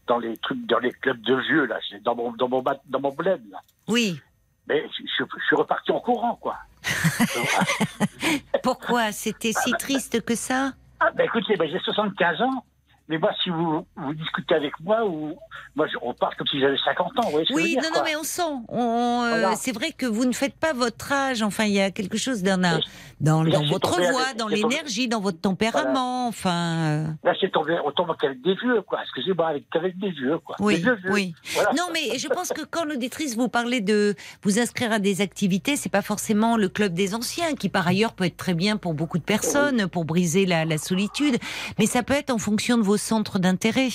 [0.07, 3.11] dans les trucs, dans les clubs de vieux, là, dans mon, dans mon, dans mon
[3.11, 3.59] bled, là.
[3.87, 4.19] Oui.
[4.67, 6.57] Mais je, je- je suis reparti en courant, quoi.
[8.63, 9.11] Pourquoi?
[9.11, 10.73] C'était si triste que ça?
[10.99, 12.65] ah, ben écoutez, ben, j'ai 75 ans.
[13.07, 15.37] Mais moi, si vous, vous discutez avec moi, ou,
[15.75, 17.21] moi, on parle comme si j'avais 50 ans.
[17.25, 18.41] Vous voyez ce que je veux Oui, dire, non, non, mais on sent.
[18.67, 19.51] On, euh.
[19.57, 21.43] C'est vrai que vous ne faites pas votre âge.
[21.43, 22.79] Enfin, il y a quelque chose dans, là,
[23.21, 26.27] dans votre voix, avec- dans l'énergie, dans votre tempérament.
[26.27, 28.99] Enfin, euh, Là, c'est tombé, on tombe qu'avec des vieux, quoi.
[29.03, 30.55] Excusez-moi, avec, qu'avec des vieux, quoi.
[30.59, 31.11] oui, Des vieux, vieux.
[31.11, 31.35] oui.
[31.53, 31.73] Voilà.
[31.73, 35.75] Non, mais je pense que quand l'auditrice vous parlait de vous inscrire à des activités,
[35.75, 38.95] c'est pas forcément le club des anciens, qui par ailleurs peut être très bien pour
[38.95, 41.37] beaucoup de personnes, pour briser la, la solitude,
[41.77, 43.89] mais ça peut être en fonction de vos centres d'intérêt.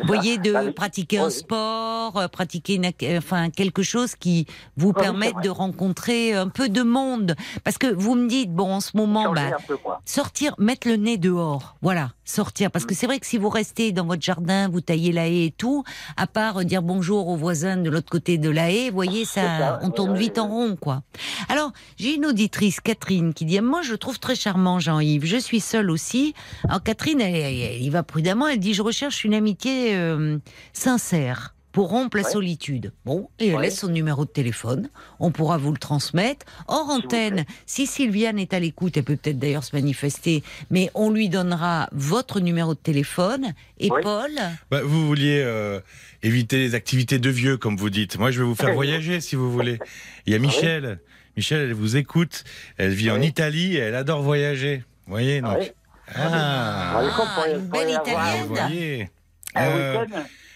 [0.00, 0.72] Vous voyez, de Bah, oui.
[0.72, 4.46] pratiquer un sport, euh, pratiquer une, euh, enfin, quelque chose qui
[4.76, 7.34] vous permette de rencontrer un peu de monde.
[7.64, 11.16] Parce que vous me dites, bon, en ce moment, bah, peu, sortir, mettre le nez
[11.18, 11.76] dehors.
[11.82, 12.70] Voilà, sortir.
[12.70, 12.96] Parce que Mm.
[12.96, 15.84] c'est vrai que si vous restez dans votre jardin, vous taillez la haie et tout,
[16.16, 19.24] à part euh, dire bonjour aux voisins de l'autre côté de la haie, vous voyez,
[19.24, 21.02] ça, ça, on tourne vite en rond, quoi.
[21.48, 25.24] Alors, j'ai une auditrice, Catherine, qui dit, moi, je trouve très charmant, Jean-Yves.
[25.24, 26.34] Je suis seule aussi.
[26.68, 28.46] Alors, Catherine, elle, elle- elle y va prudemment.
[28.48, 30.38] Elle dit, je recherche une amitié euh,
[30.72, 32.30] sincère pour rompre la Ouais.
[32.30, 32.92] solitude.
[33.04, 33.62] Bon, et elle Ouais.
[33.64, 34.88] laisse son numéro de téléphone.
[35.20, 36.44] On pourra vous le transmettre.
[36.66, 41.10] Hors antenne, si Sylviane est à l'écoute, elle peut peut-être d'ailleurs se manifester, mais on
[41.10, 43.52] lui donnera votre numéro de téléphone.
[43.78, 43.88] Et.
[43.88, 44.30] Paul,
[44.70, 45.78] Bah, vous vouliez euh,
[46.22, 48.18] éviter les activités de vieux, comme vous dites.
[48.18, 49.78] Moi, je vais vous faire voyager si vous voulez.
[50.26, 50.98] Il y a Michel.
[51.36, 52.42] Michel, elle vous écoute.
[52.78, 53.20] Elle vit en.
[53.20, 54.78] Italie et elle adore voyager.
[55.06, 55.72] Vous voyez, donc.
[56.12, 58.46] Ah, Vous voyez, comme pour- une belle Ah, Italienne.
[58.48, 59.10] vous voyez.
[59.54, 60.04] Un Euh.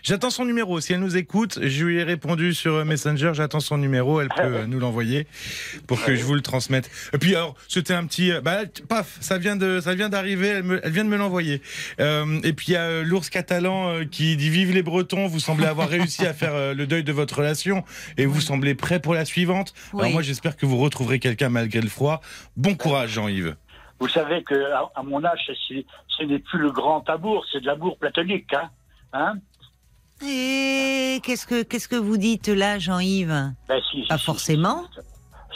[0.04, 0.80] J'attends son numéro.
[0.80, 3.30] Si elle nous écoute, je lui ai répondu sur Messenger.
[3.34, 4.20] J'attends son numéro.
[4.20, 5.28] Elle peut euh, nous l'envoyer
[5.86, 6.90] pour que je vous le transmette.
[7.12, 8.32] Et puis alors, c'était un petit.
[8.32, 10.48] euh, Bah, paf, ça vient de, ça vient d'arriver.
[10.48, 11.62] Elle, me- elle vient de me l'envoyer.
[12.00, 15.28] Euh, et puis il y a l'ours catalan qui dit vive les Bretons.
[15.28, 17.84] Vous semblez avoir réussi à faire le deuil de votre relation
[18.16, 19.72] et vous semblez prêt pour la suivante.
[19.92, 20.12] Alors Oui.
[20.12, 22.20] moi, j'espère que vous retrouverez quelqu'un malgré le froid.
[22.56, 23.54] Bon courage, Jean-Yves.
[24.00, 27.66] Vous savez que à, à mon âge, ce n'est plus le grand amour, c'est de
[27.66, 28.68] l'amour platonique, hein.
[29.12, 29.34] Hein
[30.24, 34.84] et qu'est-ce que qu'est-ce que vous dites là, Jean-Yves Ben, si, si, Pas si, forcément.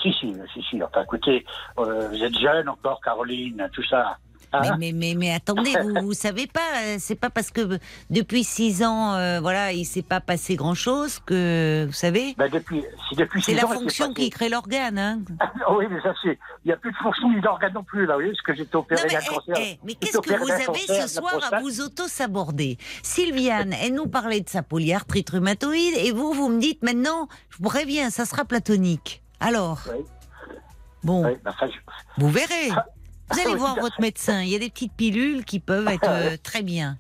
[0.03, 0.83] Si, si, si, si.
[0.83, 1.45] Enfin, écoutez,
[1.79, 4.19] euh, vous êtes jeune encore, Caroline, tout ça.
[4.61, 7.79] Mais, Hein mais, mais, mais attendez, vous, vous savez pas, euh, c'est pas parce que
[8.11, 12.85] depuis six ans, euh, voilà, il s'est pas passé grand-chose que, vous savez, ben, depuis,
[13.09, 14.99] si depuis c'est la ans, fonction qui crée l'organe.
[14.99, 15.21] Hein.
[15.77, 16.39] oui, mais ça, c'est.
[16.65, 18.55] Il n'y a plus de fonction ni d'organe non plus, là, vous voyez, parce que
[18.55, 19.55] j'ai été Non, opéré mais, d'un eh, cancer.
[19.59, 22.79] eh, mais qu'est-ce que vous avez ce soir à vous auto-saborder?
[23.03, 27.59] Sylviane, elle nous parlait de sa polyarthrite rhumatoïde et vous, vous me dites maintenant, je
[27.59, 29.23] vous préviens, ça sera platonique.
[29.41, 29.81] Alors?
[29.93, 30.05] Oui.
[31.05, 32.71] Bon, Oui, ben, enfin, je- vous verrez.
[33.31, 34.43] Vous allez Oui, voir votre médecin.
[34.43, 36.99] Il y a des petites pilules qui peuvent être euh, très bien.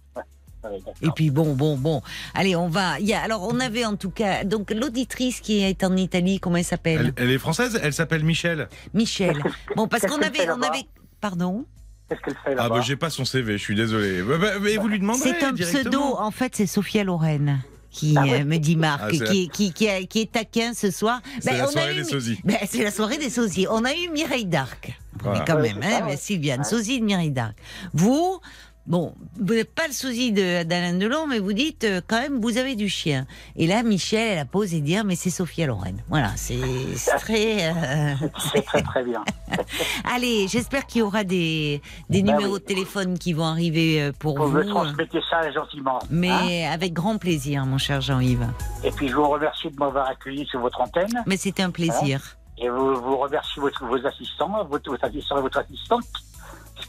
[1.00, 2.02] Et puis bon, bon, bon.
[2.34, 2.98] Allez, on va.
[2.98, 6.40] Il y a, alors, on avait en tout cas donc l'auditrice qui est en Italie.
[6.40, 7.14] Comment elle s'appelle?
[7.16, 7.78] Elle, elle est française?
[7.82, 8.68] Elle s'appelle Michel.
[8.92, 9.40] Michel.
[9.76, 10.86] Bon, parce qu'on avait, on avait
[11.20, 11.64] Pardon?
[12.08, 14.22] Qu'est-ce qu'elle fait Ah bah j'ai pas son CV, je suis désolé.
[14.22, 15.82] Bah, bah, mais vous lui demanderez C'est un directement.
[15.82, 16.02] pseudo.
[16.18, 17.58] En fait, c'est Sophia Loren
[17.96, 18.42] qui Ah ouais.
[18.42, 21.20] euh, me dit Marc, Ah, qui, qui, qui, a- qui est taquin ce soir.
[21.40, 22.38] C'est Ben, la on a soirée eu- des sosies.
[22.44, 23.66] Ben, c'est la soirée des sosies.
[23.70, 24.92] On a eu Mireille d'Arc.
[25.22, 25.38] Voilà.
[25.38, 26.64] Mais quand Ouais, même, hein, mais Sylviane, Ouais.
[26.64, 27.54] sosie de Mireille d'Arc.
[27.94, 28.38] Vous,
[28.86, 32.40] bon, vous n'êtes pas le sosie de- d'Alain Delon, mais vous dites euh, quand même,
[32.40, 33.26] vous avez du chien.
[33.56, 35.96] Et là, Michel, elle a posé dire, mais c'est Sophia Loren.
[36.08, 36.56] Voilà, c'est
[37.18, 37.68] très.
[37.70, 38.14] euh,
[38.52, 39.24] C'est très très bien.
[40.04, 41.80] Allez, j'espère qu'il y aura des,
[42.10, 42.60] des Ben numéros oui.
[42.60, 44.56] de téléphone qui vont arriver euh, pour Vous vous.
[44.58, 45.98] me transmettez ça gentiment.
[46.02, 46.06] hein.
[46.10, 48.46] Mais avec grand plaisir, mon cher Jean-Yves.
[48.84, 51.22] Et puis je vous remercie de m'avoir accueilli sur votre antenne.
[51.26, 52.20] Mais c'était un plaisir.
[52.58, 56.04] Et vous, vous remercie votre, vos assistants, votre, votre assistant et votre assistante.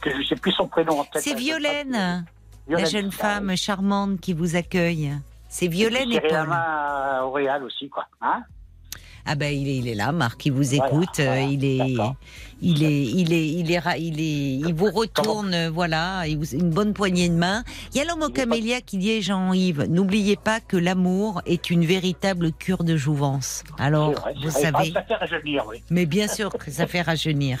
[0.00, 1.22] que je ne sais plus son prénom en tête.
[1.22, 2.24] C'est Violaine, la
[2.66, 5.12] Violaine, jeune c'est ça, femme charmante qui vous accueille.
[5.48, 6.30] C'est Violaine et Et Paul.
[6.30, 8.06] Cyril Auréal aussi, quoi.
[8.20, 8.42] Hein
[9.26, 11.78] Ah ben il est, il est là, Marc, il vous écoute, voilà, euh, il est,
[12.60, 16.54] il est, il est, il est, il est, il vous retourne, euh, voilà, il vous-
[16.54, 17.62] une bonne poignée de main.
[17.92, 21.84] Il y a l'homme au camélia qui dit Jean-Yves, n'oubliez pas que l'amour est une
[21.84, 23.64] véritable cure de jouvence.
[23.78, 24.92] Alors, vrai, vous savez.
[24.92, 25.82] Ça fait rajeunir, oui.
[25.90, 27.60] Mais bien sûr que ça fait rajeunir.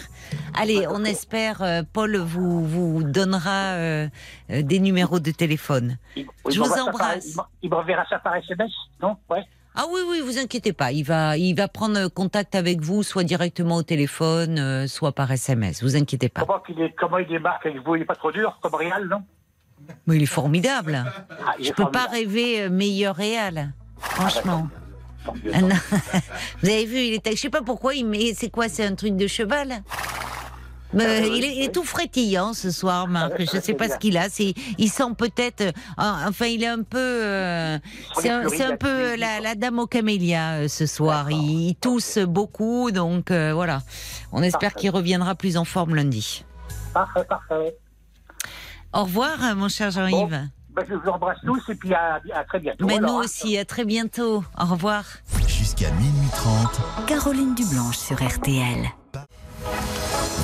[0.58, 4.08] Allez, on espère, euh, Paul vous, vous donnera euh,
[4.48, 5.98] des numéros de téléphone.
[6.16, 7.26] Il- Je vous ça par- embrasse.
[7.30, 8.70] il m'en- Il m'enverra ça par SMS,
[9.02, 9.16] non?
[9.28, 9.42] Ouais.
[9.80, 10.90] Ah oui, oui, vous inquiétez pas.
[10.90, 15.30] Il va, il va prendre contact avec vous, soit directement au téléphone, euh, soit par
[15.30, 15.84] SMS.
[15.84, 16.40] Vous inquiétez pas.
[16.40, 17.94] Comment, il est, comment il débarque avec vous?
[17.94, 19.22] Il n'est pas trop dur, comme Réal, non?
[20.08, 21.04] Mais il est formidable.
[21.30, 23.18] Ah, il Je est peux pas rêver euh, meilleur.
[23.98, 24.68] Franchement.
[25.44, 25.76] Mieux, Ah tant non.
[26.62, 28.96] Vous avez vu, il est, je sais pas pourquoi, il met, c'est quoi, c'est un
[28.96, 29.82] truc de cheval?
[30.92, 31.72] Mais Ah il, est, il est oui.
[31.72, 33.34] tout frétillant ce soir, Marc.
[33.40, 34.28] Je sais pas ce qu'il a.
[34.28, 37.78] C'est, il sent peut-être, euh, enfin, il est un peu, euh,
[38.16, 41.30] c'est un, peu la, dame au camélia euh, ce soir.
[41.30, 43.82] Il, il tousse beaucoup, donc euh, voilà.
[44.32, 44.80] On espère Parfait.
[44.80, 46.44] qu'il reviendra plus en forme lundi.
[46.94, 47.76] Parfait, parfait.
[48.94, 50.48] Au revoir, mon cher Jean-Yves.
[50.74, 52.86] Ben, je vous embrasse tous et puis à, à très bientôt.
[52.86, 53.24] Mais alors, nous hein.
[53.24, 54.42] aussi, à très bientôt.
[54.58, 55.04] Au revoir.
[55.46, 58.88] Jusqu'à minuit 30, Caroline Dublanche sur RTL.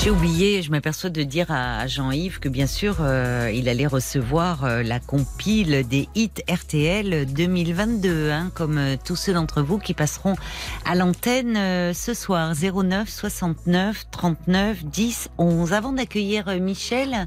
[0.00, 4.64] J'ai oublié, je m'aperçois de dire à Jean-Yves que bien sûr, euh, il allait recevoir
[4.64, 9.94] euh, la compile des hits RTL 2022, hein, comme euh, tous ceux d'entre vous qui
[9.94, 10.36] passeront
[10.84, 11.56] à l'antenne
[11.92, 12.52] ce soir.
[12.54, 15.72] 09 69 39 10 11.
[15.72, 17.26] Avant d'accueillir Michel,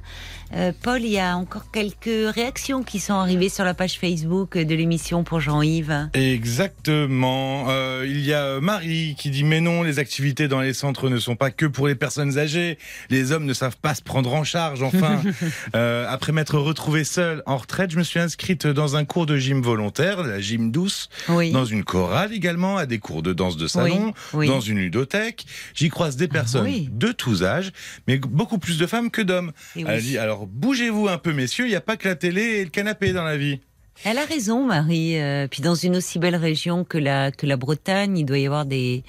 [0.81, 4.75] Paul, il y a encore quelques réactions qui sont arrivées sur la page Facebook de
[4.75, 6.09] l'émission pour Jean-Yves.
[6.13, 7.67] Exactement.
[8.03, 11.35] Il y a Marie qui dit mais non, les activités dans les centres ne sont
[11.35, 12.60] pas que pour les personnes âgées.
[13.09, 14.81] Les hommes ne savent pas se prendre en charge.
[14.83, 15.21] Enfin,
[15.75, 19.37] Euh, après m'être retrouvée seule en retraite, je me suis inscrite dans un cours de
[19.37, 21.51] gym volontaire, la gym douce, Oui.
[21.51, 24.47] dans une chorale également, à des cours de danse de salon, oui.
[24.47, 25.45] dans une ludothèque.
[25.73, 26.89] J'y croise des personnes oui.
[26.91, 27.71] de tous âges,
[28.07, 29.51] mais beaucoup plus de femmes que d'hommes.
[29.75, 31.65] Elle dit alors bougez-vous un peu, messieurs.
[31.65, 33.59] Il n'y a pas que la télé et le canapé dans la vie.
[34.03, 35.19] Elle a raison, Marie.
[35.19, 38.45] Euh, puis dans une aussi belle région que la que la Bretagne, il doit y
[38.47, 39.03] avoir des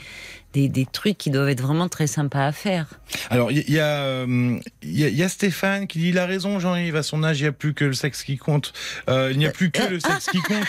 [0.53, 2.87] des, des trucs qui doivent être vraiment très sympas à faire.
[3.31, 6.97] Alors, il y, a, euh, y, a, y Stéphane qui dit il a raison, Jean-Yves,
[6.97, 8.73] à son âge, il n'y a plus que le sexe qui compte.
[9.09, 10.67] Euh, il n'y a plus que le sexe qui compte.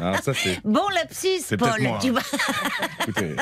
[0.00, 0.60] Alors, ça, c'est.
[0.64, 1.80] Bon lapsus, Paul.
[1.82, 2.12] moi, tu hein.
[2.12, 2.22] vois.
[3.08, 3.36] Écoutez,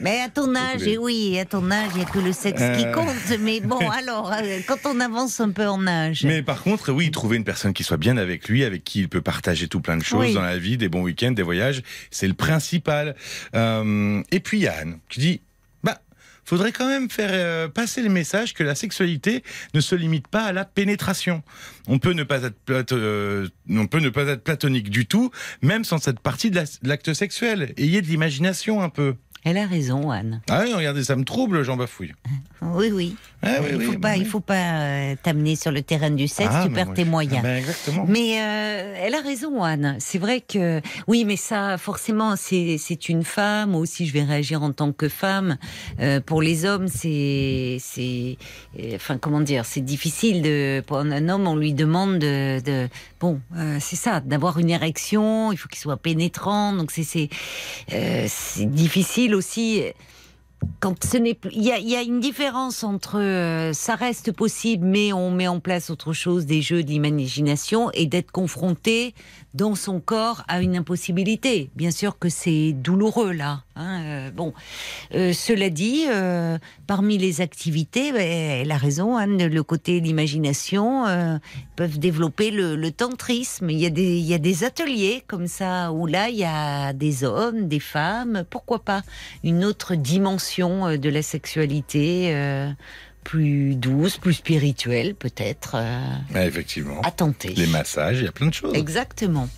[0.00, 0.92] Mais à ton âge, Écoutez.
[0.92, 2.92] et oui, à ton âge, il n'y a que le sexe qui Euh.
[2.92, 3.08] compte.
[3.40, 6.24] Mais bon, alors, euh, quand on avance un peu en âge.
[6.24, 9.08] Mais par contre, oui, trouver une personne qui soit bien avec lui, avec qui il
[9.08, 10.34] peut partager tout plein de choses Oui.
[10.34, 13.14] dans la vie, des bons week-ends, des voyages, c'est le principal.
[13.54, 15.40] Euh, et puis il Anne qui dit,
[15.82, 16.00] bah,
[16.44, 19.42] faudrait quand même faire euh, passer le message que la sexualité
[19.74, 21.42] ne se limite pas à la pénétration.
[21.86, 25.30] On peut ne pas être euh, on peut ne pas être platonique du tout,
[25.62, 27.72] même sans cette partie de l'acte sexuel.
[27.76, 29.14] Ayez de l'imagination un peu.
[29.44, 30.42] Elle a raison, Anne.
[30.50, 32.12] Ah oui, regardez, ça me trouble, Jean Bafouille.
[32.62, 33.16] Oui, oui.
[33.42, 34.24] Ah oui, il faut bah oui.
[34.26, 36.50] faut pas euh, t'amener sur le terrain du sexe.
[36.52, 37.38] Ah, tu perds tes je- moyens.
[37.38, 38.04] Ah ben, exactement.
[38.06, 39.96] Mais euh, elle a raison, Anne.
[39.98, 43.70] C'est vrai que oui, mais ça, forcément, c'est une femme.
[43.70, 45.56] Moi aussi, je vais réagir en tant que femme.
[46.00, 47.78] Euh, pour les hommes, c'est
[48.94, 52.88] enfin comment dire, c'est difficile de pour un homme, on lui demande de, de
[53.20, 53.40] bon,
[53.78, 55.50] c'est ça, d'avoir une érection.
[55.50, 56.74] Il faut qu'il soit pénétrant.
[56.74, 57.30] Donc c'est c'est
[58.28, 58.66] c'est
[59.34, 59.82] aussi
[60.80, 65.30] quand ce n'est il y a, une différence entre euh, ça reste possible, mais on
[65.30, 69.14] met en place autre chose, des jeux d'imagination, et d'être confronté
[69.54, 71.70] dans son corps à une impossibilité.
[71.74, 73.62] Bien sûr que c'est douloureux là.
[73.76, 74.52] Hein, euh, bon,
[75.14, 81.04] euh, cela dit, euh, parmi les activités, ben, elle a raison, le côté l'imagination
[81.76, 83.70] peuvent développer le, tantrisme.
[83.70, 86.44] Il y, a des, il y a des ateliers comme ça où là il y
[86.44, 89.02] a des hommes, des femmes, pourquoi pas
[89.44, 92.34] une autre dimension de la sexualité
[93.24, 95.76] plus douce, plus spirituelle peut-être.
[96.34, 97.00] effectivement.
[97.02, 97.54] À tenter.
[97.54, 98.74] Les massages, il y a plein de choses.
[98.74, 99.48] Exactement.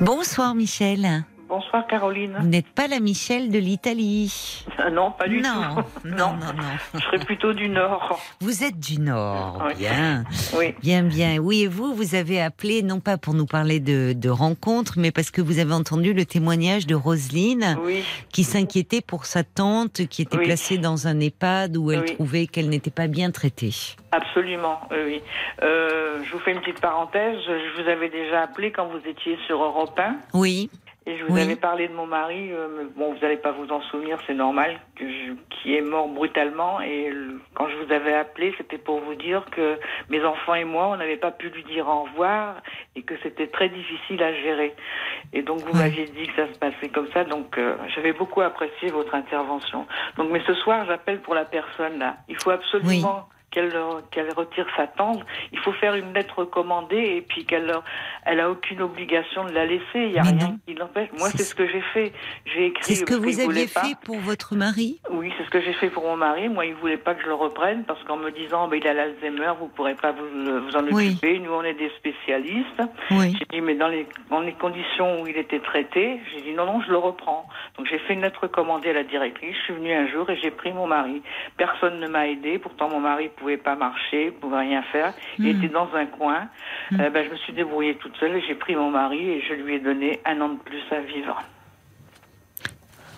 [0.00, 1.24] Bonsoir Michel.
[1.48, 2.36] Bonsoir Caroline.
[2.40, 4.64] Vous n'êtes pas la Michel de l'Italie.
[4.92, 5.48] non, pas du tout.
[6.04, 6.62] Non, non, non,
[6.94, 8.20] Je serais plutôt du Nord.
[8.40, 10.24] Vous êtes du Nord, bien.
[10.54, 10.74] Oui.
[10.82, 11.38] Bien, bien.
[11.38, 15.10] Oui, et vous, vous avez appelé, non pas pour nous parler de, de rencontres, mais
[15.10, 17.78] parce que vous avez entendu le témoignage de Roselyne,
[18.30, 22.68] qui s'inquiétait pour sa tante qui était placée dans un EHPAD où elle trouvait qu'elle
[22.68, 23.72] n'était pas bien traitée.
[24.12, 25.22] Absolument, oui.
[25.62, 27.38] Euh, je vous fais une petite parenthèse.
[27.46, 30.16] Je vous avais déjà appelé quand vous étiez sur Europe 1.
[30.34, 30.70] Oui.
[31.08, 33.80] Et je vous avais parlé de mon mari, euh, bon, vous n'allez pas vous en
[33.80, 35.04] souvenir, c'est normal, que
[35.48, 36.82] qui est mort brutalement.
[36.82, 37.10] Et
[37.54, 39.78] quand je vous avais appelé, c'était pour vous dire que
[40.10, 42.56] mes enfants et moi, on n'avait pas pu lui dire au revoir
[42.94, 44.74] et que c'était très difficile à gérer.
[45.32, 48.42] Et donc, vous m'aviez dit que ça se passait comme ça, donc euh, j'avais beaucoup
[48.42, 49.86] apprécié votre intervention.
[50.18, 52.16] Donc, mais ce soir, j'appelle pour la personne là.
[52.28, 53.72] Il faut absolument qu'elle
[54.10, 55.24] qu'elle retire sa tendre.
[55.52, 57.72] Il faut faire une lettre recommandée et puis qu'elle
[58.24, 59.82] elle a aucune obligation de la laisser.
[59.94, 61.08] Il n'y a rien qui l'empêche.
[61.18, 62.12] Moi, c'est ce que j'ai fait.
[62.44, 62.84] J'ai écrit.
[62.84, 65.00] C'est ce que vous aviez fait pour votre mari?
[65.10, 66.48] Oui, c'est ce que j'ai fait pour mon mari.
[66.48, 68.92] Moi, il voulait pas que je le reprenne parce qu'en me disant, bah, il a
[68.92, 70.26] l'Alzheimer, vous pourrez pas vous,
[70.60, 71.38] vous en occuper.
[71.38, 72.82] Nous, on est des spécialistes.
[73.10, 73.36] Oui.
[73.38, 76.66] J'ai dit, mais dans les, dans les conditions où il était traité, j'ai dit non,
[76.66, 77.48] non, je le reprends.
[77.76, 79.56] Donc j'ai fait une lettre recommandée à la directrice.
[79.56, 81.22] Je suis venue un jour et j'ai pris mon mari.
[81.56, 82.58] Personne ne m'a aidé.
[82.58, 85.12] Pourtant, mon mari pouvait pas marcher, pouvait rien faire.
[85.38, 85.58] Il hmm.
[85.58, 86.48] était dans un coin.
[86.90, 87.00] Hmm.
[87.00, 89.54] Euh, ben, je me suis débrouillée toute seule et j'ai pris mon mari et je
[89.54, 91.42] lui ai donné un an de plus à vivre.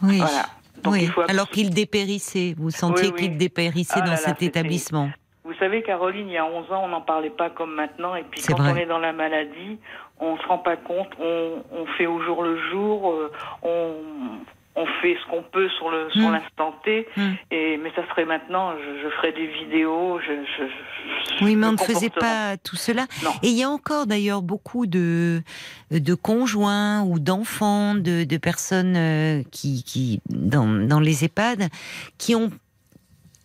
[0.02, 0.18] Oui.
[0.18, 0.46] Voilà.
[0.86, 1.10] oui.
[1.28, 5.10] Alors qu'il dépérissait, vous sentiez qu'il dépérissait ah dans cet établissement.
[5.44, 8.14] Vous savez, Caroline, il y a 11 ans, on n'en parlait pas comme maintenant.
[8.14, 9.78] Et puis quand on est dans la maladie,
[10.20, 13.32] on ne se rend pas compte, on, on, fait au jour le jour, euh,
[13.62, 13.94] on,
[14.80, 16.32] on fait ce qu'on peut sur le sur hmm.
[16.32, 17.06] l'instant T.
[17.16, 17.32] Hmm.
[17.50, 20.18] Et mais ça serait maintenant, je, je ferais des vidéos.
[20.20, 23.06] Je, je, oui, mais on ne faisait pas tout cela.
[23.42, 25.42] Et il y a encore d'ailleurs beaucoup de
[25.90, 31.68] de conjoints ou d'enfants, de, de personnes euh, qui qui dans dans les EHPAD
[32.18, 32.50] qui ont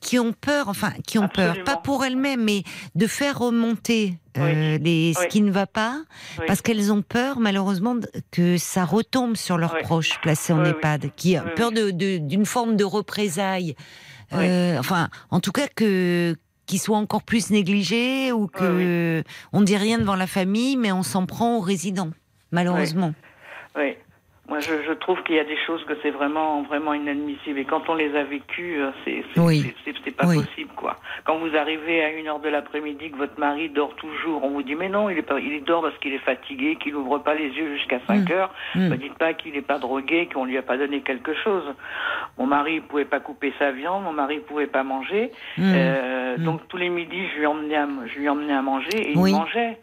[0.06, 2.62] qui ont peur, enfin, qui ont peur, pas pour elles-mêmes, mais
[2.94, 6.00] de faire remonter euh, les, ce qui ne va pas,
[6.46, 7.96] parce qu'elles ont peur, malheureusement,
[8.30, 12.76] que ça retombe sur leurs proches placés en EHPAD, qui ont peur d'une de, forme
[12.76, 13.76] de représailles.
[14.34, 16.36] Euh, enfin, en tout cas, que
[16.68, 19.24] qu'ils soient encore plus négligés ou que
[19.54, 22.12] on ne dit rien devant la famille, mais on s'en prend aux résidents,
[22.52, 23.14] malheureusement.
[23.76, 23.96] Oui.
[24.48, 27.58] Moi, je, je trouve qu'il y a des choses que c'est vraiment, vraiment inadmissible.
[27.58, 29.74] Et quand on les a vécues, euh, c'est oui.
[30.16, 30.98] pas possible, quoi.
[31.24, 34.62] Quand vous arrivez à une heure de l'après-midi, que votre mari dort toujours, on vous
[34.62, 37.34] dit mais non, il est pas, il dort parce qu'il est fatigué, qu'il ouvre pas
[37.34, 38.32] les yeux jusqu'à 5 mm.
[38.32, 38.54] heures.
[38.76, 38.98] Ne mm.
[38.98, 41.64] dites pas qu'il n'est pas drogué, qu'on lui a pas donné quelque chose.
[42.38, 45.32] Mon mari pouvait pas couper sa viande, mon mari pouvait pas manger.
[45.58, 45.74] Mm.
[45.76, 49.12] Euh, donc tous les midis, je lui emmenais à, je lui emmenais à manger et
[49.12, 49.80] il mangeait.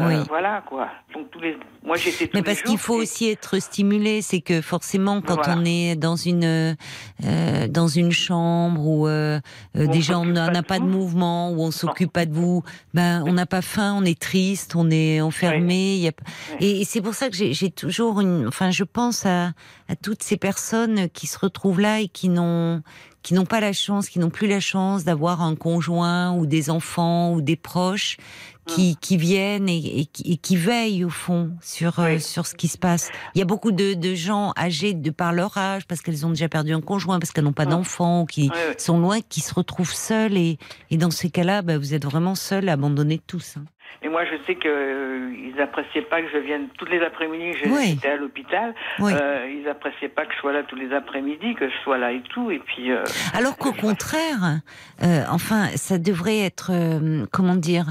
[0.00, 0.26] Euh, oui.
[0.28, 0.88] Voilà quoi.
[1.14, 2.28] Donc tous les, moi j'étais.
[2.34, 6.76] Mais parce qu'il faut aussi être stimulé, c'est que forcément quand on est dans une
[7.24, 9.40] euh, dans une chambre où euh,
[9.76, 12.62] euh déjà on n'a pas de mouvement, où on s'occupe pas de vous,
[12.92, 15.96] ben on n'a pas faim, on est triste, on est enfermé.
[15.96, 16.12] Y a...
[16.60, 19.52] Et, c'est pour ça que j'ai toujours une, enfin je pense à,
[19.88, 22.82] à toutes ces personnes qui se retrouvent là et qui n'ont
[23.24, 26.68] qui n'ont pas la chance, qui n'ont plus la chance d'avoir un conjoint ou des
[26.68, 28.18] enfants ou des proches
[28.66, 32.78] qui, qui viennent et, et, qui veillent au fond sur euh, sur ce qui se
[32.78, 33.10] passe.
[33.34, 36.30] Il y a beaucoup de, de gens âgés de par leur âge, parce qu'elles ont
[36.30, 39.92] déjà perdu un conjoint, parce qu'elles n'ont pas d'enfants, qui sont loin, qui se retrouvent
[39.92, 40.58] seules et,
[40.90, 43.56] et dans ces cas-là, bah, vous êtes vraiment seuls, abandonnés tous.
[43.56, 43.64] Hein.
[44.04, 47.56] Et moi, je sais qu'ils euh, appréciaient pas que je vienne tous les après-midi.
[47.86, 48.74] J'étais à l'hôpital.
[49.00, 52.12] Euh, ils appréciaient pas que je sois là tous les après-midi, que je sois là
[52.12, 52.50] et tout.
[52.50, 52.92] Et puis.
[52.92, 53.02] Euh,
[53.32, 54.60] Alors qu'au contraire,
[55.02, 56.70] euh, enfin, ça devrait être,
[57.32, 57.86] comment dire,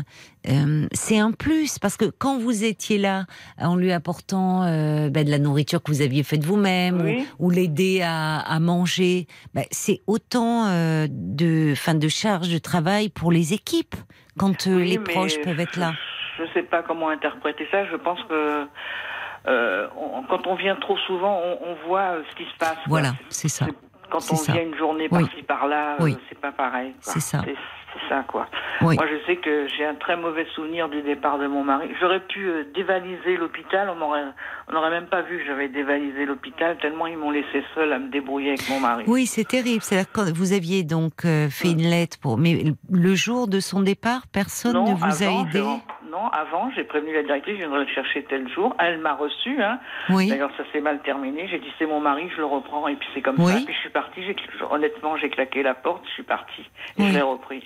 [0.92, 3.26] c'est un plus parce que quand vous étiez là,
[3.58, 4.66] en lui apportant
[5.10, 9.26] ben, de la nourriture que vous aviez faite vous-même ou, l'aider à, à, manger,
[9.56, 10.68] ben, c'est autant
[11.10, 13.96] de, fin, de charge de travail pour les équipes
[14.38, 15.94] quand euh, les proches peuvent être là
[16.38, 17.86] Je ne sais pas comment interpréter ça.
[17.86, 18.66] Je pense que
[19.48, 19.88] euh,
[20.30, 22.78] quand on vient trop souvent, on, voit euh, ce qui se passe.
[22.88, 23.68] Voilà, c'est ça.
[24.10, 25.98] Quand on vient une journée par-ci par-là,
[26.30, 26.94] c'est pas pareil.
[27.00, 27.42] C'est ça.
[28.10, 28.48] Ça, quoi.
[28.82, 31.90] Moi, je sais que j'ai un très mauvais souvenir du départ de mon mari.
[32.00, 34.24] J'aurais pu euh, dévaliser l'hôpital, on m'aurait,
[34.68, 38.00] on n'aurait même pas vu que j'avais dévalisé l'hôpital, tellement ils m'ont laissé seule à
[38.00, 39.04] me débrouiller avec mon mari.
[39.08, 39.82] Oui, c'est terrible.
[39.82, 43.82] C'est quand vous aviez donc euh, fait une lettre pour, mais le jour de son
[43.82, 45.64] départ, personne ne vous a aidé.
[46.14, 48.76] Non, avant, j'ai prévenu la directrice, je viendrai le chercher tel jour.
[48.78, 49.64] Elle m'a reçu.
[49.64, 49.80] Hein.
[50.10, 50.30] Oui.
[50.30, 51.48] D'ailleurs, ça s'est mal terminé.
[51.48, 53.56] J'ai dit c'est mon mari, je le reprends et puis c'est comme ça.
[53.66, 54.22] Puis je suis partie.
[54.70, 56.70] Honnêtement, j'ai claqué la porte, je suis partie
[57.00, 57.64] et je l'ai repris.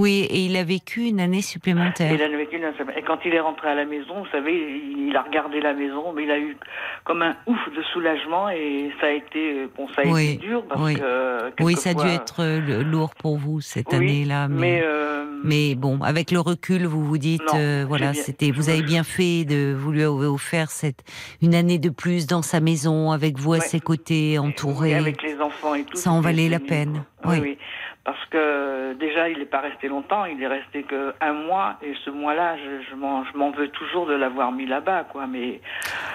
[0.00, 2.10] Oui, et il a vécu une année supplémentaire.
[2.10, 4.80] Il a vécu une année Et quand il est rentré à la maison, vous savez,
[4.96, 6.56] il a regardé la maison, mais il a eu
[7.04, 10.80] comme un ouf de soulagement et ça a été, bon, ça a été dur parce
[10.80, 10.94] oui.
[10.94, 11.62] que.
[11.62, 14.48] Oui, ça a dû être euh, lourd pour vous cette année-là.
[14.48, 18.82] Mais, euh, mais, bon, avec le recul, vous vous dites, euh, voilà, c'était, vous avez
[18.82, 21.04] bien fait de, vous lui avez offert cette,
[21.42, 24.94] une année de plus dans sa maison, avec vous à ses côtés, entouré.
[24.94, 25.98] avec les enfants et tout.
[25.98, 27.04] Ça en valait la peine.
[27.24, 27.38] Oui.
[27.40, 27.58] oui
[28.04, 31.94] parce que déjà il n'est pas resté longtemps, il est resté que un mois et
[32.04, 35.26] ce mois-là, je, je m'en veux toujours de l'avoir mis là-bas, quoi.
[35.26, 35.60] Mais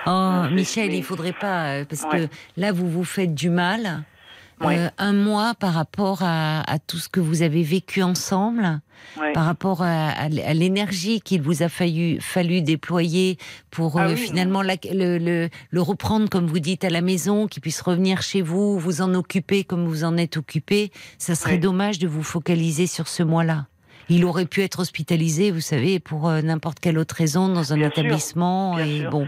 [0.07, 2.27] oh, euh, Michel, il faudrait pas euh, parce que
[2.57, 4.03] là vous vous faites du mal.
[4.63, 8.79] Euh, un mois par rapport à, tout ce que vous avez vécu ensemble,
[9.33, 13.37] par rapport à, l'énergie qu'il vous a fallu, fallu déployer
[13.69, 18.21] pour ah euh, finalement le, reprendre, comme vous dites, à la maison, qu'il puisse revenir
[18.21, 20.91] chez vous, vous en occuper comme vous en êtes occupé.
[21.17, 23.67] Ça serait dommage de vous focaliser sur ce mois-là.
[24.07, 27.81] Il aurait pu être hospitalisé, vous savez, pour euh, n'importe quelle autre raison dans un
[27.81, 28.77] établissement.
[28.77, 29.27] et bon.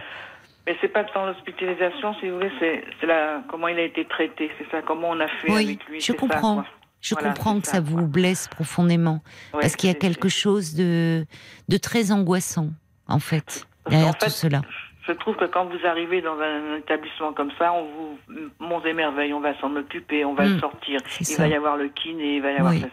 [0.68, 4.52] Mais c'est pas tant l'hospitalisation, si vous voulez, c'est la comment il a été traité,
[4.58, 6.02] c'est ça, comment on a fait avec lui.
[6.02, 6.66] Je comprends.
[7.00, 9.22] je comprends que ça, vous blesse profondément,
[9.54, 11.26] parce qu'il y a quelque chose de,
[11.70, 12.68] de très angoissant,
[13.08, 14.60] en fait, derrière tout cela.
[15.08, 18.20] Je trouve que quand vous arrivez dans un établissement comme ça, on vous,
[18.60, 20.60] monts et merveilles, on va s'en occuper, on va le hmm.
[20.60, 21.00] sortir.
[21.22, 22.88] Il va y avoir le kiné, il va y avoir ça.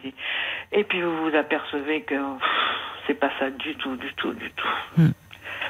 [0.71, 2.15] Et puis vous vous apercevez que
[3.09, 4.69] c'est pas ça du tout, du tout, du tout.
[4.97, 5.11] Hmm.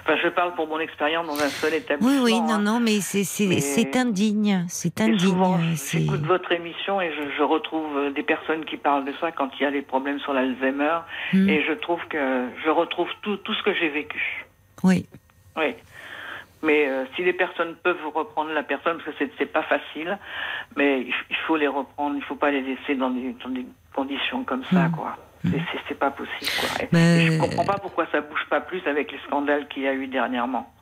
[0.02, 2.24] Enfin, je parle pour mon expérience dans un seul établissement.
[2.24, 2.58] Oui, oui, non, hein.
[2.58, 4.64] non, mais c'est indigne.
[4.68, 5.74] C'est indigne.
[5.90, 9.62] J'écoute votre émission et je, retrouve euh, des personnes qui parlent de ça quand il
[9.62, 10.98] y a les problèmes sur l'Alzheimer.
[11.32, 11.48] Hmm.
[11.48, 14.46] Et je trouve que je retrouve tout, tout ce que j'ai vécu.
[14.82, 15.06] Oui.
[15.56, 15.74] Oui.
[16.62, 20.18] Mais euh, si les personnes peuvent reprendre la personne, parce que c'est pas facile,
[20.76, 24.44] mais il faut les reprendre, il faut pas les laisser dans des, dans des conditions
[24.44, 24.92] comme ça, hmm.
[24.92, 25.16] quoi.
[25.88, 26.50] C'est pas possible.
[26.60, 26.86] Quoi.
[26.92, 27.26] Mais...
[27.26, 30.06] je comprends pas pourquoi ça bouge pas plus avec les scandales qu'il y a eu
[30.06, 30.73] dernièrement.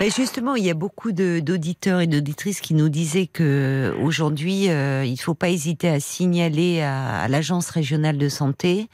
[0.00, 5.04] Mais justement, il y a beaucoup d'auditeurs et d'auditrices qui nous disaient que aujourd'hui, euh,
[5.04, 8.88] il ne faut pas hésiter à signaler à, l'agence régionale de santé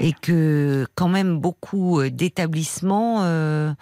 [0.00, 3.72] et que quand même beaucoup euh, d'établissements, euh,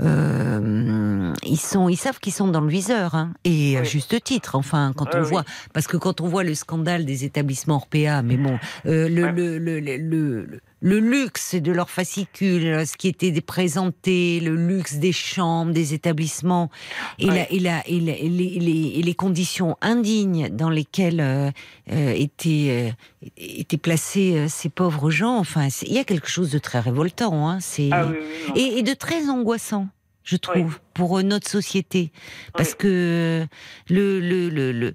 [0.00, 4.54] ils sont, ils savent qu'ils sont dans le viseur hein, et à juste titre.
[4.54, 8.36] Enfin, quand on voit, parce que quand on voit le scandale des établissements Orpea, mais
[8.36, 14.54] bon, le, le, le, le le luxe de leurs fascicules, ce qui était présenté, le
[14.54, 16.70] luxe des chambres, des établissements,
[17.18, 17.26] et,
[17.58, 21.50] les, conditions indignes dans lesquelles euh,
[21.90, 22.94] euh, étaient,
[23.26, 25.38] euh, étaient placés ces pauvres gens.
[25.38, 27.58] Enfin, il y a quelque chose de très révoltant, hein,
[27.90, 28.06] ah
[28.54, 29.88] et, de très angoissant
[30.22, 32.12] je trouve, pour notre société.
[32.52, 33.46] Parce que
[33.88, 34.94] le, le, le, le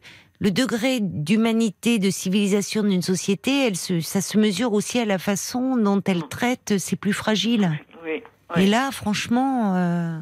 [0.50, 5.78] degré d'humanité, de civilisation d'une société, elle se, ça se mesure aussi à la façon
[5.78, 7.70] dont elle traite ses plus fragiles.
[8.04, 8.24] Oui,
[8.58, 9.76] Et là, franchement.
[9.76, 10.20] Euh,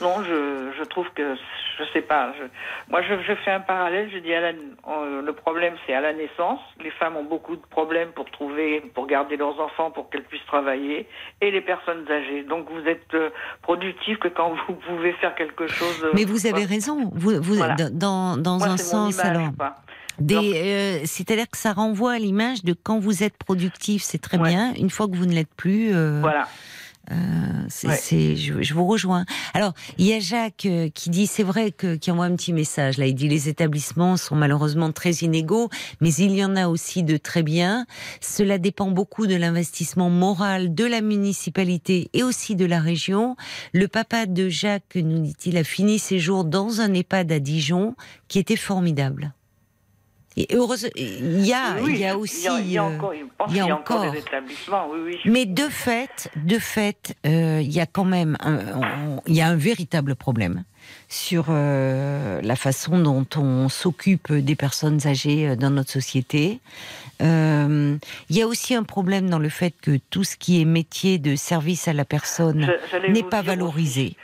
[0.00, 1.36] non, je, je, trouve que
[1.78, 2.32] je sais pas.
[2.38, 2.44] Je,
[2.90, 4.10] moi, je, je, fais un parallèle.
[4.12, 6.60] Je dis le problème, c'est à la naissance.
[6.82, 10.46] Les femmes ont beaucoup de problèmes pour trouver, pour garder leurs enfants, pour qu'elles puissent
[10.46, 11.06] travailler,
[11.40, 12.42] et les personnes âgées.
[12.42, 13.30] Donc, vous êtes euh,
[13.62, 16.06] productif que quand vous pouvez faire quelque chose.
[16.14, 17.10] Mais vous avez raison.
[17.14, 17.56] Vous, vous
[17.92, 19.50] dans, dans un sens alors.
[20.20, 24.74] Euh, c'est-à-dire que ça renvoie à l'image de quand vous êtes productif, c'est très bien.
[24.74, 26.48] Une fois que vous ne l'êtes plus, euh, voilà.
[27.10, 27.16] Euh,
[27.68, 29.24] c'est, je, vous rejoins.
[29.54, 32.52] Alors, il y a Jacques euh, qui dit, c'est vrai que qui envoie un petit
[32.52, 32.98] message.
[32.98, 35.68] Là, il dit les établissements sont malheureusement très inégaux,
[36.00, 37.86] mais il y en a aussi de très bien.
[38.20, 43.36] Cela dépend beaucoup de l'investissement moral de la municipalité et aussi de la région.
[43.72, 47.94] Le papa de Jacques, nous dit-il, a fini ses jours dans un EHPAD à Dijon,
[48.28, 49.32] qui était formidable.
[50.36, 53.60] Et heureusement, il y a, il y a aussi, il y a, encore, il y
[53.60, 55.18] a encore des établissements, oui, oui.
[55.24, 58.58] Mais de fait, de fait, euh, il y a quand même, un,
[59.26, 60.62] il y a un véritable problème
[61.08, 66.60] sur euh, la façon dont on s'occupe des personnes âgées euh, dans notre société.
[67.20, 67.98] il
[68.30, 71.34] y a aussi un problème dans le fait que tout ce qui est métier de
[71.34, 72.72] service à la personne
[73.08, 74.16] n'est pas valorisé.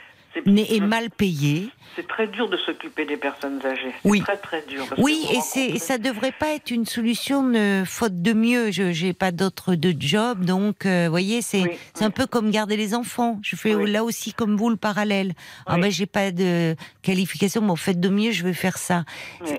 [0.45, 1.69] Est mal payé.
[1.95, 3.91] C'est très dur de s'occuper des personnes âgées.
[4.03, 4.21] Oui.
[4.21, 4.85] Très très dur.
[4.99, 8.69] Oui, et c'est ça devrait pas être une solution de faute de mieux.
[8.69, 11.63] Je j'ai pas d'autre de job, donc vous euh, voyez, c'est
[11.99, 13.39] un peu comme garder les enfants.
[13.41, 15.33] Je fais là aussi comme vous le parallèle.
[15.65, 19.03] Ah ben j'ai pas de qualification, mais au fait de mieux, je vais faire ça.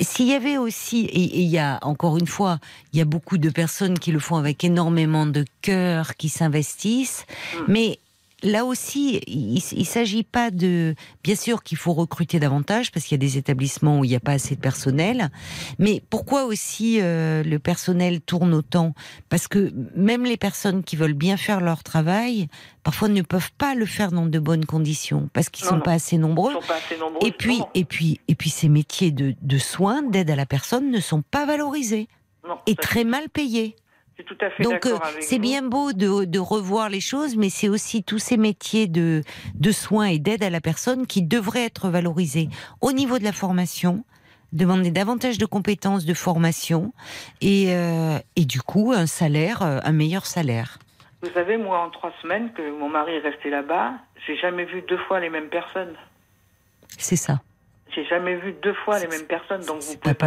[0.01, 2.59] S'il y avait aussi, et il y a encore une fois,
[2.93, 7.27] il y a beaucoup de personnes qui le font avec énormément de cœur, qui s'investissent,
[7.55, 7.63] mm.
[7.67, 7.99] mais
[8.43, 10.95] là aussi, il ne s'agit pas de...
[11.23, 14.17] Bien sûr qu'il faut recruter davantage parce qu'il y a des établissements où il n'y
[14.17, 15.31] a pas assez de personnel.
[15.79, 18.95] Mais pourquoi aussi euh, le personnel tourne autant?
[19.29, 22.49] Parce que même les personnes qui veulent bien faire leur travail,
[22.83, 25.93] parfois ne peuvent pas le faire dans de bonnes conditions parce qu'ils ne sont, pas
[25.93, 26.55] assez nombreux.
[27.23, 30.91] Et puis, et puis, et puis, ces métiers de, de soins, d'aide à la personne,
[30.91, 32.09] ne sont pas valorisés
[32.67, 33.77] et très mal payés.
[34.27, 37.69] Tout à fait Donc euh, c'est bien beau de, de, revoir les choses, mais c'est
[37.69, 39.23] aussi tous ces métiers de,
[39.55, 42.49] de soins et d'aide à la personne qui devraient être valorisés
[42.81, 44.05] au niveau de la formation,
[44.53, 46.93] demander davantage de compétences de formation
[47.41, 50.79] et, euh, et du coup un salaire, euh, un meilleur salaire.
[51.23, 53.93] Vous savez, moi en trois semaines que mon mari est resté là-bas,
[54.27, 55.95] j'ai jamais vu deux fois les mêmes personnes.
[56.97, 57.41] C'est ça.
[57.99, 60.27] J'ai jamais vu deux fois les mêmes personnes, donc vous pouvez pas,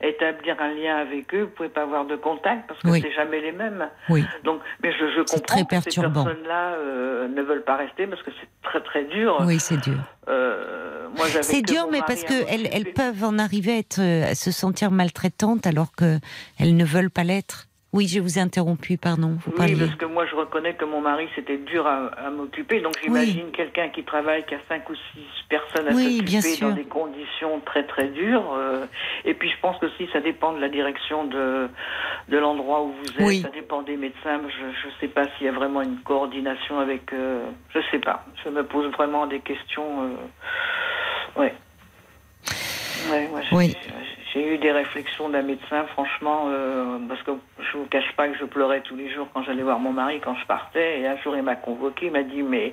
[0.00, 3.40] établir un lien avec eux, vous pouvez pas avoir de contact parce que c'est jamais
[3.40, 3.86] les mêmes.
[4.08, 4.24] Oui.
[4.44, 8.30] Donc, mais je, je comprends que ces personnes-là euh, ne veulent pas rester parce que
[8.40, 9.42] c'est très très dur.
[9.44, 9.98] Oui, c'est dur.
[10.28, 11.08] Euh,
[11.42, 14.90] c'est dur, mais parce que elles, elles, peuvent en arriver à, être, à se sentir
[14.90, 17.66] maltraitantes alors qu'elles ne veulent pas l'être.
[17.92, 19.36] Oui, je vous ai interrompu, pardon.
[19.44, 22.80] Vous oui, parce que moi, je reconnais que mon mari, c'était dur à, m'occuper.
[22.80, 26.84] Donc, j'imagine quelqu'un qui travaille, qui a cinq ou six personnes à s'occuper dans des
[26.84, 28.50] conditions très, très dures.
[28.54, 28.86] Euh,
[29.26, 31.68] et puis, je pense que si ça dépend de la direction de,
[32.30, 34.40] de l'endroit où vous êtes, ça dépend des médecins.
[34.48, 37.12] Je ne sais pas s'il y a vraiment une coordination avec...
[37.12, 37.44] Euh,
[37.74, 38.24] je ne sais pas.
[38.42, 40.04] Je me pose vraiment des questions.
[40.04, 41.54] Euh, ouais.
[43.10, 43.76] Ouais, moi, oui.
[44.32, 48.38] J'ai eu des réflexions d'un médecin, franchement, euh, parce que je vous cache pas que
[48.38, 51.00] je pleurais tous les jours quand j'allais voir mon mari quand je partais.
[51.00, 52.72] Et un jour, il m'a convoqué, il m'a dit mais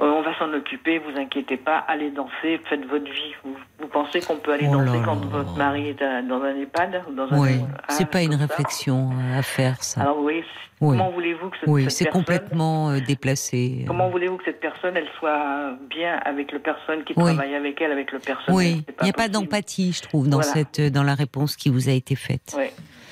[0.00, 3.34] euh, on va s'en occuper, vous inquiétez pas, allez danser, faites votre vie.
[3.44, 7.28] Vous, pensez qu'on peut aller oh danser quand votre mari est dans un EHPAD dans
[7.38, 10.00] Oui, c'est pas une réflexion à faire ça.
[10.00, 10.42] Alors oui,
[10.90, 13.84] comment voulez-vous que cette, oui, c'est complètement euh, déplacé.
[13.86, 17.92] Comment voulez-vous que cette personne, elle soit bien avec le personne qui travaille avec elle,
[17.92, 18.56] avec le personnel?
[18.56, 21.88] Oui, il n'y a pas d'empathie, je trouve, dans cette, dans la réponse qui vous
[21.88, 22.54] a été faite.
[22.56, 22.66] Oui.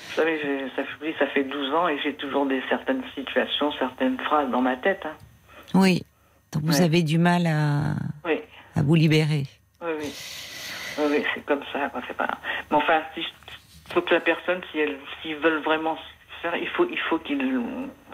[0.09, 0.41] Vous savez,
[0.75, 0.81] ça,
[1.19, 5.03] ça fait 12 ans et j'ai toujours des certaines situations, certaines phrases dans ma tête.
[5.05, 5.15] Hein.
[5.73, 6.03] Oui.
[6.51, 7.95] Donc vous avez du mal à,
[8.75, 9.45] à vous libérer.
[9.81, 10.13] Oui, oui.
[10.99, 11.89] Oui, c'est comme ça.
[11.89, 12.27] Pas...
[12.69, 13.23] Mais enfin, il
[13.93, 15.97] faut que la personne, si elle, s'ils veulent vraiment
[16.41, 17.41] faire, il faut, il faut qu'ils.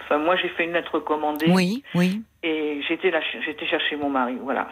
[0.03, 1.47] Enfin, moi, j'ai fait une lettre recommandée.
[1.49, 2.21] Oui, oui.
[2.43, 4.35] Et j'étais là, j'étais chercher mon mari.
[4.41, 4.69] Voilà.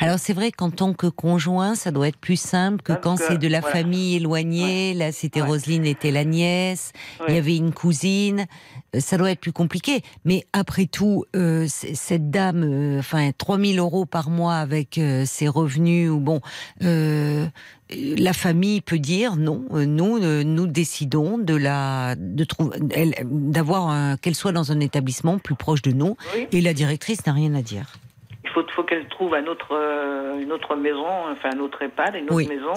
[0.00, 3.36] Alors c'est vrai qu'en tant que conjoint, ça doit être plus simple que quand c'est
[3.36, 4.94] de la famille éloignée.
[4.94, 6.92] Là, c'était Roselyne était la nièce.
[7.28, 8.46] Il y avait une cousine.
[8.94, 10.02] Euh, ça doit être plus compliqué.
[10.24, 15.48] Mais après tout, euh, cette dame, euh, enfin, 3000 euros par mois avec euh, ses
[15.48, 16.40] revenus, ou bon,
[17.92, 19.64] la famille peut dire non.
[19.70, 22.78] Nous, nous décidons de la, de trouver,
[23.24, 26.16] d'avoir qu'elle soit dans un établissement plus proche de nous.
[26.52, 27.92] Et la directrice n'a rien à dire
[28.56, 32.30] il faut, qu'elle trouve un autre, euh, une autre maison, enfin un autre EHPAD, une
[32.30, 32.72] autre maison,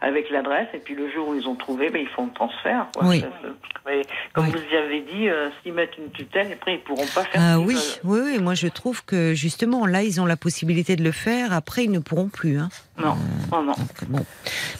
[0.00, 0.68] avec l'adresse.
[0.74, 2.86] Et puis le jour où ils ont trouvé, ben, ils font le transfert.
[3.02, 3.24] Oui.
[3.86, 7.24] mais comme vous y avez dit, euh, s'ils mettent une tutelle, après ils pourront pas
[7.24, 7.40] faire.
[7.40, 11.02] Ah oui, oui, oui, moi je trouve que justement là ils ont la possibilité de
[11.02, 11.52] le faire.
[11.52, 12.58] Après ils ne pourront plus.
[12.58, 12.68] Hein.
[12.98, 13.16] Non,
[13.52, 13.74] non, non.
[14.08, 14.24] bon.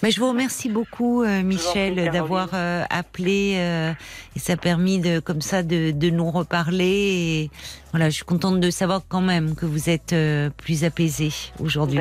[0.03, 2.51] Mais je vous remercie beaucoup, euh, Michel, d'avoir
[2.91, 3.95] appelé.
[4.35, 6.87] et ça a permis de, comme ça, de, de nous reparler.
[6.87, 7.51] Et
[7.93, 12.01] voilà, je suis contente de savoir quand même que vous êtes euh, plus apaisée aujourd'hui.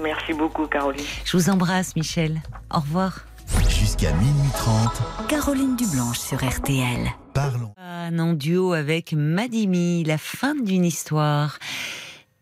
[0.00, 1.04] Merci beaucoup, Caroline.
[1.24, 2.40] Je vous embrasse, Michel.
[2.72, 3.24] Au revoir.
[3.68, 5.28] Jusqu'à minuit 30.
[5.28, 7.10] Caroline Dublanche sur RTL.
[7.34, 7.72] Parlons.
[7.78, 11.58] Un duo avec Madimi, la fin d'une histoire.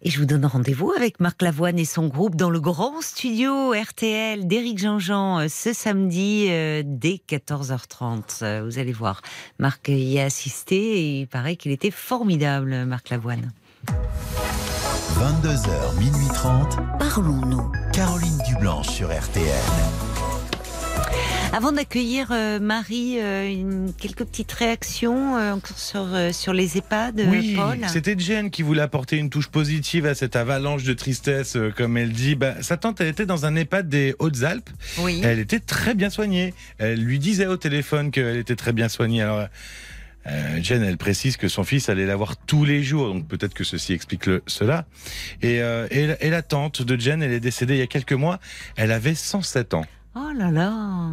[0.03, 3.73] Et je vous donne rendez-vous avec Marc Lavoine et son groupe dans le grand studio
[3.73, 8.43] RTL d'Éric Jean-Jean euh, ce samedi euh, dès 14h30.
[8.43, 9.21] Euh, vous allez voir,
[9.59, 13.53] Marc y a assisté et il paraît qu'il était formidable, Marc Lavoine.
[15.19, 16.79] 22h, minuit 30.
[16.99, 17.71] Parlons-nous.
[17.93, 19.45] Caroline Dublanche sur RTL.
[21.53, 27.59] Avant d'accueillir euh, Marie, euh, quelques petites réactions euh, sur, sur les EHPAD, oui,
[27.89, 32.13] C'était Jane qui voulait apporter une touche positive à cette avalanche de tristesse, comme elle
[32.13, 32.37] dit.
[32.37, 34.71] Bah, sa tante, elle était dans un EHPAD des Hautes-Alpes.
[34.99, 35.21] Oui.
[35.25, 36.55] Elle était très bien soignée.
[36.79, 39.23] Elle lui disait au téléphone qu'elle était très bien soignée.
[39.23, 39.47] Alors,
[40.27, 43.55] Euh, Jen, elle précise que son fils allait la voir tous les jours, donc peut-être
[43.55, 44.85] que ceci explique le, cela.
[45.41, 48.13] Et, euh, et, et, la tante de Jen, elle est décédée il y a quelques
[48.13, 48.39] mois.
[48.77, 49.87] Elle avait 107 ans.
[50.17, 51.11] Oh là là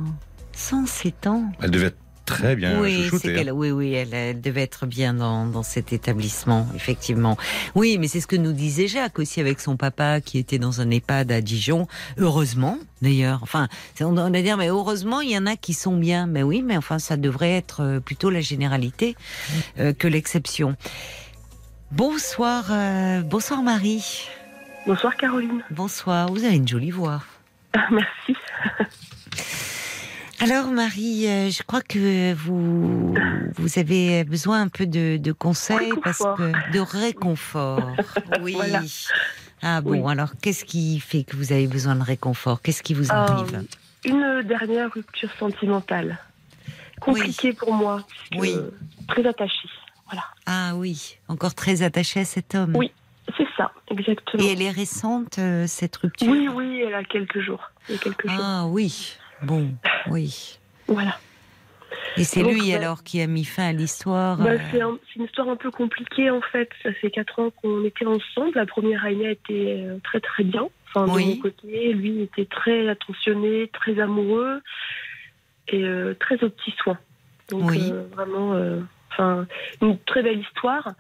[0.54, 3.52] 107 ans Elle devait être très bien oui, hein.
[3.54, 7.38] oui, oui, elle, devait être bien dans, dans, cet établissement, effectivement.
[7.74, 10.82] Oui, mais c'est ce que nous disait Jacques aussi avec son papa qui était dans
[10.82, 11.88] un EHPAD à Dijon.
[12.18, 13.40] Heureusement, d'ailleurs.
[13.44, 13.70] Enfin,
[14.02, 16.28] on va dire, mais heureusement, il y en a qui sont bien.
[16.28, 19.16] Mais oui, mais enfin, ça devrait être euh, plutôt la généralité
[19.80, 20.76] euh, que l'exception.
[21.92, 24.28] Bonsoir, euh, bonsoir Marie.
[24.86, 25.64] Bonsoir Caroline.
[25.72, 27.22] Bonsoir, vous avez une jolie voix.
[27.92, 28.36] Merci.
[30.40, 33.16] Alors Marie, euh, je crois que vous
[33.58, 37.92] vous avez besoin un peu de, de conseils parce que de réconfort.
[38.42, 38.56] Oui.
[39.64, 42.62] Ah bon, alors qu'est-ce qui fait que vous avez besoin de réconfort?
[42.62, 43.56] Qu'est-ce qui vous arrive?
[43.56, 46.20] Euh, Une dernière rupture sentimentale,
[47.00, 48.06] compliquée pour moi,
[48.38, 48.56] oui.
[49.08, 49.70] très attachée.
[50.06, 50.24] Voilà.
[50.46, 52.76] Ah oui, encore très attachée à cet homme.
[52.76, 52.92] Oui,
[53.36, 54.44] c'est ça, exactement.
[54.44, 57.72] Et elle est récente euh, cette rupture Oui, oui, elle a quelques jours.
[57.90, 58.40] Il y a quelques jours.
[58.42, 59.18] Ah oui.
[59.42, 59.70] Bon,
[60.10, 60.60] oui.
[60.88, 61.18] Voilà.
[62.16, 64.58] Et c'est lui bah, alors qui a mis fin à l'histoire bah, euh
[65.08, 66.70] C'est une histoire un peu compliquée en fait.
[66.84, 68.54] Ça fait quatre ans qu'on était ensemble.
[68.56, 70.70] La première année été euh, très très bien.
[70.88, 74.62] Enfin, de mon côté, lui était très attentionné, très amoureux
[75.68, 76.98] et euh, très au petit soin.
[77.50, 77.72] Donc
[78.14, 78.60] vraiment,
[79.12, 79.46] enfin,
[79.82, 80.94] une très belle histoire.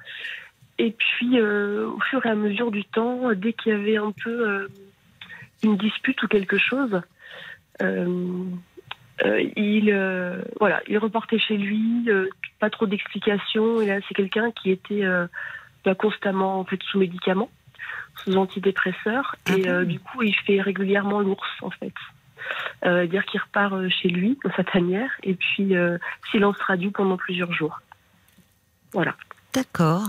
[0.79, 4.67] Et puis, au fur et à mesure du temps, dès qu'il y avait un peu
[5.63, 7.01] une dispute ou quelque chose,
[7.81, 8.43] euh,
[9.25, 12.07] euh, il, euh, voilà, il reportait chez lui,
[12.59, 13.81] pas trop d'explications.
[13.81, 15.03] Et là, c'est quelqu'un qui était
[15.85, 17.49] bah, constamment en fait sous médicaments,
[18.23, 21.93] sous antidépresseurs, ah et du coup, il fait régulièrement l'ours en fait.
[22.85, 25.73] Euh, dire qu'il repart chez lui, dans sa tanière, et puis
[26.31, 27.79] silence radio pendant plusieurs jours.
[28.93, 29.15] Voilà.
[29.53, 30.07] D'accord.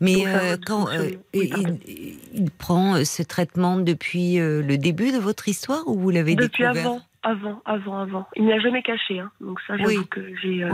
[0.00, 0.24] Mais
[0.66, 0.88] quand
[1.32, 6.80] il, prend ce traitement depuis le début de votre histoire ou vous l'avez découvert Depuis
[6.80, 8.26] avant, avant, avant, avant.
[8.36, 9.30] Il n'a jamais caché, hein.
[9.40, 10.64] donc ça, j'avoue que j'ai,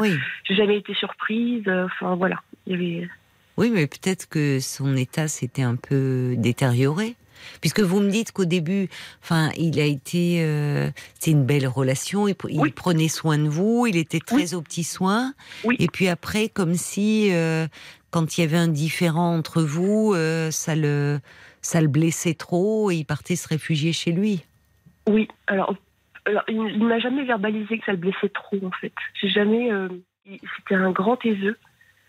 [0.48, 1.64] jamais été surprise.
[1.68, 3.08] Enfin voilà, il y avait.
[3.56, 7.16] Oui, mais peut-être que son état s'était un peu détérioré.
[7.60, 8.88] Puisque vous me dites qu'au début,
[9.22, 12.28] enfin, il a été, euh, c'est une belle relation.
[12.28, 12.34] Il,
[12.72, 15.34] prenait soin de vous, il était très au petit soin.
[15.78, 17.66] Et puis après, comme si, euh,
[18.10, 21.20] quand il y avait un différent entre vous, euh, ça le,
[21.62, 24.44] ça le blessait trop et il partait se réfugier chez lui.
[25.08, 25.28] Oui.
[25.46, 25.74] Alors,
[26.48, 28.92] il, ne m'a jamais verbalisé que ça le blessait trop, en fait.
[29.20, 29.70] J'ai jamais.
[30.26, 31.56] C'était un grand taiseux.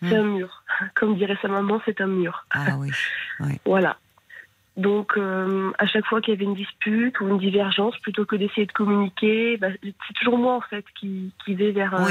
[0.04, 0.22] C'est hmm.
[0.22, 0.64] un mur.
[0.96, 2.46] Comme dirait sa maman, c'est un mur.
[2.52, 2.90] Ah oui.
[3.66, 3.98] Voilà.
[4.78, 8.38] Donc, euh, à chaque fois qu'il y avait une dispute ou une divergence, plutôt que
[8.38, 12.10] d'essayer de communiquer, bah, c'est toujours moi en fait qui, qui vais vers euh,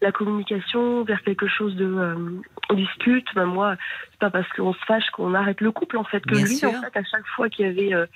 [0.00, 1.86] la communication, vers quelque chose de.
[1.86, 3.26] Euh, on discute.
[3.36, 3.76] Bah, moi,
[4.10, 6.20] c'est pas parce qu'on se fâche qu'on arrête le couple en fait.
[6.26, 8.08] Que lui, en fait, à chaque fois qu'il y avait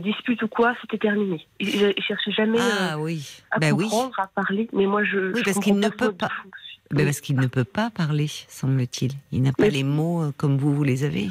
[0.00, 1.46] dispute ou quoi, c'était terminé.
[1.60, 2.96] Il, cherchait jamais ah,
[3.52, 4.68] à bah comprendre, à parler.
[4.72, 5.32] Mais moi, je.
[5.34, 6.30] Oui, parce qu'il ne peut pas.
[6.90, 9.12] parce qu'il ne peut pas parler, semble-t-il.
[9.30, 11.28] Il, n'a pas les mots comme vous, vous les avez.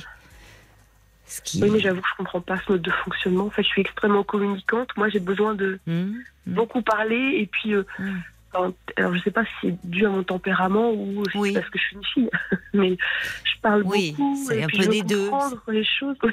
[1.55, 3.45] Oui, mais j'avoue que je comprends pas ce mode de fonctionnement.
[3.45, 4.89] En fait, je suis extrêmement communicante.
[4.97, 6.15] Moi, j'ai besoin de mmh, mmh.
[6.47, 7.37] beaucoup parler.
[7.39, 8.71] Et puis, euh, mmh.
[8.97, 11.83] alors, je sais pas si c'est dû à mon tempérament ou si parce que je
[11.83, 12.29] suis une fille.
[12.73, 12.97] mais
[13.43, 14.45] je parle oui, beaucoup.
[14.47, 15.29] C'est un peu des deux.
[15.67, 16.17] les choses.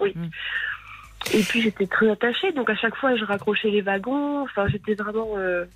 [0.00, 0.14] Oui.
[1.34, 2.50] Et puis, j'étais très attachée.
[2.52, 4.42] Donc, à chaque fois, je raccrochais les wagons.
[4.42, 5.34] Enfin, j'étais vraiment.
[5.36, 5.66] Euh,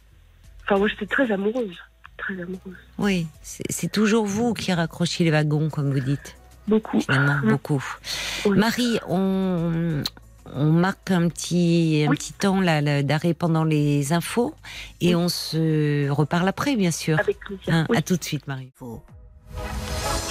[0.65, 1.77] enfin, moi, j'étais très amoureuse.
[2.17, 2.77] Très amoureuse.
[2.99, 6.35] Oui, c'est toujours vous qui raccrochez les wagons, comme vous dites.
[6.69, 7.01] Beaucoup.
[7.01, 7.83] Finalement, beaucoup.
[8.47, 10.03] Marie, on,
[10.55, 12.61] on marque un petit, un petit temps
[13.03, 14.55] d'arrêt pendant les infos
[15.01, 17.19] et on se reparle après, bien sûr.
[17.19, 17.75] Avec plaisir.
[17.75, 18.73] Hein, à tout de suite, Marie.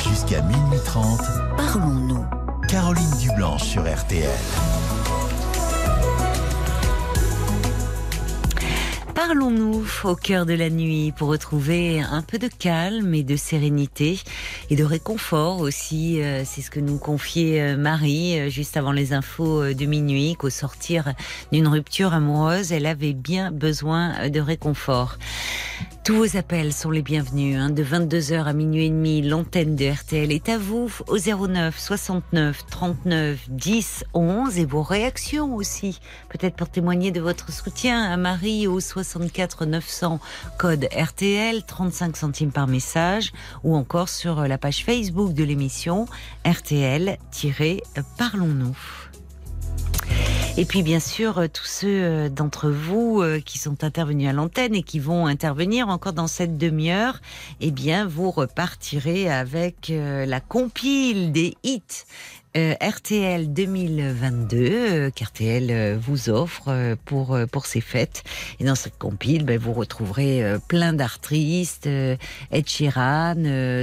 [0.07, 1.19] Jusqu'à minuit 30,
[1.57, 2.25] parlons-nous.
[2.67, 4.29] Caroline Dublanche sur RTL.
[9.15, 14.19] Parlons-nous au cœur de la nuit pour retrouver un peu de calme et de sérénité
[14.69, 16.21] et de réconfort aussi.
[16.21, 20.35] Euh, c'est ce que nous confiait euh, Marie euh, juste avant les infos de minuit,
[20.37, 21.13] qu'au sortir
[21.53, 25.17] d'une rupture amoureuse, elle avait bien besoin de réconfort.
[26.05, 27.57] Tous vos appels sont les bienvenus.
[27.57, 31.79] Hein, de 22h à minuit et demi, l'antenne de RTL est à vous au 09
[31.79, 35.99] 69 39 10 11 et vos réactions aussi.
[36.29, 40.19] Peut-être pour témoigner de votre soutien à Marie au 64 900
[40.57, 43.31] code RTL 35 centimes par message
[43.63, 46.07] ou encore sur la page Facebook de l'émission
[46.45, 48.75] RTL-Parlons-nous.
[50.57, 54.31] Et puis bien sûr, euh, tous ceux euh, d'entre vous euh, qui sont intervenus à
[54.31, 57.19] l'antenne et qui vont intervenir encore dans cette demi-heure,
[57.59, 62.05] eh bien, vous repartirez avec la compile des hits
[62.55, 68.23] RTL 2022 qu'RTL vous offre pour pour ces fêtes.
[68.59, 73.35] Et dans cette compile, ben, vous retrouverez plein d'artistes Ed Sheeran,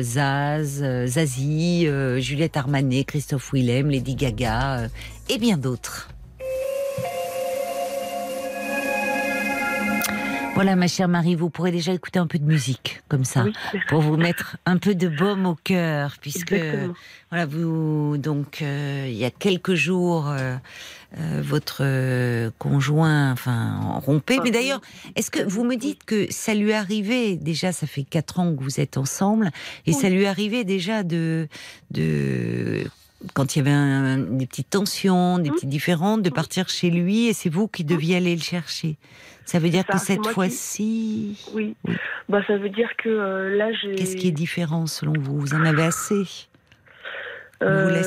[0.03, 1.87] Zaz, Zazie,
[2.19, 4.89] Juliette Armanet, Christophe Willem, Lady Gaga
[5.29, 6.09] et bien d'autres.
[10.55, 13.47] Voilà, ma chère Marie, vous pourrez déjà écouter un peu de musique, comme ça,
[13.89, 16.55] pour vous mettre un peu de baume au cœur, puisque,
[17.31, 20.57] voilà, vous, donc, euh, il y a quelques jours, euh,
[21.19, 24.39] euh, votre conjoint, enfin, rompait.
[24.45, 24.83] Mais d'ailleurs,
[25.17, 28.63] est-ce que vous me dites que ça lui arrivait, déjà, ça fait quatre ans que
[28.63, 29.51] vous êtes ensemble,
[29.87, 31.49] et ça lui arrivait déjà de,
[31.91, 32.85] de,
[33.33, 37.33] quand il y avait des petites tensions, des petites différences, de partir chez lui, et
[37.33, 38.99] c'est vous qui deviez aller le chercher?
[39.45, 41.51] Ça veut dire que cette fois-ci.
[41.55, 41.75] Oui.
[42.29, 43.95] Bah, ça veut dire que euh, là, j'ai.
[43.95, 45.39] Qu'est-ce qui est différent selon vous?
[45.39, 46.25] Vous en avez assez?
[47.61, 48.03] Vous euh,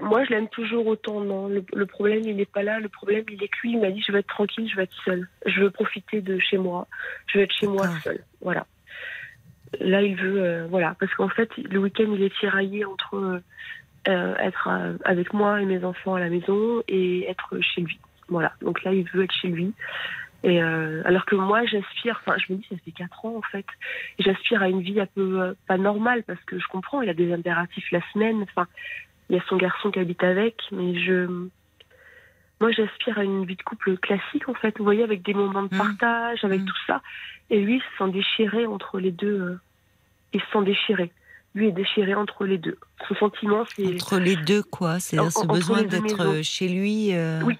[0.00, 1.48] Moi, je l'aime toujours autant, non.
[1.48, 2.80] Le, problème, il n'est pas là.
[2.80, 4.82] Le problème, il est que lui, il m'a dit je veux être tranquille, je veux
[4.82, 5.28] être seule.
[5.44, 6.88] Je veux profiter de chez moi.
[7.26, 8.24] Je veux être chez moi seule.
[8.40, 8.66] Voilà.
[9.80, 10.42] Là, il veut.
[10.42, 10.96] Euh, voilà.
[10.98, 13.40] Parce qu'en fait, le week-end, il est tiraillé entre
[14.08, 14.70] être
[15.04, 17.98] avec moi et mes enfants à la maison et être chez lui.
[18.28, 18.52] Voilà.
[18.62, 19.72] Donc là, il veut être chez lui.
[20.46, 23.42] Et euh, alors que moi, j'aspire, enfin, je me dis, ça fait 4 ans en
[23.42, 23.66] fait,
[24.20, 27.14] j'aspire à une vie un peu euh, pas normale parce que je comprends, il a
[27.14, 28.68] des impératifs la semaine, enfin,
[29.28, 31.48] il y a son garçon qui habite avec, mais je.
[32.60, 35.64] Moi, j'aspire à une vie de couple classique en fait, vous voyez, avec des moments
[35.64, 35.78] de mmh.
[35.78, 36.66] partage, avec mmh.
[36.66, 37.02] tout ça.
[37.50, 39.40] Et lui, il se sent déchiré entre les deux.
[39.40, 39.60] Euh,
[40.32, 41.10] il se sent déchiré.
[41.56, 42.78] Lui est déchiré entre les deux.
[43.08, 43.94] Son sentiment, c'est.
[43.94, 47.12] Entre les deux, quoi C'est ce besoin d'être chez lui
[47.42, 47.58] Oui,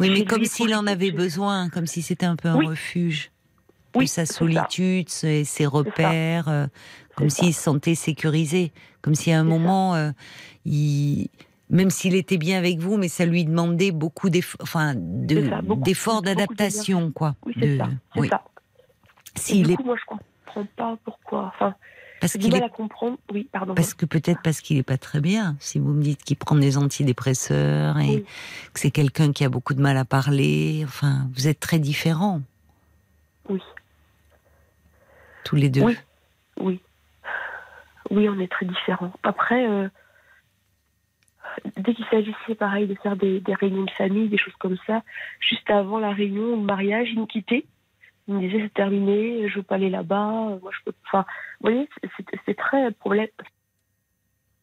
[0.00, 3.30] oui, mais comme s'il en avait besoin, comme si c'était un peu un refuge.
[3.94, 6.66] Oui, sa solitude, ses, ses, repères, euh,
[7.16, 10.10] comme s'il se sentait sécurisé, comme si à un moment, euh,
[10.64, 11.28] il,
[11.70, 17.34] même s'il était bien avec vous, mais ça lui demandait beaucoup d'efforts, enfin, d'adaptation, quoi.
[17.44, 17.88] Oui, c'est ça.
[18.16, 18.28] Oui.
[18.28, 18.44] ça.
[19.34, 21.52] Si du coup, moi, je comprends pas pourquoi.
[21.54, 21.74] Enfin,
[22.20, 22.68] parce qu'il est...
[22.70, 23.18] comprendre.
[23.32, 23.74] Oui, pardon.
[23.74, 25.56] Parce que peut-être parce qu'il est pas très bien.
[25.60, 28.22] Si vous me dites qu'il prend des antidépresseurs et
[28.72, 32.42] que c'est quelqu'un qui a beaucoup de mal à parler, enfin, vous êtes très différents.
[33.48, 33.60] Oui.
[35.44, 35.82] Tous les deux.
[35.82, 35.96] Oui.
[36.60, 36.80] Oui.
[38.10, 39.12] Oui, on est très différents.
[39.22, 39.88] Après, euh,
[41.76, 45.02] dès qu'il s'agissait, pareil, de faire des, des, réunions de famille, des choses comme ça,
[45.40, 47.64] juste avant la réunion, le mariage, il nous quittait.
[48.26, 50.58] Il me disait c'est terminé, je veux pas aller là-bas.
[50.60, 50.92] Moi, je peux.
[51.06, 51.24] Enfin,
[51.60, 51.88] vous voyez,
[52.46, 53.28] c'est très problème.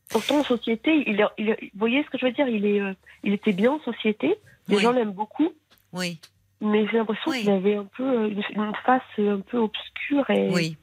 [0.09, 2.93] Pourtant, en société, il, il, vous voyez ce que je veux dire il, est, euh,
[3.23, 4.38] il était bien en société.
[4.67, 5.51] Les gens l'aiment beaucoup.
[5.93, 6.19] Oui.
[6.61, 10.49] Mais j'ai l'impression qu'il avait un peu euh, une, face un peu obscure et.
[10.51, 10.77] Oui.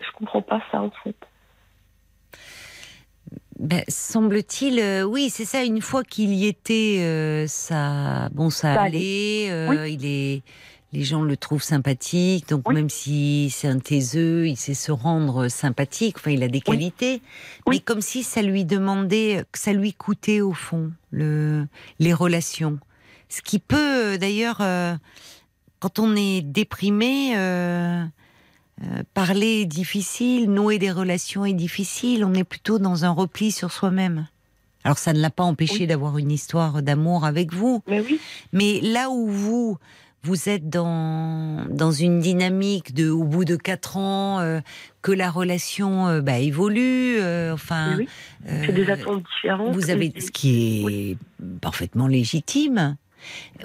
[0.00, 1.16] Je comprends pas ça en fait.
[3.58, 5.62] Ben, semble-t-il, euh, oui, c'est ça.
[5.62, 9.46] Une fois qu'il y était, ça, bon, ça, allait.
[9.92, 10.42] Il est,
[10.92, 15.48] les gens le trouvent sympathique, donc même si c'est un taiseux, il sait se rendre
[15.48, 17.22] sympathique, enfin il a des qualités,
[17.68, 21.66] mais comme si ça lui demandait, que ça lui coûtait au fond le,
[22.00, 22.78] les relations.
[23.28, 24.96] Ce qui peut d'ailleurs, euh,
[25.78, 28.04] quand on est déprimé, euh,
[28.82, 33.52] euh, parler est difficile, nouer des relations est difficile, on est plutôt dans un repli
[33.52, 34.26] sur soi-même.
[34.82, 37.82] Alors ça ne l'a pas empêché d'avoir une histoire d'amour avec vous.
[37.86, 38.18] Mais, oui.
[38.52, 39.78] mais là où vous,
[40.22, 44.60] vous êtes dans, dans une dynamique de, au bout de quatre ans, euh,
[45.02, 47.18] que la relation euh, bah, évolue.
[47.18, 48.08] Euh, enfin, oui,
[48.46, 49.74] c'est des attentes différentes.
[49.74, 51.16] Vous avez ce qui est
[51.60, 52.96] parfaitement légitime.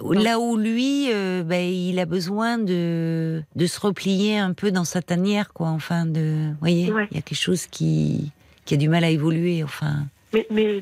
[0.02, 1.07] Là où lui,
[1.45, 5.69] bah, il a besoin de, de se replier un peu dans sa tanière, quoi.
[5.69, 8.32] Enfin, de, voyez, il y a quelque chose qui,
[8.65, 9.64] qui a du mal à évoluer.
[9.64, 10.07] Enfin.
[10.34, 10.82] Mais, mais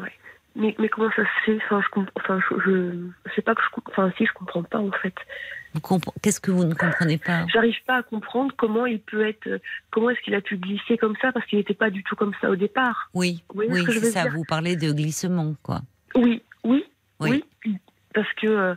[0.00, 0.12] ouais.
[0.56, 1.58] Mais, mais comment ça se fait?
[1.64, 2.92] Enfin, je, enfin, je,
[3.26, 5.14] je sais pas que je, enfin, si je comprends pas en fait.
[6.22, 7.46] Qu'est-ce que vous ne comprenez pas?
[7.52, 9.60] J'arrive pas à comprendre comment il peut être,
[9.90, 12.32] comment est-ce qu'il a pu glisser comme ça parce qu'il n'était pas du tout comme
[12.40, 13.08] ça au départ.
[13.14, 14.28] Oui, oui, c'est ça.
[14.28, 15.82] Vous parlez de glissement, quoi.
[16.16, 16.84] Oui, oui,
[17.20, 17.44] oui.
[18.12, 18.74] parce que euh,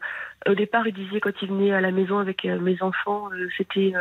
[0.47, 3.47] au départ, il disait quand il venait à la maison avec euh, mes enfants, euh,
[3.57, 3.91] c'était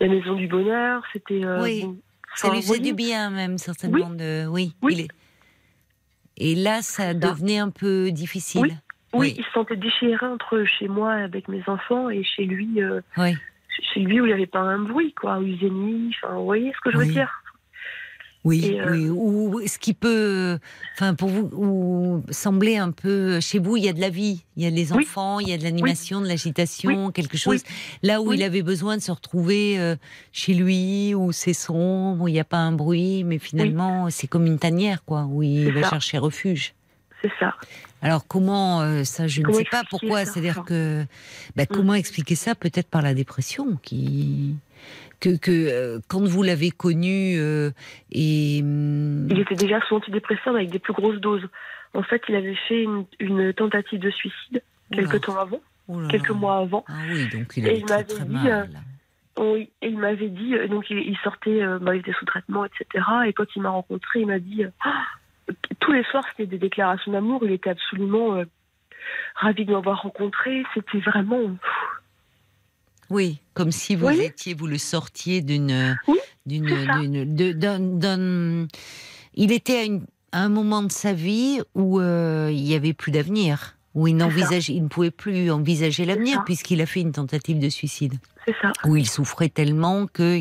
[0.00, 1.44] la maison du bonheur, c'était.
[1.60, 1.86] oui.
[2.34, 4.48] ça lui faisait du bien même certainement de.
[4.48, 4.94] Oui, oui.
[4.94, 5.08] Il est
[6.36, 8.78] et là, ça devenait un peu difficile.
[9.12, 12.82] Oui, il se sentait déchiré entre chez moi avec mes enfants et chez lui.
[12.82, 13.34] Euh, oui.
[13.94, 16.14] Chez lui où il n'y avait pas un bruit, quoi, où il faisait nuit.
[16.22, 17.42] Enfin, vous voyez ce que je veux dire?
[18.46, 19.08] Oui, oui.
[19.10, 20.58] Ou ce qui peut,
[20.94, 24.44] enfin pour vous, ou sembler un peu chez vous, il y a de la vie,
[24.56, 27.62] il y a des enfants, il y a de l'animation, de l'agitation, quelque chose.
[28.02, 29.96] Là où il avait besoin de se retrouver
[30.32, 34.28] chez lui, où c'est sombre, où il n'y a pas un bruit, mais finalement c'est
[34.28, 36.74] comme une tanière, quoi, où il va chercher refuge.
[37.22, 37.54] C'est ça.
[38.02, 40.24] Alors comment euh, ça, je ne sais pas pourquoi.
[40.24, 41.04] C'est-à-dire que
[41.56, 41.74] bah, mm.
[41.74, 44.54] comment expliquer ça Peut-être par la dépression qui
[45.20, 47.70] que, que euh, quand vous l'avez connu euh,
[48.10, 51.48] et mm, il était déjà sous antidépresseur avec des plus grosses doses.
[51.94, 52.84] En fait, il avait fait
[53.20, 54.62] une, tentative de suicide
[54.92, 55.60] quelques temps avant,
[56.10, 56.84] quelques mois avant.
[56.88, 58.68] Ah oui, donc il avait très, très mal.
[59.38, 63.04] Oui, et il m'avait dit, donc il, sortait, bah, il était sous traitement, etc.
[63.26, 64.64] Et quand il m'a rencontré, il m'a dit,
[65.80, 67.40] tous les soirs, c'était des déclarations d'amour.
[67.44, 68.44] Il était absolument euh,
[69.34, 70.64] ravi de m'avoir rencontré.
[70.74, 71.56] C'était vraiment.
[73.10, 75.96] Oui, comme si vous étiez, vous le sortiez d'une.
[76.46, 78.68] d'une,
[79.34, 79.90] il était
[80.32, 84.14] à, un moment de sa vie où euh, il n'y avait plus d'avenir où il,
[84.68, 88.14] il ne pouvait plus envisager l'avenir puisqu'il a fait une tentative de suicide.
[88.46, 88.70] C'est ça.
[88.84, 90.38] Où il souffrait tellement que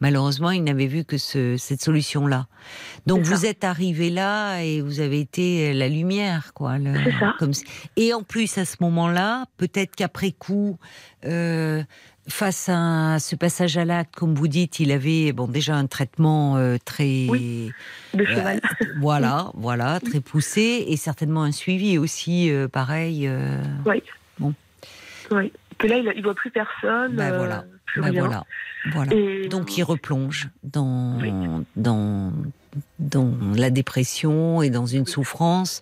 [0.00, 2.48] malheureusement il n'avait vu que cette solution-là.
[3.06, 6.78] Donc vous êtes arrivé là et vous avez été la lumière, quoi.
[7.20, 7.34] Ça.
[7.38, 7.52] Comme,
[7.96, 10.76] et en plus à ce moment-là, peut-être qu'après coup,
[11.24, 11.84] euh,
[12.30, 16.56] face à ce passage à l'acte, comme vous dites, il avait bon déjà un traitement
[16.56, 17.26] euh, très
[18.14, 18.60] de cheval.
[18.64, 23.30] Euh, voilà, voilà, très poussé et certainement un suivi aussi euh, pareil.
[23.86, 24.02] oui.
[24.38, 24.54] Bon.
[25.30, 25.52] Oui.
[25.78, 27.14] Que là, il, ne voit plus personne.
[27.14, 27.64] Ben voilà.
[27.96, 28.44] Ben voilà.
[28.92, 29.12] Voilà.
[29.48, 31.18] Donc il replonge dans
[31.76, 32.32] dans
[32.98, 35.80] dans la dépression et dans une souffrance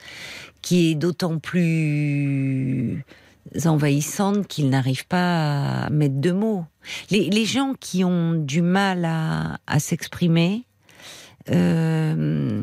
[0.63, 3.05] qui est d'autant plus
[3.65, 6.65] envahissantes qu'il n'arrive pas à mettre de mots.
[7.11, 10.65] Les, gens qui ont du mal à, s'exprimer
[11.51, 12.63] euh,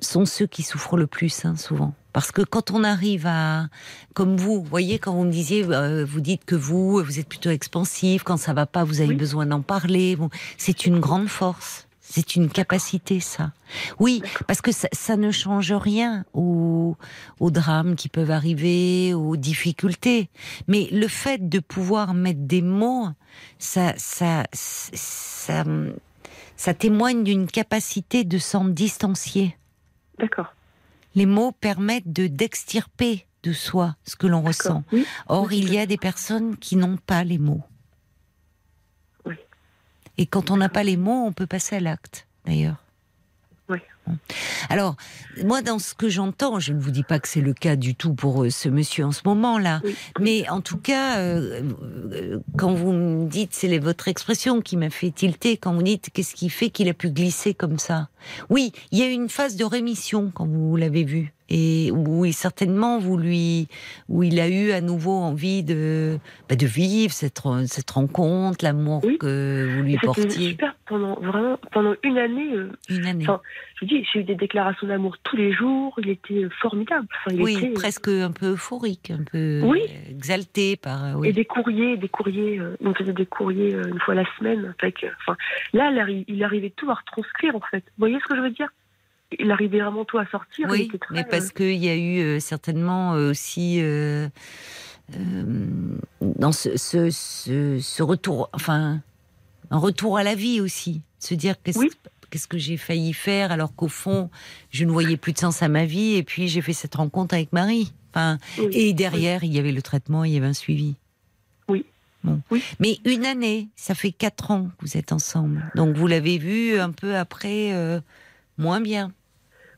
[0.00, 1.94] sont ceux qui souffrent le plus, hein, souvent.
[2.12, 3.68] Parce que quand on arrive à,
[4.14, 7.50] comme vous, voyez, quand vous me disiez, euh, vous dites que vous, vous êtes plutôt
[7.50, 10.16] expansif, quand ça va pas, vous avez besoin d'en parler.
[10.58, 11.86] c'est une grande force.
[12.12, 13.52] C'est une capacité, ça.
[14.00, 16.96] Oui, parce que ça, ne change rien aux,
[17.40, 20.28] drames qui peuvent arriver, aux difficultés.
[20.66, 23.06] Mais le fait de pouvoir mettre des mots,
[23.60, 25.62] ça, ça, ça,
[26.56, 29.56] ça témoigne d'une capacité de s'en distancier.
[30.18, 30.52] D'accord.
[31.14, 34.82] Les mots permettent de d'extirper de soi ce que l'on ressent.
[35.28, 37.62] Or, il y a des personnes qui n'ont pas les mots.
[40.18, 42.84] Et quand on n'a pas les mots, on peut passer à l'acte, d'ailleurs.
[43.68, 43.78] Oui.
[44.68, 44.96] Alors,
[45.44, 47.94] moi, dans ce que j'entends, je ne vous dis pas que c'est le cas du
[47.94, 49.80] tout pour euh, ce monsieur en ce moment-là,
[50.20, 51.62] mais en tout cas, euh,
[52.12, 56.10] euh, quand vous me dites, c'est votre expression qui m'a fait tilter, quand vous dites
[56.12, 58.08] qu'est-ce qui fait qu'il a pu glisser comme ça?
[58.48, 62.24] Oui, il y a eu une phase de rémission quand vous l'avez vu et où
[62.32, 63.68] certainement vous lui,
[64.08, 66.18] où il a eu à nouveau envie de,
[66.48, 70.50] bah, de vivre cette, cette rencontre, l'amour que vous lui portiez.
[70.50, 72.52] Super pendant vraiment pendant une année.
[72.52, 73.24] Euh, une année.
[73.24, 75.94] je vous dis, j'ai eu des déclarations d'amour tous les jours.
[75.98, 77.06] Il était formidable.
[77.32, 79.62] oui, euh, presque un peu euphorique, un peu
[80.10, 81.16] exalté par.
[81.16, 81.28] Oui.
[81.28, 82.58] Et des courriers, des courriers.
[82.58, 84.74] Euh, on faisait des courriers une fois la semaine.
[84.82, 85.06] Avec,
[85.72, 85.90] là,
[86.28, 87.84] il arrivait tout à retranscrire en fait.
[87.96, 88.68] Vous voyez ce que je veux dire?
[89.38, 90.68] Il arrivait vraiment tout à sortir.
[90.70, 93.80] Oui, mais parce euh, qu'il y a eu euh, certainement euh, aussi
[96.20, 99.00] dans ce, ce, ce, retour, enfin,
[99.70, 103.88] un retour à la vie aussi, se dire qu'est-ce que j'ai failli faire alors qu'au
[103.88, 104.30] fond
[104.70, 107.34] je ne voyais plus de sens à ma vie et puis j'ai fait cette rencontre
[107.34, 107.92] avec Marie.
[108.12, 108.38] Enfin,
[108.72, 110.94] et derrière il y avait le traitement, il y avait un suivi.
[111.68, 111.84] Oui.
[112.22, 112.40] Bon.
[112.50, 112.62] Oui.
[112.78, 115.70] Mais une année, ça fait quatre ans que vous êtes ensemble.
[115.74, 117.72] Donc vous l'avez vu un peu après,
[118.58, 119.12] moins bien.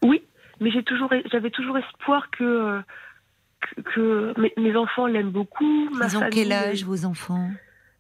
[0.03, 0.23] Oui,
[0.61, 2.81] mais j'ai toujours, j'avais toujours espoir que,
[3.95, 5.89] que, mes, enfants l'aiment beaucoup.
[5.93, 7.51] Ils ont quel âge, vos enfants?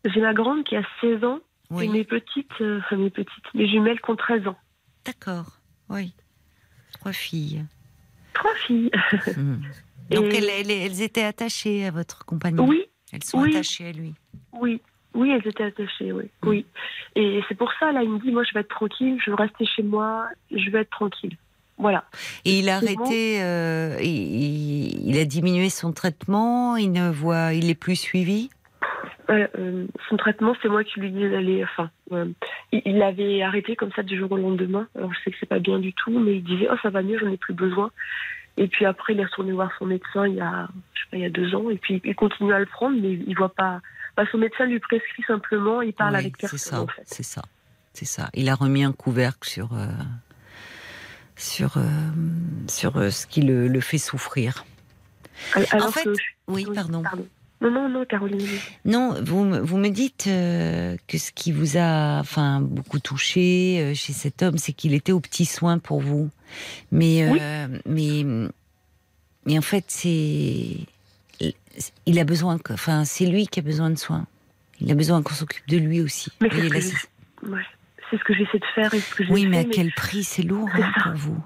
[0.04, 1.40] J'ai ma grande qui a 16 ans
[1.80, 4.56] et mes petites, euh, enfin mes petites, mes jumelles qui ont 13 ans.
[5.04, 5.58] D'accord,
[5.88, 6.12] oui.
[6.92, 7.64] Trois filles.
[8.34, 8.90] Trois filles.
[9.36, 9.62] Hmm.
[10.10, 12.84] Donc elles, elles, étaient attachées à votre compagnon Oui.
[13.12, 14.14] Elles sont attachées à lui
[14.52, 14.82] Oui.
[15.14, 16.24] Oui, elles étaient attachées, oui.
[16.42, 16.48] Hmm.
[16.48, 16.66] oui.
[17.14, 19.36] Et c'est pour ça, là, il me dit, moi, je vais être tranquille, je veux
[19.36, 21.36] rester chez moi, je vais être tranquille.
[21.82, 22.04] Voilà.
[22.44, 27.74] Et il a arrêté, euh, il, a diminué son traitement, il ne voit, il est
[27.74, 28.50] plus suivi?
[29.30, 31.64] Euh, Son traitement, c'est moi qui lui dis d'aller.
[31.64, 31.90] Enfin,
[32.70, 34.86] il l'avait arrêté comme ça du jour au lendemain.
[34.96, 37.02] Alors je sais que c'est pas bien du tout, mais il disait Oh, ça va
[37.02, 37.90] mieux, j'en ai plus besoin.
[38.56, 41.16] Et puis après, il est retourné voir son médecin il y a, je sais pas,
[41.16, 43.54] il y a deux ans, et puis il continue à le prendre, mais il voit
[43.54, 43.80] pas.
[44.16, 46.58] Bah, son médecin lui prescrit simplement, il parle avec personne.
[46.58, 47.42] C'est ça, c'est ça,
[47.92, 48.28] c'est ça.
[48.34, 49.70] Il a remis un couvercle sur.
[51.42, 51.80] Euh,
[52.68, 54.64] sur, sur ce qui le, fait souffrir.
[55.56, 56.08] en fait,
[56.48, 57.02] oui, pardon.
[57.60, 58.46] Non, non, non, Caroline.
[58.84, 64.42] Non, vous, vous me dites que ce qui vous a enfin, beaucoup touché chez cet
[64.42, 66.30] homme, c'est qu'il était au petit soin pour vous.
[66.90, 67.28] Mais,
[67.86, 68.24] mais,
[69.46, 70.76] mais en fait, c'est.
[72.06, 72.58] Il a besoin.
[72.70, 74.26] Enfin, c'est lui qui a besoin de soins.
[74.80, 76.30] Il a besoin qu'on s'occupe de lui aussi.
[76.40, 77.06] c'est ce
[77.40, 77.81] que
[78.28, 78.94] j'essaie de faire.
[78.94, 80.24] Et ce que oui, mais à quel prix?
[80.24, 81.44] C'est lourd hein, pour vous.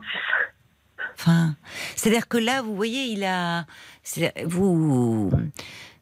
[1.18, 1.54] Enfin,
[1.94, 3.66] c'est-à-dire que là, vous voyez, il a.
[4.44, 5.30] Vous.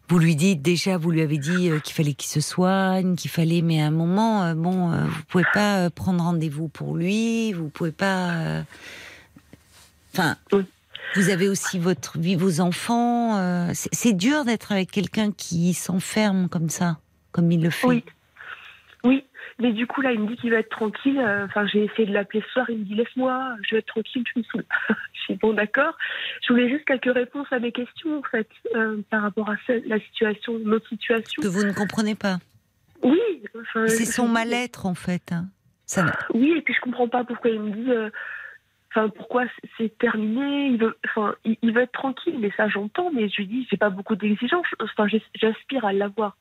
[0.08, 3.30] Vous lui dites déjà, vous lui avez dit euh, qu'il fallait qu'il se soigne, qu'il
[3.30, 7.54] fallait, mais à un moment, euh, bon, euh, vous pouvez pas prendre rendez-vous pour lui,
[7.54, 8.64] vous pouvez pas.
[10.12, 10.36] Enfin,
[11.14, 13.72] vous avez aussi votre vie, vos enfants.
[13.72, 16.98] c'est dur d'être avec quelqu'un qui s'enferme comme ça
[17.34, 17.86] comme il le fait.
[17.86, 18.04] Oui.
[19.60, 21.18] Mais du coup, là, il me dit qu'il va être tranquille.
[21.18, 22.66] Euh, enfin, j'ai essayé de l'appeler ce soir.
[22.68, 24.64] Il me dit Laisse-moi, je vais être tranquille, je me saoule.
[25.12, 25.97] je suis bon, d'accord.
[26.43, 29.56] Je voulais juste quelques réponses à mes questions, en fait, euh, par rapport à
[29.86, 31.43] la situation, notre situation.
[31.43, 32.39] Que vous ne comprenez pas
[33.02, 33.20] Oui.
[33.86, 35.32] C'est son mal-être, en fait.
[35.32, 35.47] Hein.
[35.86, 36.06] Ça...
[36.32, 37.90] Oui, et puis je comprends pas pourquoi il me dit.
[37.90, 38.10] Euh,
[38.90, 39.44] enfin, pourquoi
[39.76, 43.10] c'est terminé Il veut, enfin, il, veut être tranquille, mais ça j'entends.
[43.12, 44.66] Mais je lui dis, j'ai pas beaucoup d'exigences.
[44.81, 46.36] Enfin, j'aspire à l'avoir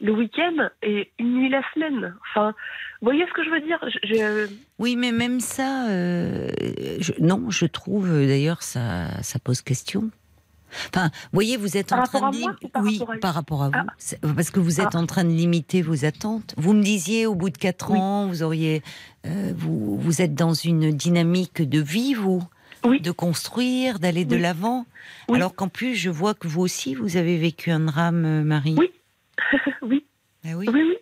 [0.00, 2.14] le week-end et une nuit la semaine.
[2.30, 2.54] Enfin,
[3.00, 4.38] vous voyez ce que je veux dire?
[4.78, 6.48] Oui, mais même ça, euh,
[7.18, 10.10] non, je trouve euh, d'ailleurs ça, ça pose question.
[10.94, 14.26] Enfin, vous voyez, vous êtes en train de dire, oui, par rapport à vous, ah.
[14.34, 14.98] parce que vous êtes ah.
[14.98, 16.54] en train de limiter vos attentes.
[16.56, 18.82] Vous me disiez, au bout de quatre ans, vous auriez,
[19.26, 22.42] euh, vous, vous êtes dans une dynamique de vie, vous,
[22.84, 24.86] de construire, d'aller de l'avant.
[25.32, 28.76] Alors qu'en plus, je vois que vous aussi, vous avez vécu un drame, Marie.
[28.78, 28.90] Oui,
[29.82, 30.06] oui.
[30.44, 30.52] oui.
[30.54, 30.68] oui.
[30.68, 30.96] oui,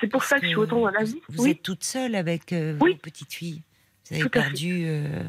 [0.00, 1.20] C'est pour ça que, je suis autant dans la vie.
[1.28, 3.62] Vous êtes toute seule avec euh, vos petites filles.
[4.08, 4.84] Vous avez perdu.
[4.86, 5.22] Euh,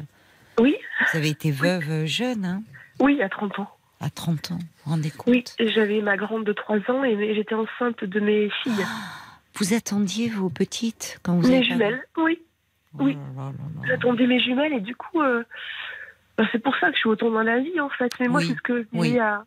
[0.58, 0.76] oui.
[1.12, 2.62] Vous avez été veuve euh, jeune, hein
[3.00, 3.70] Oui, à 30 ans.
[4.00, 5.28] À 30 ans, vous vous rendez compte?
[5.28, 8.72] Oui, j'avais ma grande de 3 ans et j'étais enceinte de mes filles.
[9.56, 11.64] Vous attendiez vos petites quand vous Mes avez...
[11.64, 12.40] jumelles, oui.
[12.94, 13.18] Oh oui.
[13.86, 15.20] J'attendais mes jumelles et du coup,
[16.38, 18.10] bah, c'est pour ça que je suis autant dans la vie en fait.
[18.18, 19.44] Mais moi, c'est ce que je dis à,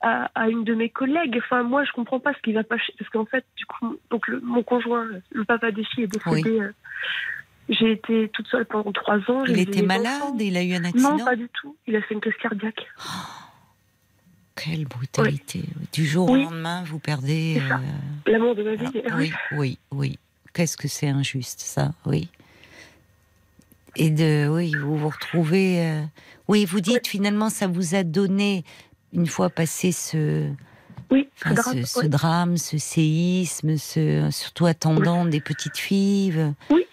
[0.00, 1.40] à, une de mes collègues.
[1.44, 2.76] Enfin, moi, je comprends pas ce qui va pas.
[2.98, 6.60] Parce qu'en fait, du coup, donc mon conjoint, le papa des filles, est décédé.
[6.60, 6.72] Euh,
[7.68, 9.44] j'ai été toute seule pendant trois ans.
[9.46, 11.76] Il était malade Il a eu un accident Non, pas du tout.
[11.86, 12.86] Il a fait une crise cardiaque.
[12.98, 13.10] Oh,
[14.56, 15.64] quelle brutalité.
[15.92, 17.60] Du jour au lendemain, vous perdez.
[17.60, 18.30] Euh...
[18.30, 19.02] L'amour de ma vie.
[19.10, 20.18] Ah, oui, oui, oui.
[20.54, 22.28] Qu'est-ce que c'est injuste, ça, oui.
[23.96, 25.84] Et de, oui, vous vous retrouvez.
[25.84, 26.02] Euh,
[26.46, 28.64] oui, vous dites finalement, ça vous a donné
[29.12, 30.50] une fois passé ce,
[31.10, 36.52] oui, ce, drame, ce, séisme, ce, surtout attendant des petites filles.
[36.70, 36.86] Oui.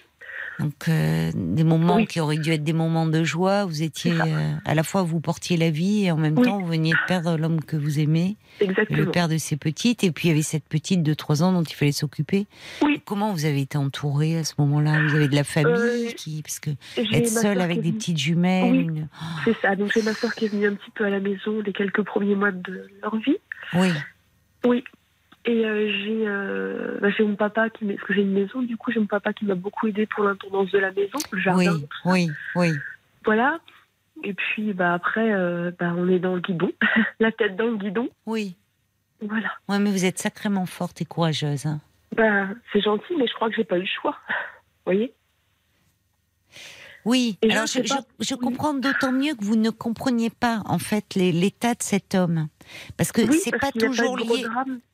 [0.60, 4.54] Donc euh, des moments qui auraient dû être des moments de joie, vous étiez euh,
[4.64, 7.38] à la fois vous portiez la vie et en même temps vous veniez de perdre
[7.38, 10.68] l'homme que vous aimez, le père de ses petites, et puis il y avait cette
[10.68, 12.48] petite de 3 ans dont il fallait s'occuper.
[12.82, 13.02] Oui.
[13.06, 15.04] Comment vous avez été entourée à ce moment-là?
[15.08, 18.92] Vous avez de la famille euh, qui, parce que être seule avec des petites jumelles.
[18.92, 19.02] Oui,
[19.44, 19.76] C'est ça.
[19.76, 22.04] Donc j'ai ma soeur qui est venue un petit peu à la maison les quelques
[22.04, 23.38] premiers mois de leur vie.
[23.74, 23.90] Oui.
[24.66, 24.84] Oui.
[25.46, 25.92] Et euh,
[26.26, 29.06] euh, bah, j'ai mon papa qui parce que j'ai une maison, du coup j'ai mon
[29.06, 31.74] papa qui m'a beaucoup aidé pour l'intendance de la maison, le jardin.
[31.74, 32.70] Oui, oui, oui.
[33.24, 33.60] Voilà.
[34.24, 36.72] Et puis bah après euh, bah, on est dans le guidon,
[37.20, 38.10] la tête dans le guidon.
[38.26, 38.56] Oui.
[39.22, 39.52] Voilà.
[39.70, 41.68] Ouais, mais vous êtes sacrément forte et courageuse.
[41.68, 41.80] Hein.
[42.16, 44.18] Bah, c'est gentil, mais je crois que j'ai pas eu le choix.
[44.86, 45.14] Vous voyez?
[47.06, 51.84] Oui, alors je, comprends d'autant mieux que vous ne compreniez pas en fait l'état de
[51.84, 52.48] cet homme,
[52.98, 54.46] parce que c'est pas toujours lié.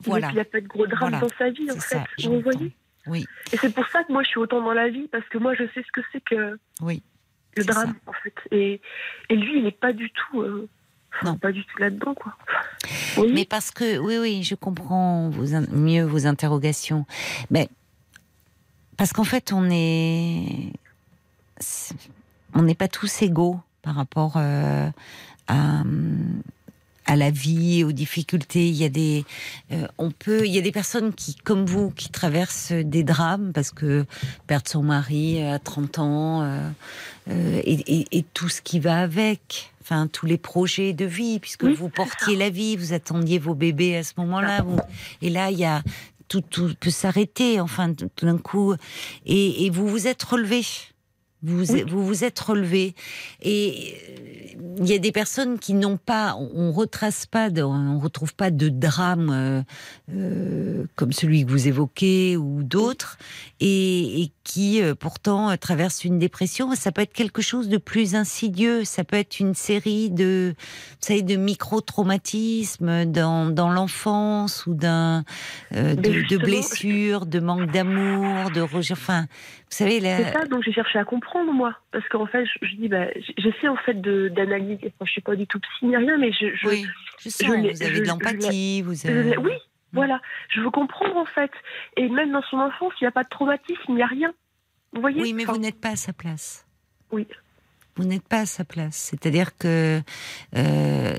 [0.01, 0.29] Voilà.
[0.29, 2.03] Il n'y a pas de gros drame dans sa vie en fait.
[2.23, 2.73] vous voyez
[3.07, 3.25] Oui.
[3.53, 5.53] Et c'est pour ça que moi je suis autant dans la vie parce que moi
[5.55, 7.01] je sais ce que c'est que oui.
[7.55, 8.35] le drame en fait.
[8.51, 8.81] Et,
[9.29, 10.41] et lui il n'est pas du tout.
[10.41, 10.67] Euh,
[11.23, 11.37] non.
[11.37, 12.35] Pas du tout là-dedans, quoi.
[13.29, 15.29] Mais parce que, oui, oui, je comprends
[15.71, 17.05] mieux vos interrogations.
[17.49, 17.67] Mais
[18.97, 20.71] parce qu'en fait, on est
[22.53, 24.89] on n'est pas tous égaux par rapport euh,
[25.47, 28.69] à, la vie, aux difficultés.
[28.69, 29.25] Il y a des,
[29.71, 33.51] euh, on peut, il y a des personnes qui, comme vous, qui traversent des drames
[33.53, 34.05] parce que
[34.47, 36.41] perdre son mari à 30 ans
[37.27, 39.73] euh, et, tout ce qui va avec.
[39.81, 43.97] Enfin, tous les projets de vie, puisque vous portiez la vie, vous attendiez vos bébés
[43.97, 44.63] à ce moment-là.
[45.23, 45.81] Et là, il y a
[46.27, 46.43] tout,
[46.79, 48.75] peut s'arrêter, enfin, tout, d'un coup.
[49.25, 50.61] Et, et vous vous êtes relevé
[51.43, 52.95] vous, vous vous êtes relevé.
[53.41, 53.95] Et,
[54.77, 58.69] il y a des personnes qui n'ont pas, on retrace pas, on retrouve pas de
[58.69, 59.61] drame euh,
[60.13, 63.17] euh, comme celui que vous évoquez ou d'autres,
[63.59, 66.73] et, qui euh, pourtant traversent une dépression.
[66.75, 68.83] Ça peut être quelque chose de plus insidieux.
[68.83, 75.23] Ça peut être une série de, vous savez, de micro-traumatismes dans, dans l'enfance ou d'un
[75.71, 78.93] de, de, blessures, de manque d'amour, de rejet.
[78.93, 82.75] Enfin, vous savez, c'est ça dont j'ai cherché à comprendre moi, parce qu'en fait, je,
[82.75, 84.93] dis, bah, j'essaie en fait d'analyser.
[84.95, 86.85] Enfin, je suis pas du tout psy ni rien, mais je, je, oui,
[87.19, 89.37] je sens, vous avez de l'empathie, vous avez...
[89.37, 89.53] Oui,
[89.93, 91.51] voilà, je veux comprendre en fait.
[91.97, 94.33] Et même dans son enfance, il n'y a pas de traumatisme, il n'y a rien.
[94.93, 95.21] Vous voyez?
[95.21, 96.65] Oui, mais vous n'êtes pas à sa place.
[97.11, 97.27] Oui.
[97.97, 98.95] Vous n'êtes pas à sa place.
[98.95, 100.01] C'est-à-dire que
[100.55, 101.13] euh,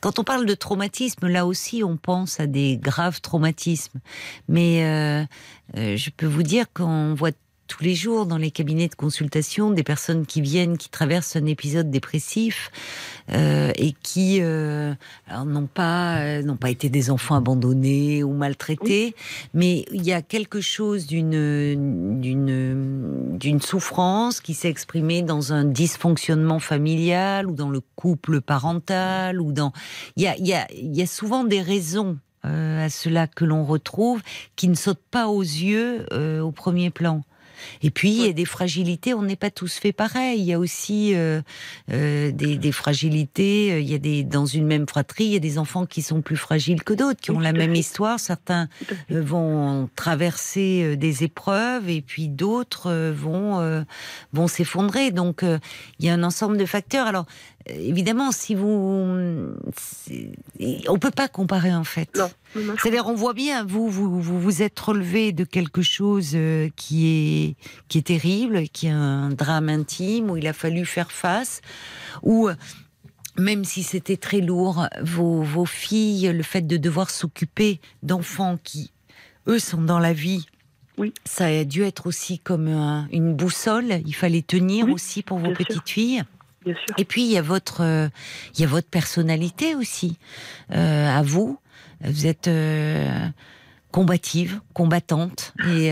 [0.00, 4.00] quand on parle de traumatisme, là aussi, on pense à des graves traumatismes.
[4.48, 5.24] Mais euh,
[5.76, 7.30] euh, je peux vous dire qu'on voit
[7.66, 11.46] tous les jours dans les cabinets de consultation des personnes qui viennent, qui traversent un
[11.46, 12.70] épisode dépressif
[13.32, 14.94] euh, et qui euh,
[15.44, 19.14] n'ont pas euh, n'ont pas été des enfants abandonnés ou maltraités,
[19.52, 25.64] mais il y a quelque chose d'une d'une d'une souffrance qui s'est exprimée dans un
[25.64, 29.72] dysfonctionnement familial ou dans le couple parental ou dans
[30.16, 33.44] il y a il y a il y a souvent des raisons à cela que
[33.44, 34.22] l'on retrouve
[34.54, 36.06] qui ne sautent pas aux yeux
[36.40, 37.24] au premier plan.
[37.82, 40.40] Et puis, il y a des fragilités, on n'est pas tous fait pareil.
[40.40, 41.40] Il y a aussi euh,
[41.92, 45.36] euh, des, des, fragilités, euh, il y a des, dans une même fratrie, il y
[45.36, 48.20] a des enfants qui sont plus fragiles que d'autres, qui ont la même histoire.
[48.20, 48.68] Certains
[49.10, 53.84] vont traverser des épreuves et puis d'autres vont,
[54.32, 55.10] vont s'effondrer.
[55.10, 57.06] Donc, il y a un ensemble de facteurs.
[57.06, 57.26] Alors,
[57.68, 59.54] évidemment, si vous,
[60.88, 62.20] on peut pas comparer en fait.
[62.54, 67.06] C'est-à-dire, on voit bien, vous, vous, vous vous êtes relevé de quelque chose euh, qui
[67.06, 67.56] est
[67.88, 71.60] qui est terrible, qui est un drame intime où il a fallu faire face,
[72.22, 72.48] où
[73.38, 78.92] même si c'était très lourd, vos, vos filles, le fait de devoir s'occuper d'enfants qui,
[79.46, 80.46] eux, sont dans la vie
[80.98, 81.12] oui.
[81.24, 82.68] Ça a dû être aussi comme
[83.12, 84.00] une boussole.
[84.06, 86.24] Il fallait tenir aussi pour vos petites filles.
[86.98, 88.08] Et puis il y a votre, euh,
[88.54, 90.18] il y a votre personnalité aussi
[90.72, 91.58] euh, à vous.
[92.02, 93.28] Vous êtes euh,
[93.90, 95.90] combative, combattante, et,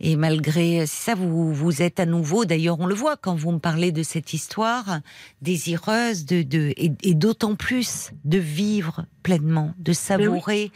[0.00, 2.44] et malgré ça, vous vous êtes à nouveau.
[2.44, 4.98] D'ailleurs, on le voit quand vous me parlez de cette histoire,
[5.40, 10.72] désireuse de, de et, d'autant plus de vivre pleinement, de savourer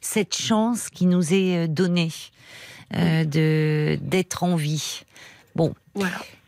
[0.00, 2.12] cette chance qui nous est donnée
[2.94, 5.02] de d'être en vie.
[5.54, 5.74] Bon.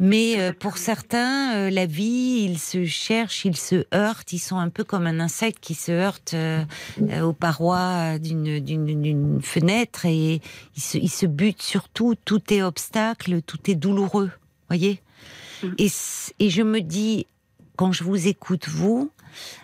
[0.01, 4.57] Mais euh, pour certains, euh, la vie, ils se cherchent, ils se heurtent, ils sont
[4.57, 6.65] un peu comme un insecte qui se heurte euh,
[7.23, 10.41] aux parois d'une fenêtre et
[10.77, 14.31] ils se, ils se butent sur tout, tout est obstacle, tout est douloureux,
[14.69, 15.01] voyez?
[15.63, 15.69] Mm.
[15.79, 15.89] et,
[16.39, 17.27] et je me dis,
[17.77, 19.11] quand je vous écoute, vous,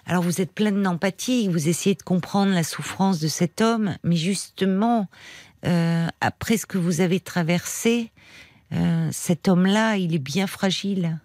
[0.05, 4.17] alors vous êtes pleine d'empathie, vous essayez de comprendre la souffrance de cet homme, mais
[4.17, 5.09] justement,
[6.21, 8.11] après ce que vous avez traversé,
[8.73, 11.19] euh, cet homme-là, il est bien fragile.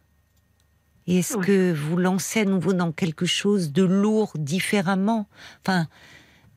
[1.08, 5.28] Et est-ce que vous lancez à nouveau dans quelque chose de lourd, différemment?
[5.62, 5.88] Enfin,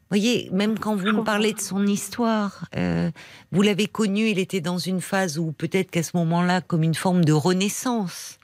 [0.08, 3.10] voyez, même quand vous me parlez de son histoire, euh,
[3.52, 6.94] vous l'avez connu, il était dans une phase où peut-être qu'à ce moment-là, comme une
[6.94, 8.38] forme de renaissance,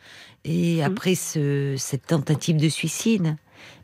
[0.44, 3.36] et après cette tentative de suicide.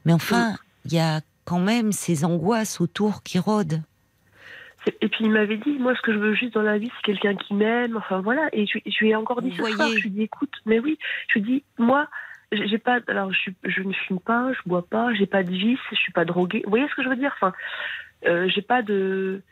[0.04, 3.82] Mais enfin, il y a quand même ces angoisses autour qui rôdent.
[5.00, 7.04] Et puis il m'avait dit, moi ce que je veux juste dans la vie, c'est
[7.04, 7.96] quelqu'un qui m'aime.
[7.96, 8.48] Enfin voilà.
[8.52, 9.88] Et je, lui ai encore dit ce soir.
[9.88, 10.98] Je lui ai dit, écoute, mais oui.
[11.28, 12.08] Je lui ai dit, moi,
[12.52, 13.00] j'ai pas.
[13.08, 16.12] Alors je, je, ne fume pas, je bois pas, j'ai pas de vice, je suis
[16.12, 16.62] pas droguée.
[16.64, 17.32] Vous voyez ce que je veux dire?
[17.36, 17.52] Enfin,
[18.26, 19.42] euh, j'ai pas de.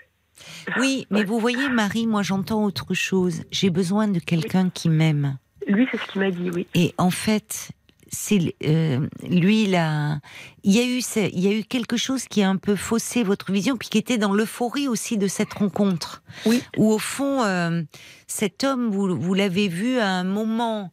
[0.79, 3.45] Oui, mais vous voyez, Marie, moi j'entends autre chose.
[3.51, 5.37] J'ai besoin de quelqu'un qui m'aime.
[5.67, 6.67] Lui, c'est ce qu'il m'a dit, oui.
[6.75, 7.73] Et en fait,
[8.11, 10.21] c'est euh, lui là
[10.65, 11.01] il y a eu
[11.33, 13.99] il y a eu quelque chose qui a un peu faussé votre vision puis qui
[13.99, 16.23] était dans l'euphorie aussi de cette rencontre.
[16.47, 16.63] Oui.
[16.77, 17.83] Où au fond euh,
[18.27, 20.93] cet homme vous, vous l'avez vu à un moment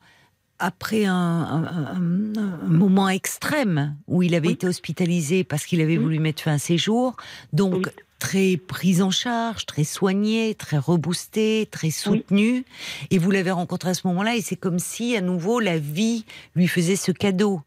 [0.59, 1.99] après un,
[2.65, 6.77] moment extrême où il avait été hospitalisé parce qu'il avait voulu mettre fin à ses
[6.77, 7.17] jours.
[7.51, 7.91] Donc
[8.26, 12.65] très prise en charge, très soignée, très reboostée, très soutenue.
[13.11, 16.26] Et vous l'avez rencontré à ce moment-là, et c'est comme si, à nouveau, la vie
[16.56, 17.61] lui faisait ce cadeau.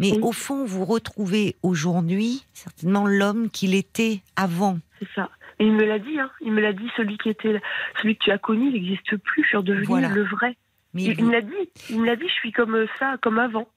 [0.00, 4.80] Mais au fond, vous retrouvez aujourd'hui certainement l'homme qu'il était avant.
[4.98, 5.30] C'est ça.
[5.60, 6.30] Et il me l'a dit, hein.
[6.40, 7.60] il me l'a dit, celui qui était,
[8.02, 10.56] celui que tu as connu, il n'existe plus, je suis redevenu le vrai.
[10.92, 13.38] Mais il, il me l'a dit, il me l'a dit, je suis comme ça, comme
[13.38, 13.68] avant.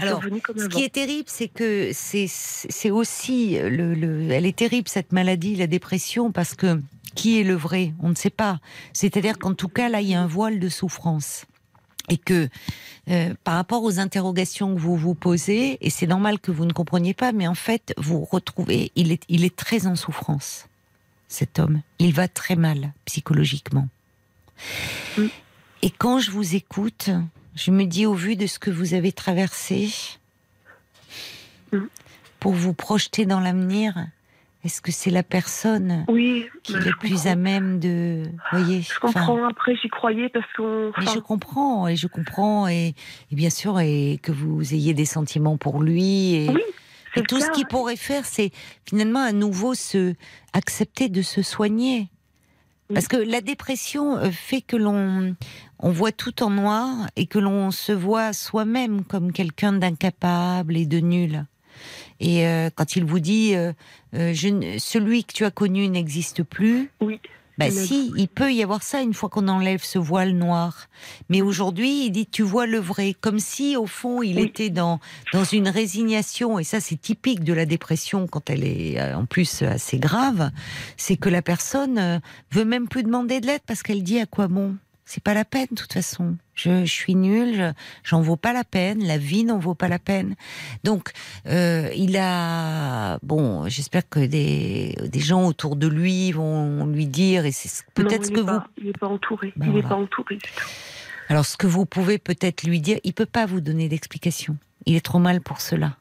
[0.00, 0.22] Alors,
[0.56, 5.66] ce qui est terrible, c'est que c'est aussi le, elle est terrible cette maladie, la
[5.66, 6.80] dépression, parce que
[7.14, 7.94] qui est le vrai?
[8.00, 8.60] On ne sait pas.
[8.92, 11.46] C'est-à-dire qu'en tout cas là, il y a un voile de souffrance.
[12.08, 12.48] et que
[13.08, 16.72] euh, par rapport aux interrogations que vous vous posez, et c'est normal que vous ne
[16.72, 20.66] compreniez pas, mais en fait, vous retrouvez, il est, il est très en souffrance,
[21.28, 21.80] cet homme.
[21.98, 23.88] Il va très mal psychologiquement.
[25.16, 25.26] Mm.
[25.82, 27.10] Et quand je vous écoute,
[27.58, 29.90] je me dis au vu de ce que vous avez traversé,
[31.72, 31.80] mm.
[32.38, 33.94] pour vous projeter dans l'avenir,
[34.64, 36.04] est-ce que c'est la personne
[36.62, 39.44] qui est le plus à même de, voyez Je comprends.
[39.46, 40.92] après, j'y croyais parce qu'on.
[40.98, 42.94] Mais je comprends et je comprends et,
[43.32, 46.50] bien sûr et que vous ayez des sentiments pour lui et,
[47.16, 48.50] et tout ce qu'il pourrait faire, c'est
[48.88, 50.14] finalement à nouveau se
[50.52, 52.08] accepter de se soigner.
[52.92, 55.34] Parce que la dépression euh, fait que l'on
[55.80, 60.86] on voit tout en noir et que l'on se voit soi-même comme quelqu'un d'incapable et
[60.86, 61.44] de nul.
[62.20, 63.72] Et euh, quand il vous dit euh,
[64.14, 67.20] euh, je, celui que tu as connu n'existe plus, oui.
[67.58, 70.88] Bah si, il peut y avoir ça une fois qu'on enlève ce voile noir.
[71.28, 75.00] Mais aujourd'hui, il dit tu vois le vrai, comme si au fond il était dans
[75.32, 76.58] dans une résignation.
[76.58, 80.50] Et ça, c'est typique de la dépression quand elle est en plus assez grave.
[80.96, 82.20] C'est que la personne
[82.52, 84.76] veut même plus demander de l'aide parce qu'elle dit à quoi bon?
[85.08, 86.36] C'est pas la peine, de toute façon.
[86.54, 87.72] Je, suis nulle,
[88.04, 90.36] j'en vaux pas la peine, la vie n'en vaut pas la peine.
[90.84, 91.12] Donc,
[91.46, 97.46] euh, il a, bon, j'espère que des, des gens autour de lui vont lui dire,
[97.46, 98.60] et c'est peut-être ce que vous.
[98.76, 99.54] il n'est pas entouré.
[99.56, 100.68] Ben il n'est pas entouré du tout.
[101.30, 104.58] Alors, ce que vous pouvez peut-être lui dire, il peut pas vous donner d'explication.
[104.84, 105.96] Il est trop mal pour cela.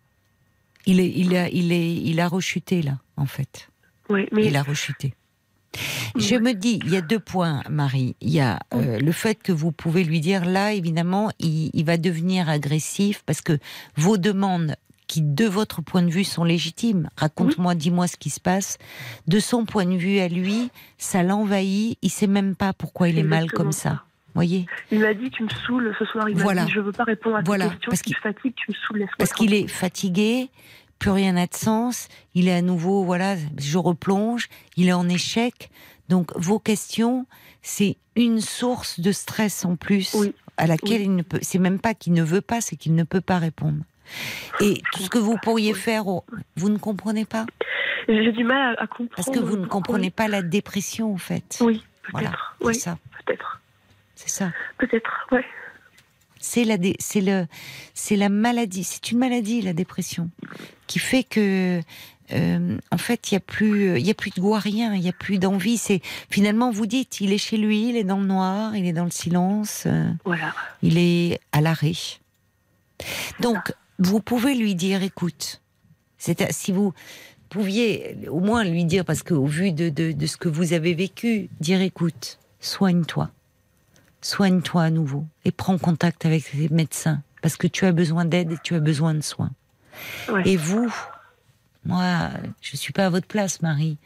[0.86, 3.70] Il est, il a, il est, il a rechuté là, en fait.
[4.10, 5.14] Oui, mais il a rechuté.
[6.16, 8.16] Je me dis, il y a deux points, Marie.
[8.22, 11.98] Il y a euh, le fait que vous pouvez lui dire, là, évidemment, il, va
[11.98, 13.58] devenir agressif parce que
[13.96, 14.76] vos demandes
[15.08, 17.10] qui, de votre point de vue, sont légitimes.
[17.16, 18.78] Raconte-moi, dis-moi ce qui se passe.
[19.28, 21.98] De son point de vue à lui, ça l'envahit.
[22.02, 24.04] Il sait même pas pourquoi il est mal comme ça.
[24.34, 26.30] Voyez il m'a dit tu me saoules ce soir.
[26.30, 27.70] Il m'a dit je veux pas répondre à voilà.
[27.70, 27.90] questions.
[27.90, 29.08] Parce tu me saoules.
[29.18, 30.52] Parce qu'il est fatigué
[31.00, 32.08] plus rien n'a de sens.
[32.34, 34.50] Il est à nouveau, voilà, je replonge.
[34.76, 35.70] Il est en échec.
[36.10, 37.26] Donc vos questions,
[37.62, 40.16] c'est une source de stress en plus
[40.58, 41.40] à laquelle il ne peut.
[41.42, 43.84] C'est même pas qu'il ne veut pas, c'est qu'il ne peut pas répondre.
[44.62, 46.06] Et tout ce que vous pourriez faire,
[46.56, 47.46] vous ne comprenez pas?
[48.08, 49.10] J'ai du mal à, comprendre.
[49.16, 51.58] Parce que vous ne comprenez pas la dépression, en fait.
[51.62, 52.56] Oui, peut-être.
[52.62, 52.98] c'est ça.
[53.26, 53.62] Peut-être.
[54.16, 54.52] C'est ça.
[54.78, 55.46] Peut-être, ouais.
[56.48, 57.46] C'est la, c'est le,
[57.94, 58.86] c'est la maladie.
[58.86, 60.30] C'est une maladie, la dépression,
[60.88, 61.82] qui fait que,
[62.32, 64.96] euh, en fait, il y a plus, il y a plus de goût à rien,
[64.96, 65.78] il y a plus d'envie.
[65.78, 68.94] C'est finalement, vous dites, il est chez lui, il est dans le noir, il est
[68.94, 69.84] dans le silence.
[69.88, 70.56] Euh, voilà.
[70.82, 71.92] Il est à l'arrêt.
[73.42, 75.62] Donc, vous pouvez lui dire, écoute,
[76.18, 76.94] c'est si vous
[77.50, 80.94] pouviez au moins lui dire, parce qu'au vu de, de, de ce que vous avez
[80.94, 83.32] vécu, dire, écoute, soigne-toi
[84.28, 88.52] soigne-toi à nouveau et prends contact avec les médecins parce que tu as besoin d'aide
[88.52, 89.52] et tu as besoin de soins.
[90.44, 90.94] Et vous,
[91.86, 92.30] moi,
[92.62, 93.98] je suis pas à votre place, Marie,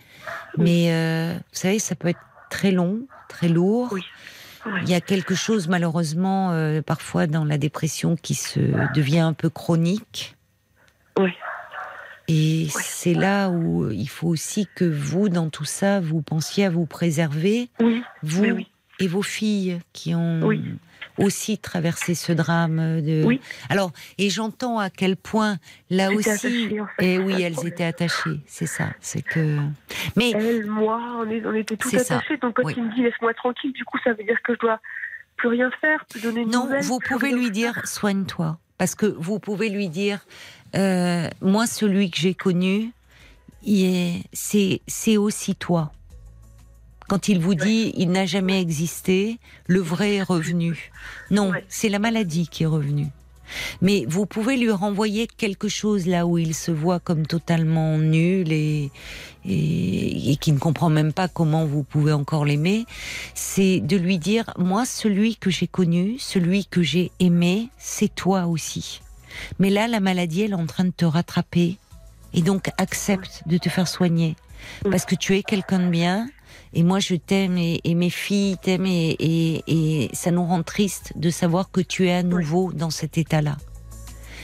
[0.57, 2.19] mais euh, vous savez, ça peut être
[2.49, 3.97] très long, très lourd.
[4.83, 8.59] Il y a quelque chose, malheureusement, euh, parfois dans la dépression qui se
[8.93, 10.37] devient un peu chronique.
[11.17, 11.31] Oui.
[12.27, 16.69] Et c'est là où il faut aussi que vous, dans tout ça, vous pensiez à
[16.69, 17.69] vous préserver.
[17.79, 18.03] Oui.
[18.21, 18.70] Vous, oui,
[19.01, 20.49] et vos filles qui ont
[21.17, 23.01] aussi traversé ce drame.
[23.01, 23.23] De...
[23.25, 23.41] Oui.
[23.69, 25.57] Alors, et j'entends à quel point
[25.89, 26.69] là aussi,
[26.99, 28.39] et eh oui, elles étaient attachées.
[28.45, 29.57] C'est ça, c'est que.
[30.15, 32.37] Mais elle, moi, on, est, on était toutes attachées.
[32.37, 34.79] Donc quand il me dit laisse-moi tranquille, du coup, ça veut dire que je dois
[35.37, 39.69] plus rien faire, plus donner Non, vous pouvez lui dire soigne-toi, parce que vous pouvez
[39.69, 40.19] lui dire
[40.75, 42.91] euh, moi, celui que j'ai connu,
[44.33, 45.91] c'est aussi toi.
[47.11, 50.93] Quand il vous dit il n'a jamais existé, le vrai est revenu.
[51.29, 53.07] Non, c'est la maladie qui est revenue.
[53.81, 58.53] Mais vous pouvez lui renvoyer quelque chose là où il se voit comme totalement nul
[58.53, 58.91] et,
[59.43, 62.85] et, qui ne comprend même pas comment vous pouvez encore l'aimer.
[63.35, 68.45] C'est de lui dire, moi, celui que j'ai connu, celui que j'ai aimé, c'est toi
[68.45, 69.01] aussi.
[69.59, 71.77] Mais là, la maladie, elle est en train de te rattraper.
[72.33, 74.37] Et donc, accepte de te faire soigner.
[74.89, 76.29] Parce que tu es quelqu'un de bien,
[76.73, 79.15] et moi, je t'aime et, mes filles t'aiment et,
[79.67, 83.57] et, ça nous rend triste de savoir que tu es à nouveau dans cet état-là.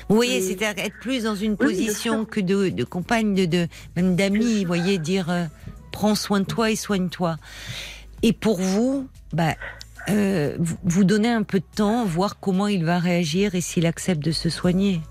[0.09, 4.15] Vous voyez, c'est être plus dans une position que de, de compagne, de, de même
[4.15, 4.61] d'amis.
[4.61, 5.45] Vous voyez, dire euh,
[5.91, 7.37] prends soin de toi et soigne-toi.
[8.23, 9.55] Et pour vous, bah,
[10.09, 14.23] euh, vous donnez un peu de temps, voir comment il va réagir et s'il accepte
[14.23, 15.01] de se soigner.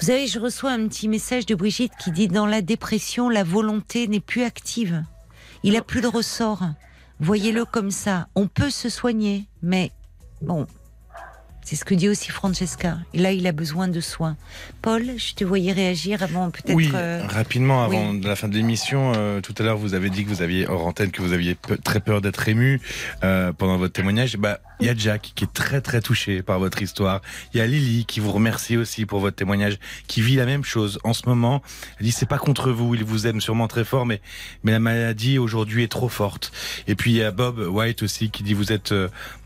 [0.00, 3.44] Vous savez, je reçois un petit message de Brigitte qui dit dans la dépression, la
[3.44, 5.04] volonté n'est plus active.
[5.64, 6.62] Il a plus de ressort.
[7.20, 8.28] Voyez-le comme ça.
[8.34, 9.92] On peut se soigner, mais
[10.42, 10.66] bon,
[11.62, 12.98] C'est ce que dit aussi Francesca.
[13.14, 14.36] Et là, il a besoin de soins.
[14.82, 16.76] Paul, je te voyais réagir avant peut-être.
[16.76, 19.12] Oui, euh, rapidement, avant la fin de l'émission.
[19.16, 21.56] Euh, tout à l'heure, vous avez dit que vous aviez, hors antenne, que vous aviez
[21.82, 22.82] très peur d'être ému
[23.22, 24.36] euh, pendant votre témoignage.
[24.36, 27.20] Bah, il y a Jack qui est très très touché par votre histoire.
[27.52, 30.64] Il y a Lily qui vous remercie aussi pour votre témoignage, qui vit la même
[30.64, 31.62] chose en ce moment.
[31.98, 34.20] Elle dit c'est pas contre vous, il vous aime sûrement très fort, mais
[34.62, 36.52] mais la maladie aujourd'hui est trop forte.
[36.86, 38.94] Et puis il y a Bob White aussi qui dit vous êtes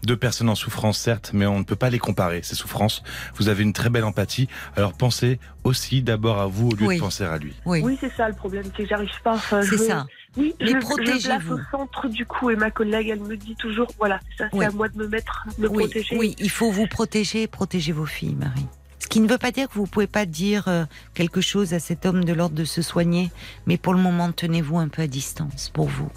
[0.05, 3.02] deux personnes en souffrance certes, mais on ne peut pas les comparer ces souffrances.
[3.36, 4.48] Vous avez une très belle empathie.
[4.76, 7.55] Alors pensez aussi d'abord à vous au lieu de penser à lui.
[7.64, 9.38] Oui, oui c'est ça le problème, c'est que j'arrive pas.
[9.62, 10.06] c'est ça.
[10.39, 13.89] Oui, mais je, je au centre du coup et ma collègue, elle me dit toujours,
[13.98, 16.16] voilà, ça c'est à moi de me mettre, me protéger.
[16.16, 18.66] Oui, il faut vous protéger, protéger vos filles, Marie.
[19.01, 20.85] Ce qui ne veut pas dire que vous pouvez pas dire euh,
[21.15, 23.31] quelque chose à cet homme de l'ordre de se soigner,
[23.66, 26.10] mais pour le moment, tenez-vous un peu à distance pour vous.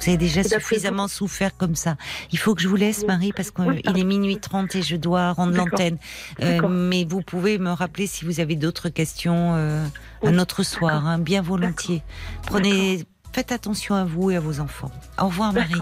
[0.00, 1.96] Vous avez déjà suffisamment souffert comme ça.
[2.32, 5.32] Il faut que je vous laisse, Marie, parce qu'il est minuit 30 et je dois
[5.32, 5.98] rendre l'antenne.
[6.40, 9.84] Euh, mais vous pouvez me rappeler si vous avez d'autres questions euh,
[10.22, 12.02] un autre soir, hein, bien volontiers.
[12.46, 14.90] Prenez, faites attention à vous et à vos enfants.
[15.18, 15.74] Au revoir, Marie.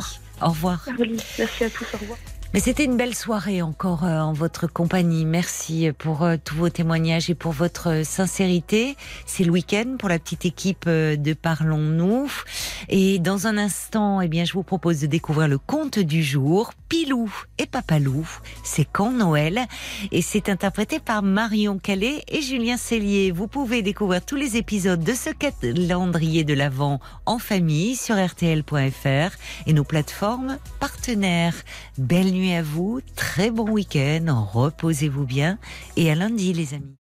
[0.42, 0.86] Au revoir.
[1.38, 1.86] Merci à tous.
[1.94, 2.18] Au revoir.
[2.54, 5.26] Mais c'était une belle soirée encore euh, en votre compagnie.
[5.26, 8.96] Merci pour euh, tous vos témoignages et pour votre euh, sincérité.
[9.26, 12.30] C'est le week-end pour la petite équipe de Parlons-nous.
[12.88, 16.72] Et dans un instant, eh bien, je vous propose de découvrir le conte du jour,
[16.88, 18.26] Pilou et Papalou.
[18.64, 19.66] C'est quand Noël?
[20.10, 23.30] Et c'est interprété par Marion Calais et Julien Cellier.
[23.30, 29.36] Vous pouvez découvrir tous les épisodes de ce calendrier de l'Avent en famille sur rtl.fr
[29.66, 31.54] et nos plateformes partenaires.
[31.98, 35.58] Belle à vous, très bon week-end, reposez-vous bien.
[35.96, 36.97] Et à lundi les amis.